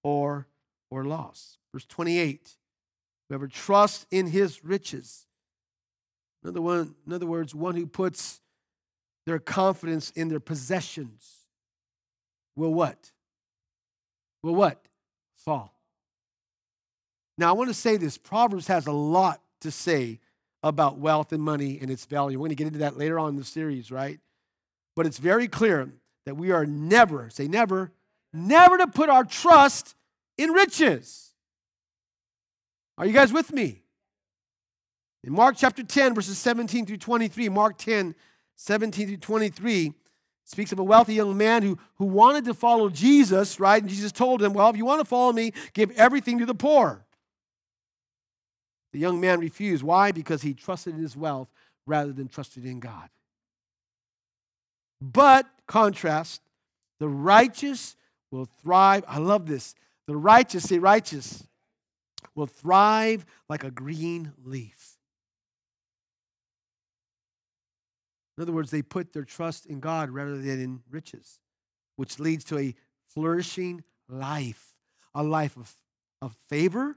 or, 0.03 0.47
or 0.89 1.05
loss. 1.05 1.57
Verse 1.71 1.85
28 1.85 2.55
whoever 3.29 3.47
trusts 3.47 4.05
in 4.11 4.27
his 4.27 4.63
riches. 4.63 5.25
In 6.43 6.49
other, 6.49 6.61
one, 6.61 6.93
in 7.07 7.13
other 7.13 7.25
words, 7.25 7.55
one 7.55 7.75
who 7.75 7.87
puts 7.87 8.41
their 9.25 9.39
confidence 9.39 10.11
in 10.11 10.27
their 10.27 10.39
possessions 10.39 11.47
will 12.55 12.73
what? 12.73 13.11
Will 14.43 14.53
what? 14.53 14.85
Fall. 15.35 15.72
Now, 17.43 17.49
I 17.49 17.51
want 17.51 17.69
to 17.69 17.73
say 17.73 17.97
this 17.97 18.17
Proverbs 18.17 18.67
has 18.67 18.87
a 18.87 18.93
lot 18.93 19.41
to 19.59 19.69
say 19.69 20.21
about 20.63 20.97
wealth 20.97 21.33
and 21.33 21.43
money 21.43 21.77
and 21.81 21.91
its 21.91 22.05
value. 22.05 22.37
We're 22.39 22.43
going 22.43 22.49
to 22.51 22.55
get 22.55 22.67
into 22.67 22.79
that 22.79 22.97
later 22.97 23.19
on 23.19 23.31
in 23.31 23.35
the 23.35 23.43
series, 23.43 23.91
right? 23.91 24.17
But 24.95 25.07
it's 25.07 25.17
very 25.17 25.49
clear 25.49 25.91
that 26.25 26.37
we 26.37 26.51
are 26.51 26.65
never, 26.65 27.29
say 27.29 27.49
never, 27.49 27.91
never 28.31 28.77
to 28.77 28.87
put 28.87 29.09
our 29.09 29.25
trust 29.25 29.93
in 30.37 30.51
riches. 30.51 31.33
Are 32.97 33.05
you 33.05 33.11
guys 33.11 33.33
with 33.33 33.51
me? 33.51 33.81
In 35.25 35.33
Mark 35.33 35.57
chapter 35.57 35.83
10, 35.83 36.15
verses 36.15 36.37
17 36.37 36.85
through 36.85 36.95
23, 36.95 37.49
Mark 37.49 37.77
10, 37.77 38.15
17 38.55 39.07
through 39.07 39.17
23, 39.17 39.93
speaks 40.45 40.71
of 40.71 40.79
a 40.79 40.83
wealthy 40.83 41.15
young 41.15 41.35
man 41.35 41.61
who, 41.61 41.77
who 41.95 42.05
wanted 42.05 42.45
to 42.45 42.53
follow 42.53 42.87
Jesus, 42.87 43.59
right? 43.59 43.81
And 43.81 43.89
Jesus 43.89 44.13
told 44.13 44.41
him, 44.41 44.53
Well, 44.53 44.69
if 44.69 44.77
you 44.77 44.85
want 44.85 45.01
to 45.01 45.05
follow 45.05 45.33
me, 45.33 45.51
give 45.73 45.91
everything 45.97 46.39
to 46.39 46.45
the 46.45 46.55
poor. 46.55 47.02
The 48.93 48.99
young 48.99 49.19
man 49.19 49.39
refused. 49.39 49.83
Why? 49.83 50.11
Because 50.11 50.43
he 50.43 50.53
trusted 50.53 50.95
in 50.95 51.01
his 51.01 51.17
wealth 51.17 51.49
rather 51.85 52.13
than 52.13 52.27
trusted 52.27 52.65
in 52.65 52.79
God. 52.79 53.09
But, 55.01 55.47
contrast, 55.67 56.41
the 56.99 57.09
righteous 57.09 57.95
will 58.31 58.45
thrive. 58.45 59.03
I 59.07 59.17
love 59.17 59.47
this. 59.47 59.75
The 60.07 60.15
righteous, 60.15 60.63
say 60.63 60.79
righteous, 60.79 61.45
will 62.35 62.45
thrive 62.45 63.25
like 63.49 63.63
a 63.63 63.71
green 63.71 64.31
leaf. 64.43 64.97
In 68.37 68.43
other 68.43 68.53
words, 68.53 68.71
they 68.71 68.81
put 68.81 69.13
their 69.13 69.25
trust 69.25 69.65
in 69.65 69.79
God 69.79 70.09
rather 70.09 70.37
than 70.37 70.61
in 70.61 70.81
riches, 70.89 71.39
which 71.95 72.19
leads 72.19 72.43
to 72.45 72.57
a 72.57 72.75
flourishing 73.07 73.83
life, 74.07 74.73
a 75.13 75.23
life 75.23 75.57
of, 75.57 75.75
of 76.21 76.35
favor 76.47 76.95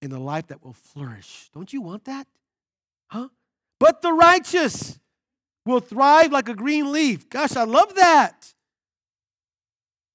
and 0.00 0.12
a 0.12 0.18
life 0.18 0.48
that 0.48 0.64
will 0.64 0.74
flourish. 0.74 1.50
Don't 1.54 1.72
you 1.72 1.80
want 1.80 2.04
that? 2.04 2.26
Huh? 3.08 3.28
But 3.80 4.02
the 4.02 4.12
righteous 4.12 4.98
will 5.64 5.80
thrive 5.80 6.32
like 6.32 6.48
a 6.48 6.54
green 6.54 6.92
leaf. 6.92 7.28
Gosh, 7.28 7.56
I 7.56 7.64
love 7.64 7.94
that. 7.96 8.54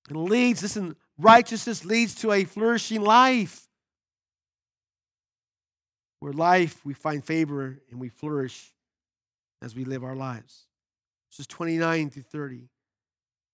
It 0.09 0.15
leads, 0.15 0.61
listen, 0.61 0.95
righteousness 1.17 1.85
leads 1.85 2.15
to 2.15 2.31
a 2.31 2.43
flourishing 2.43 3.01
life. 3.01 3.67
Where 6.19 6.33
life, 6.33 6.85
we 6.85 6.93
find 6.93 7.23
favor 7.23 7.79
and 7.91 7.99
we 7.99 8.09
flourish 8.09 8.73
as 9.61 9.75
we 9.75 9.85
live 9.85 10.03
our 10.03 10.15
lives. 10.15 10.67
Verses 11.29 11.47
29 11.47 12.09
through 12.09 12.23
30. 12.23 12.69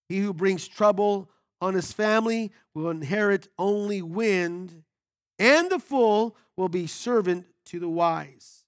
He 0.08 0.20
who 0.20 0.34
brings 0.34 0.68
trouble 0.68 1.30
on 1.62 1.74
his 1.74 1.92
family 1.92 2.52
will 2.74 2.90
inherit 2.90 3.48
only 3.58 4.02
wind, 4.02 4.84
and 5.40 5.72
the 5.72 5.80
fool 5.80 6.36
will 6.58 6.70
be 6.70 6.86
servant 6.86 7.46
to 7.68 7.80
the 7.80 7.90
wise. 7.90 8.66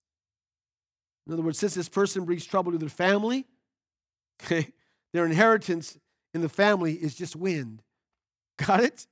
In 1.27 1.33
other 1.33 1.43
words, 1.43 1.59
since 1.59 1.75
this 1.75 1.89
person 1.89 2.25
brings 2.25 2.45
trouble 2.45 2.71
to 2.71 2.77
their 2.77 2.89
family, 2.89 3.45
okay, 4.43 4.69
their 5.13 5.25
inheritance 5.25 5.97
in 6.33 6.41
the 6.41 6.49
family 6.49 6.93
is 6.93 7.13
just 7.13 7.35
wind. 7.35 7.83
Got 8.65 8.83
it? 8.83 9.05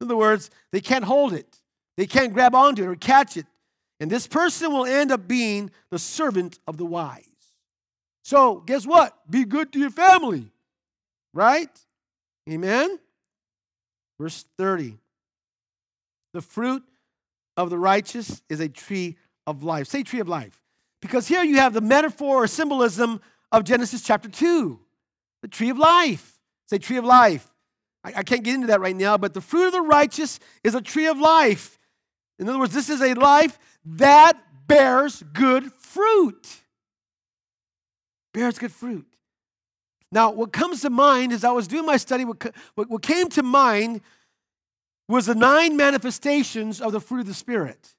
In 0.00 0.06
other 0.06 0.16
words, 0.16 0.50
they 0.72 0.80
can't 0.80 1.04
hold 1.04 1.32
it, 1.32 1.58
they 1.96 2.06
can't 2.06 2.32
grab 2.32 2.54
onto 2.54 2.82
it 2.82 2.88
or 2.88 2.96
catch 2.96 3.36
it. 3.36 3.46
And 4.00 4.10
this 4.10 4.26
person 4.26 4.72
will 4.72 4.84
end 4.84 5.12
up 5.12 5.28
being 5.28 5.70
the 5.90 5.98
servant 5.98 6.58
of 6.66 6.76
the 6.76 6.84
wise. 6.84 7.24
So, 8.24 8.56
guess 8.56 8.84
what? 8.84 9.16
Be 9.30 9.44
good 9.44 9.72
to 9.72 9.78
your 9.78 9.90
family, 9.90 10.50
right? 11.32 11.70
Amen? 12.50 12.98
Verse 14.18 14.44
30. 14.58 14.96
The 16.32 16.40
fruit 16.40 16.82
of 17.56 17.70
the 17.70 17.78
righteous 17.78 18.42
is 18.48 18.60
a 18.60 18.68
tree 18.68 19.16
of 19.46 19.62
life. 19.62 19.88
Say 19.88 20.02
tree 20.02 20.20
of 20.20 20.28
life. 20.28 20.60
Because 21.00 21.28
here 21.28 21.42
you 21.42 21.56
have 21.56 21.72
the 21.72 21.80
metaphor 21.80 22.44
or 22.44 22.46
symbolism 22.46 23.20
of 23.50 23.64
Genesis 23.64 24.02
chapter 24.02 24.28
2, 24.28 24.78
the 25.42 25.48
tree 25.48 25.70
of 25.70 25.78
life. 25.78 26.38
Say 26.66 26.78
tree 26.78 26.96
of 26.96 27.04
life. 27.04 27.50
I, 28.04 28.12
I 28.16 28.22
can't 28.22 28.44
get 28.44 28.54
into 28.54 28.68
that 28.68 28.80
right 28.80 28.96
now, 28.96 29.18
but 29.18 29.34
the 29.34 29.40
fruit 29.40 29.66
of 29.66 29.72
the 29.72 29.80
righteous 29.80 30.38
is 30.62 30.74
a 30.74 30.80
tree 30.80 31.06
of 31.06 31.18
life. 31.18 31.78
In 32.38 32.48
other 32.48 32.58
words, 32.58 32.72
this 32.72 32.88
is 32.88 33.00
a 33.00 33.14
life 33.14 33.58
that 33.84 34.38
bears 34.66 35.22
good 35.32 35.72
fruit 35.72 36.62
bears 38.32 38.58
good 38.58 38.72
fruit. 38.72 39.06
Now, 40.10 40.30
what 40.30 40.52
comes 40.52 40.82
to 40.82 40.90
mind 40.90 41.32
as 41.32 41.44
I 41.44 41.52
was 41.52 41.66
doing 41.66 41.86
my 41.86 41.96
study, 41.96 42.24
what, 42.24 42.52
what 42.74 43.02
came 43.02 43.28
to 43.30 43.42
mind 43.42 44.02
was 45.08 45.26
the 45.26 45.34
nine 45.34 45.76
manifestations 45.76 46.80
of 46.80 46.92
the 46.92 47.00
fruit 47.00 47.20
of 47.20 47.26
the 47.26 47.34
Spirit. 47.34 47.94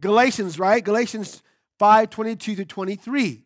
Galatians, 0.00 0.58
right? 0.58 0.84
Galatians 0.84 1.42
5 1.78 2.10
22 2.10 2.56
to 2.56 2.64
23. 2.64 3.44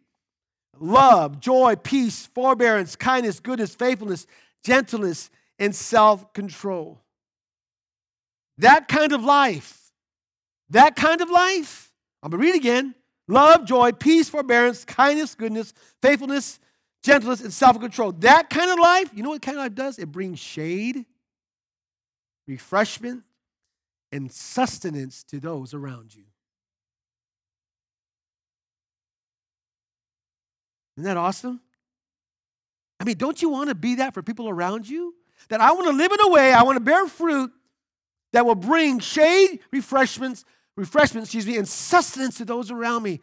Love, 0.78 1.40
joy, 1.40 1.76
peace, 1.76 2.26
forbearance, 2.26 2.96
kindness, 2.96 3.38
goodness, 3.38 3.74
faithfulness, 3.74 4.26
gentleness, 4.64 5.30
and 5.58 5.74
self 5.74 6.32
control. 6.32 7.02
That 8.58 8.88
kind 8.88 9.12
of 9.12 9.22
life, 9.22 9.90
that 10.70 10.96
kind 10.96 11.20
of 11.20 11.30
life, 11.30 11.92
I'm 12.22 12.30
going 12.30 12.42
to 12.42 12.46
read 12.46 12.56
again 12.56 12.94
love, 13.28 13.64
joy, 13.64 13.92
peace, 13.92 14.28
forbearance, 14.28 14.84
kindness, 14.84 15.34
goodness, 15.34 15.72
faithfulness, 16.02 16.58
gentleness, 17.02 17.42
and 17.42 17.52
self 17.52 17.78
control. 17.80 18.12
That 18.12 18.50
kind 18.50 18.70
of 18.70 18.78
life, 18.78 19.10
you 19.14 19.22
know 19.22 19.30
what 19.30 19.42
kind 19.42 19.58
of 19.58 19.64
life 19.64 19.74
does? 19.74 19.98
It 19.98 20.10
brings 20.10 20.38
shade, 20.38 21.04
refreshment, 22.46 23.22
and 24.12 24.30
sustenance 24.30 25.22
to 25.24 25.38
those 25.38 25.72
around 25.72 26.14
you. 26.14 26.24
Isn't 30.96 31.04
that 31.04 31.16
awesome? 31.16 31.60
I 32.98 33.04
mean, 33.04 33.16
don't 33.16 33.40
you 33.40 33.48
want 33.48 33.68
to 33.68 33.74
be 33.74 33.96
that 33.96 34.12
for 34.12 34.22
people 34.22 34.48
around 34.48 34.88
you? 34.88 35.14
That 35.48 35.60
I 35.60 35.72
want 35.72 35.86
to 35.86 35.92
live 35.92 36.12
in 36.12 36.20
a 36.20 36.28
way, 36.28 36.52
I 36.52 36.62
want 36.64 36.76
to 36.76 36.84
bear 36.84 37.06
fruit 37.06 37.50
that 38.32 38.44
will 38.44 38.54
bring 38.54 38.98
shade, 38.98 39.60
refreshments, 39.72 40.44
refreshments, 40.76 41.28
excuse 41.28 41.46
me, 41.46 41.56
and 41.56 41.66
sustenance 41.66 42.36
to 42.38 42.44
those 42.44 42.70
around 42.70 43.02
me. 43.02 43.20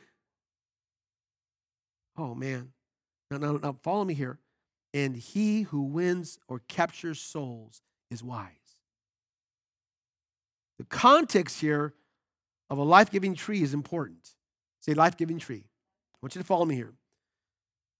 Oh, 2.17 2.33
man. 2.33 2.71
Now, 3.29 3.37
now, 3.37 3.57
now 3.57 3.77
follow 3.83 4.03
me 4.03 4.13
here. 4.13 4.39
And 4.93 5.15
he 5.15 5.63
who 5.63 5.83
wins 5.83 6.39
or 6.47 6.61
captures 6.67 7.19
souls 7.19 7.81
is 8.09 8.23
wise. 8.23 8.66
The 10.77 10.85
context 10.85 11.59
here 11.59 11.93
of 12.69 12.77
a 12.77 12.83
life 12.83 13.09
giving 13.09 13.33
tree 13.33 13.61
is 13.61 13.73
important. 13.73 14.35
Say, 14.81 14.93
life 14.93 15.17
giving 15.17 15.39
tree. 15.39 15.63
I 15.65 16.17
want 16.21 16.35
you 16.35 16.41
to 16.41 16.47
follow 16.47 16.65
me 16.65 16.75
here. 16.75 16.93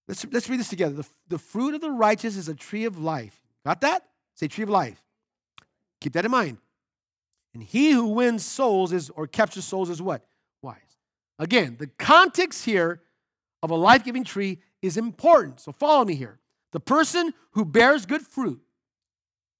Let's, 0.08 0.26
let's 0.32 0.50
read 0.50 0.60
this 0.60 0.70
together. 0.70 0.96
The, 0.96 1.08
the 1.28 1.38
fruit 1.38 1.74
of 1.74 1.82
the 1.82 1.92
righteous 1.92 2.38
is 2.38 2.48
a 2.48 2.56
tree 2.56 2.86
of 2.86 2.98
life. 2.98 3.42
Got 3.66 3.82
that? 3.82 4.04
Say, 4.36 4.48
tree 4.48 4.64
of 4.64 4.70
life. 4.70 5.02
Keep 6.02 6.14
that 6.14 6.26
in 6.26 6.32
mind. 6.32 6.58
And 7.54 7.64
he 7.64 7.92
who 7.92 8.08
wins 8.08 8.46
souls 8.46 8.94
is 8.94 9.10
or 9.10 9.26
captures 9.28 9.66
souls 9.66 9.90
is 9.90 10.02
what? 10.02 10.26
Wise. 10.62 10.78
Again, 11.40 11.76
the 11.80 11.88
context 11.88 12.66
here 12.66 13.02
of 13.64 13.72
a 13.72 13.76
life-giving 13.76 14.24
tree 14.24 14.60
is 14.82 14.98
important. 14.98 15.60
So 15.60 15.72
follow 15.72 16.06
me 16.06 16.16
here. 16.16 16.40
The 16.72 16.80
person 16.80 17.34
who 17.52 17.66
bears 17.66 18.06
good 18.06 18.22
fruit 18.22 18.62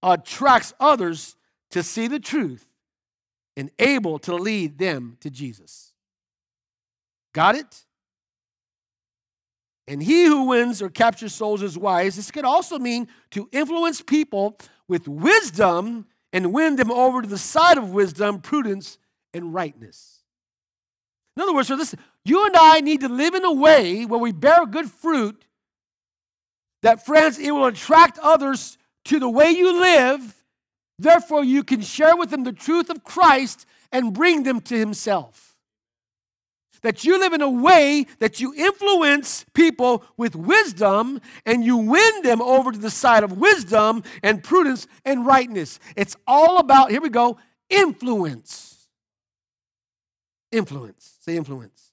attracts 0.04 0.74
others 0.80 1.36
to 1.72 1.82
see 1.82 2.08
the 2.08 2.20
truth 2.20 2.70
and 3.58 3.72
able 3.80 4.20
to 4.20 4.36
lead 4.36 4.78
them 4.78 5.18
to 5.20 5.30
Jesus. 5.30 5.92
Got 7.34 7.56
it? 7.56 7.84
And 9.88 10.02
he 10.02 10.26
who 10.26 10.44
wins 10.44 10.82
or 10.82 10.90
captures 10.90 11.34
souls 11.34 11.62
is 11.62 11.78
wise. 11.78 12.16
This 12.16 12.30
could 12.30 12.46
also 12.46 12.78
mean 12.78 13.08
to 13.32 13.50
influence 13.52 14.02
people 14.02 14.58
with 14.88 15.08
wisdom 15.08 16.06
and 16.32 16.54
win 16.54 16.76
them 16.76 16.92
over 16.92 17.22
to 17.22 17.28
the 17.28 17.38
side 17.38 17.78
of 17.78 17.92
wisdom, 17.92 18.40
prudence, 18.42 19.00
and 19.34 19.54
rightness. 19.54 20.22
In 21.36 21.42
other 21.44 21.54
words, 21.54 21.68
so 21.70 21.76
listen, 21.76 22.00
you 22.26 22.46
and 22.46 22.56
I 22.56 22.82
need 22.82 23.02
to 23.02 23.10
live 23.10 23.34
in 23.34 23.46
a 23.46 23.54
way 23.54 24.06
where 24.06 24.20
we 24.20 24.34
bear 24.34 24.66
good 24.66 24.92
fruit 24.92 25.46
that, 26.84 27.06
friends, 27.06 27.40
it 27.40 27.52
will 27.52 27.66
attract 27.66 28.20
others 28.20 28.78
to 29.06 29.20
the 29.20 29.30
way 29.30 29.50
you 29.52 29.80
live. 29.80 30.37
Therefore, 31.00 31.44
you 31.44 31.64
can 31.64 31.82
share 31.82 32.16
with 32.16 32.32
them 32.32 32.44
the 32.44 32.52
truth 32.52 32.90
of 32.90 33.04
Christ 33.04 33.66
and 33.92 34.14
bring 34.14 34.44
them 34.44 34.62
to 34.62 34.78
Himself. 34.78 35.56
that 36.82 37.04
you 37.04 37.20
live 37.20 37.34
in 37.34 37.42
a 37.42 37.50
way 37.50 38.06
that 38.20 38.40
you 38.40 38.54
influence 38.54 39.46
people 39.54 40.04
with 40.16 40.36
wisdom 40.36 41.20
and 41.46 41.64
you 41.64 41.76
win 41.76 42.22
them 42.22 42.42
over 42.42 42.72
to 42.72 42.78
the 42.78 42.90
side 42.90 43.24
of 43.24 43.38
wisdom 43.38 44.04
and 44.24 44.44
prudence 44.44 44.88
and 45.04 45.26
rightness. 45.26 45.80
It's 45.96 46.16
all 46.26 46.60
about, 46.60 46.92
here 46.92 47.02
we 47.02 47.10
go, 47.10 47.38
influence. 47.70 48.88
Influence. 50.52 51.18
Say 51.20 51.36
influence. 51.36 51.92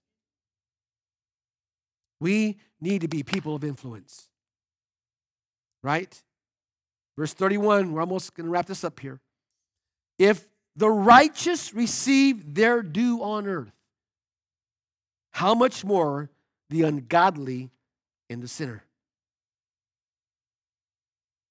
We 2.21 2.59
need 2.81 3.01
to 3.01 3.09
be 3.09 3.23
people 3.23 3.55
of 3.55 3.65
influence. 3.65 4.29
Right? 5.83 6.23
Verse 7.17 7.33
31, 7.33 7.93
we're 7.93 8.01
almost 8.01 8.35
going 8.35 8.47
to 8.47 8.51
wrap 8.51 8.67
this 8.67 8.85
up 8.85 8.99
here. 8.99 9.21
If 10.19 10.49
the 10.77 10.91
righteous 10.91 11.73
receive 11.73 12.55
their 12.55 12.83
due 12.83 13.23
on 13.23 13.47
earth, 13.47 13.73
how 15.33 15.55
much 15.55 15.85
more 15.85 16.31
the 16.71 16.83
ungodly 16.83 17.71
and 18.29 18.43
the 18.43 18.49
sinner? 18.49 18.85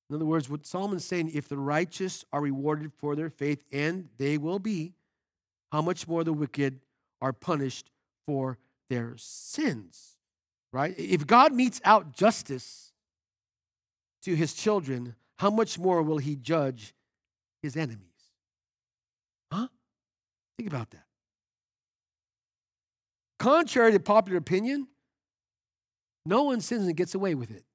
In 0.10 0.16
other 0.16 0.26
words, 0.26 0.50
what 0.50 0.66
Solomon's 0.66 1.06
saying, 1.06 1.32
if 1.34 1.48
the 1.48 1.58
righteous 1.58 2.26
are 2.32 2.42
rewarded 2.42 2.92
for 2.94 3.16
their 3.16 3.30
faith, 3.30 3.64
and 3.72 4.10
they 4.18 4.38
will 4.38 4.60
be, 4.60 4.94
how 5.72 5.82
much 5.82 6.08
more 6.08 6.24
the 6.24 6.34
wicked 6.34 6.82
are 7.22 7.34
punished 7.34 7.90
for 8.28 8.58
their 8.90 9.14
sins? 9.18 10.18
Right? 10.72 10.94
If 10.98 11.26
God 11.26 11.54
metes 11.54 11.82
out 11.84 12.14
justice 12.14 12.92
to 14.24 14.36
his 14.36 14.54
children, 14.54 15.16
how 15.44 15.50
much 15.50 15.78
more 15.78 16.02
will 16.02 16.20
he 16.20 16.38
judge 16.38 16.94
his 17.62 17.76
enemies? 17.76 18.32
Huh? 19.52 19.68
Think 20.56 20.70
about 20.70 20.90
that. 20.92 21.04
Contrary 23.40 23.92
to 23.92 24.00
popular 24.00 24.38
opinion, 24.38 24.88
no 26.26 26.44
one 26.44 26.62
sins 26.62 26.88
and 26.88 26.96
gets 26.96 27.14
away 27.14 27.36
with 27.36 27.52
it. 27.52 27.66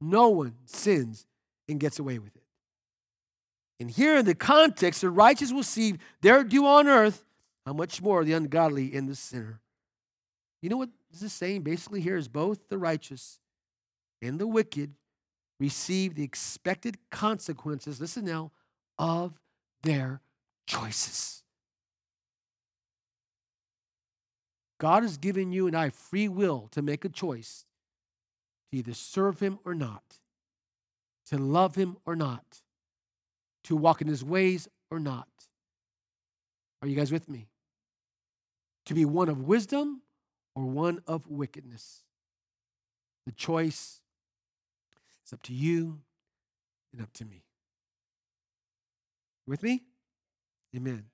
No 0.00 0.30
one 0.30 0.56
sins 0.64 1.24
and 1.68 1.78
gets 1.78 2.00
away 2.00 2.18
with 2.18 2.34
it. 2.34 2.42
And 3.78 3.88
here 3.88 4.16
in 4.16 4.24
the 4.24 4.34
context, 4.34 5.02
the 5.02 5.10
righteous 5.10 5.52
will 5.52 5.58
receive 5.58 5.98
their 6.20 6.42
due 6.42 6.66
on 6.66 6.88
earth, 6.88 7.22
how 7.64 7.74
much 7.74 8.02
more 8.02 8.24
the 8.24 8.32
ungodly 8.32 8.92
and 8.92 9.08
the 9.08 9.14
sinner. 9.14 9.60
You 10.62 10.68
know 10.68 10.78
what 10.78 10.90
this 11.12 11.22
is 11.22 11.32
saying 11.32 11.62
basically 11.62 12.00
here 12.00 12.16
is 12.16 12.26
both 12.26 12.68
the 12.70 12.78
righteous 12.78 13.38
and 14.20 14.40
the 14.40 14.48
wicked 14.48 14.94
receive 15.60 16.14
the 16.14 16.24
expected 16.24 16.98
consequences, 17.10 18.00
listen 18.00 18.24
now, 18.24 18.50
of 18.98 19.40
their 19.82 20.20
choices. 20.66 21.42
God 24.78 25.04
has 25.04 25.16
given 25.16 25.52
you 25.52 25.68
and 25.68 25.76
I 25.76 25.90
free 25.90 26.28
will 26.28 26.68
to 26.72 26.82
make 26.82 27.04
a 27.04 27.08
choice 27.08 27.64
to 28.70 28.78
either 28.78 28.94
serve 28.94 29.38
Him 29.38 29.60
or 29.64 29.74
not, 29.74 30.18
to 31.26 31.38
love 31.38 31.76
Him 31.76 31.96
or 32.04 32.16
not, 32.16 32.62
to 33.64 33.76
walk 33.76 34.02
in 34.02 34.08
His 34.08 34.24
ways 34.24 34.66
or 34.90 34.98
not. 34.98 35.28
Are 36.82 36.88
you 36.88 36.96
guys 36.96 37.12
with 37.12 37.28
me? 37.28 37.46
To 38.86 38.94
be 38.94 39.04
one 39.04 39.28
of 39.28 39.42
wisdom 39.42 40.02
or 40.56 40.64
one 40.64 41.00
of 41.06 41.28
wickedness. 41.28 42.02
The 43.24 43.32
choice 43.32 44.01
is 45.32 45.34
up 45.34 45.42
to 45.44 45.52
you 45.54 45.98
and 46.92 47.02
up 47.02 47.12
to 47.14 47.24
me. 47.24 47.42
With 49.46 49.62
me? 49.62 49.82
Amen. 50.76 51.06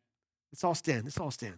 Let's 0.53 0.65
all 0.65 0.75
stand. 0.75 1.05
Let's 1.05 1.19
all 1.19 1.31
stand. 1.31 1.57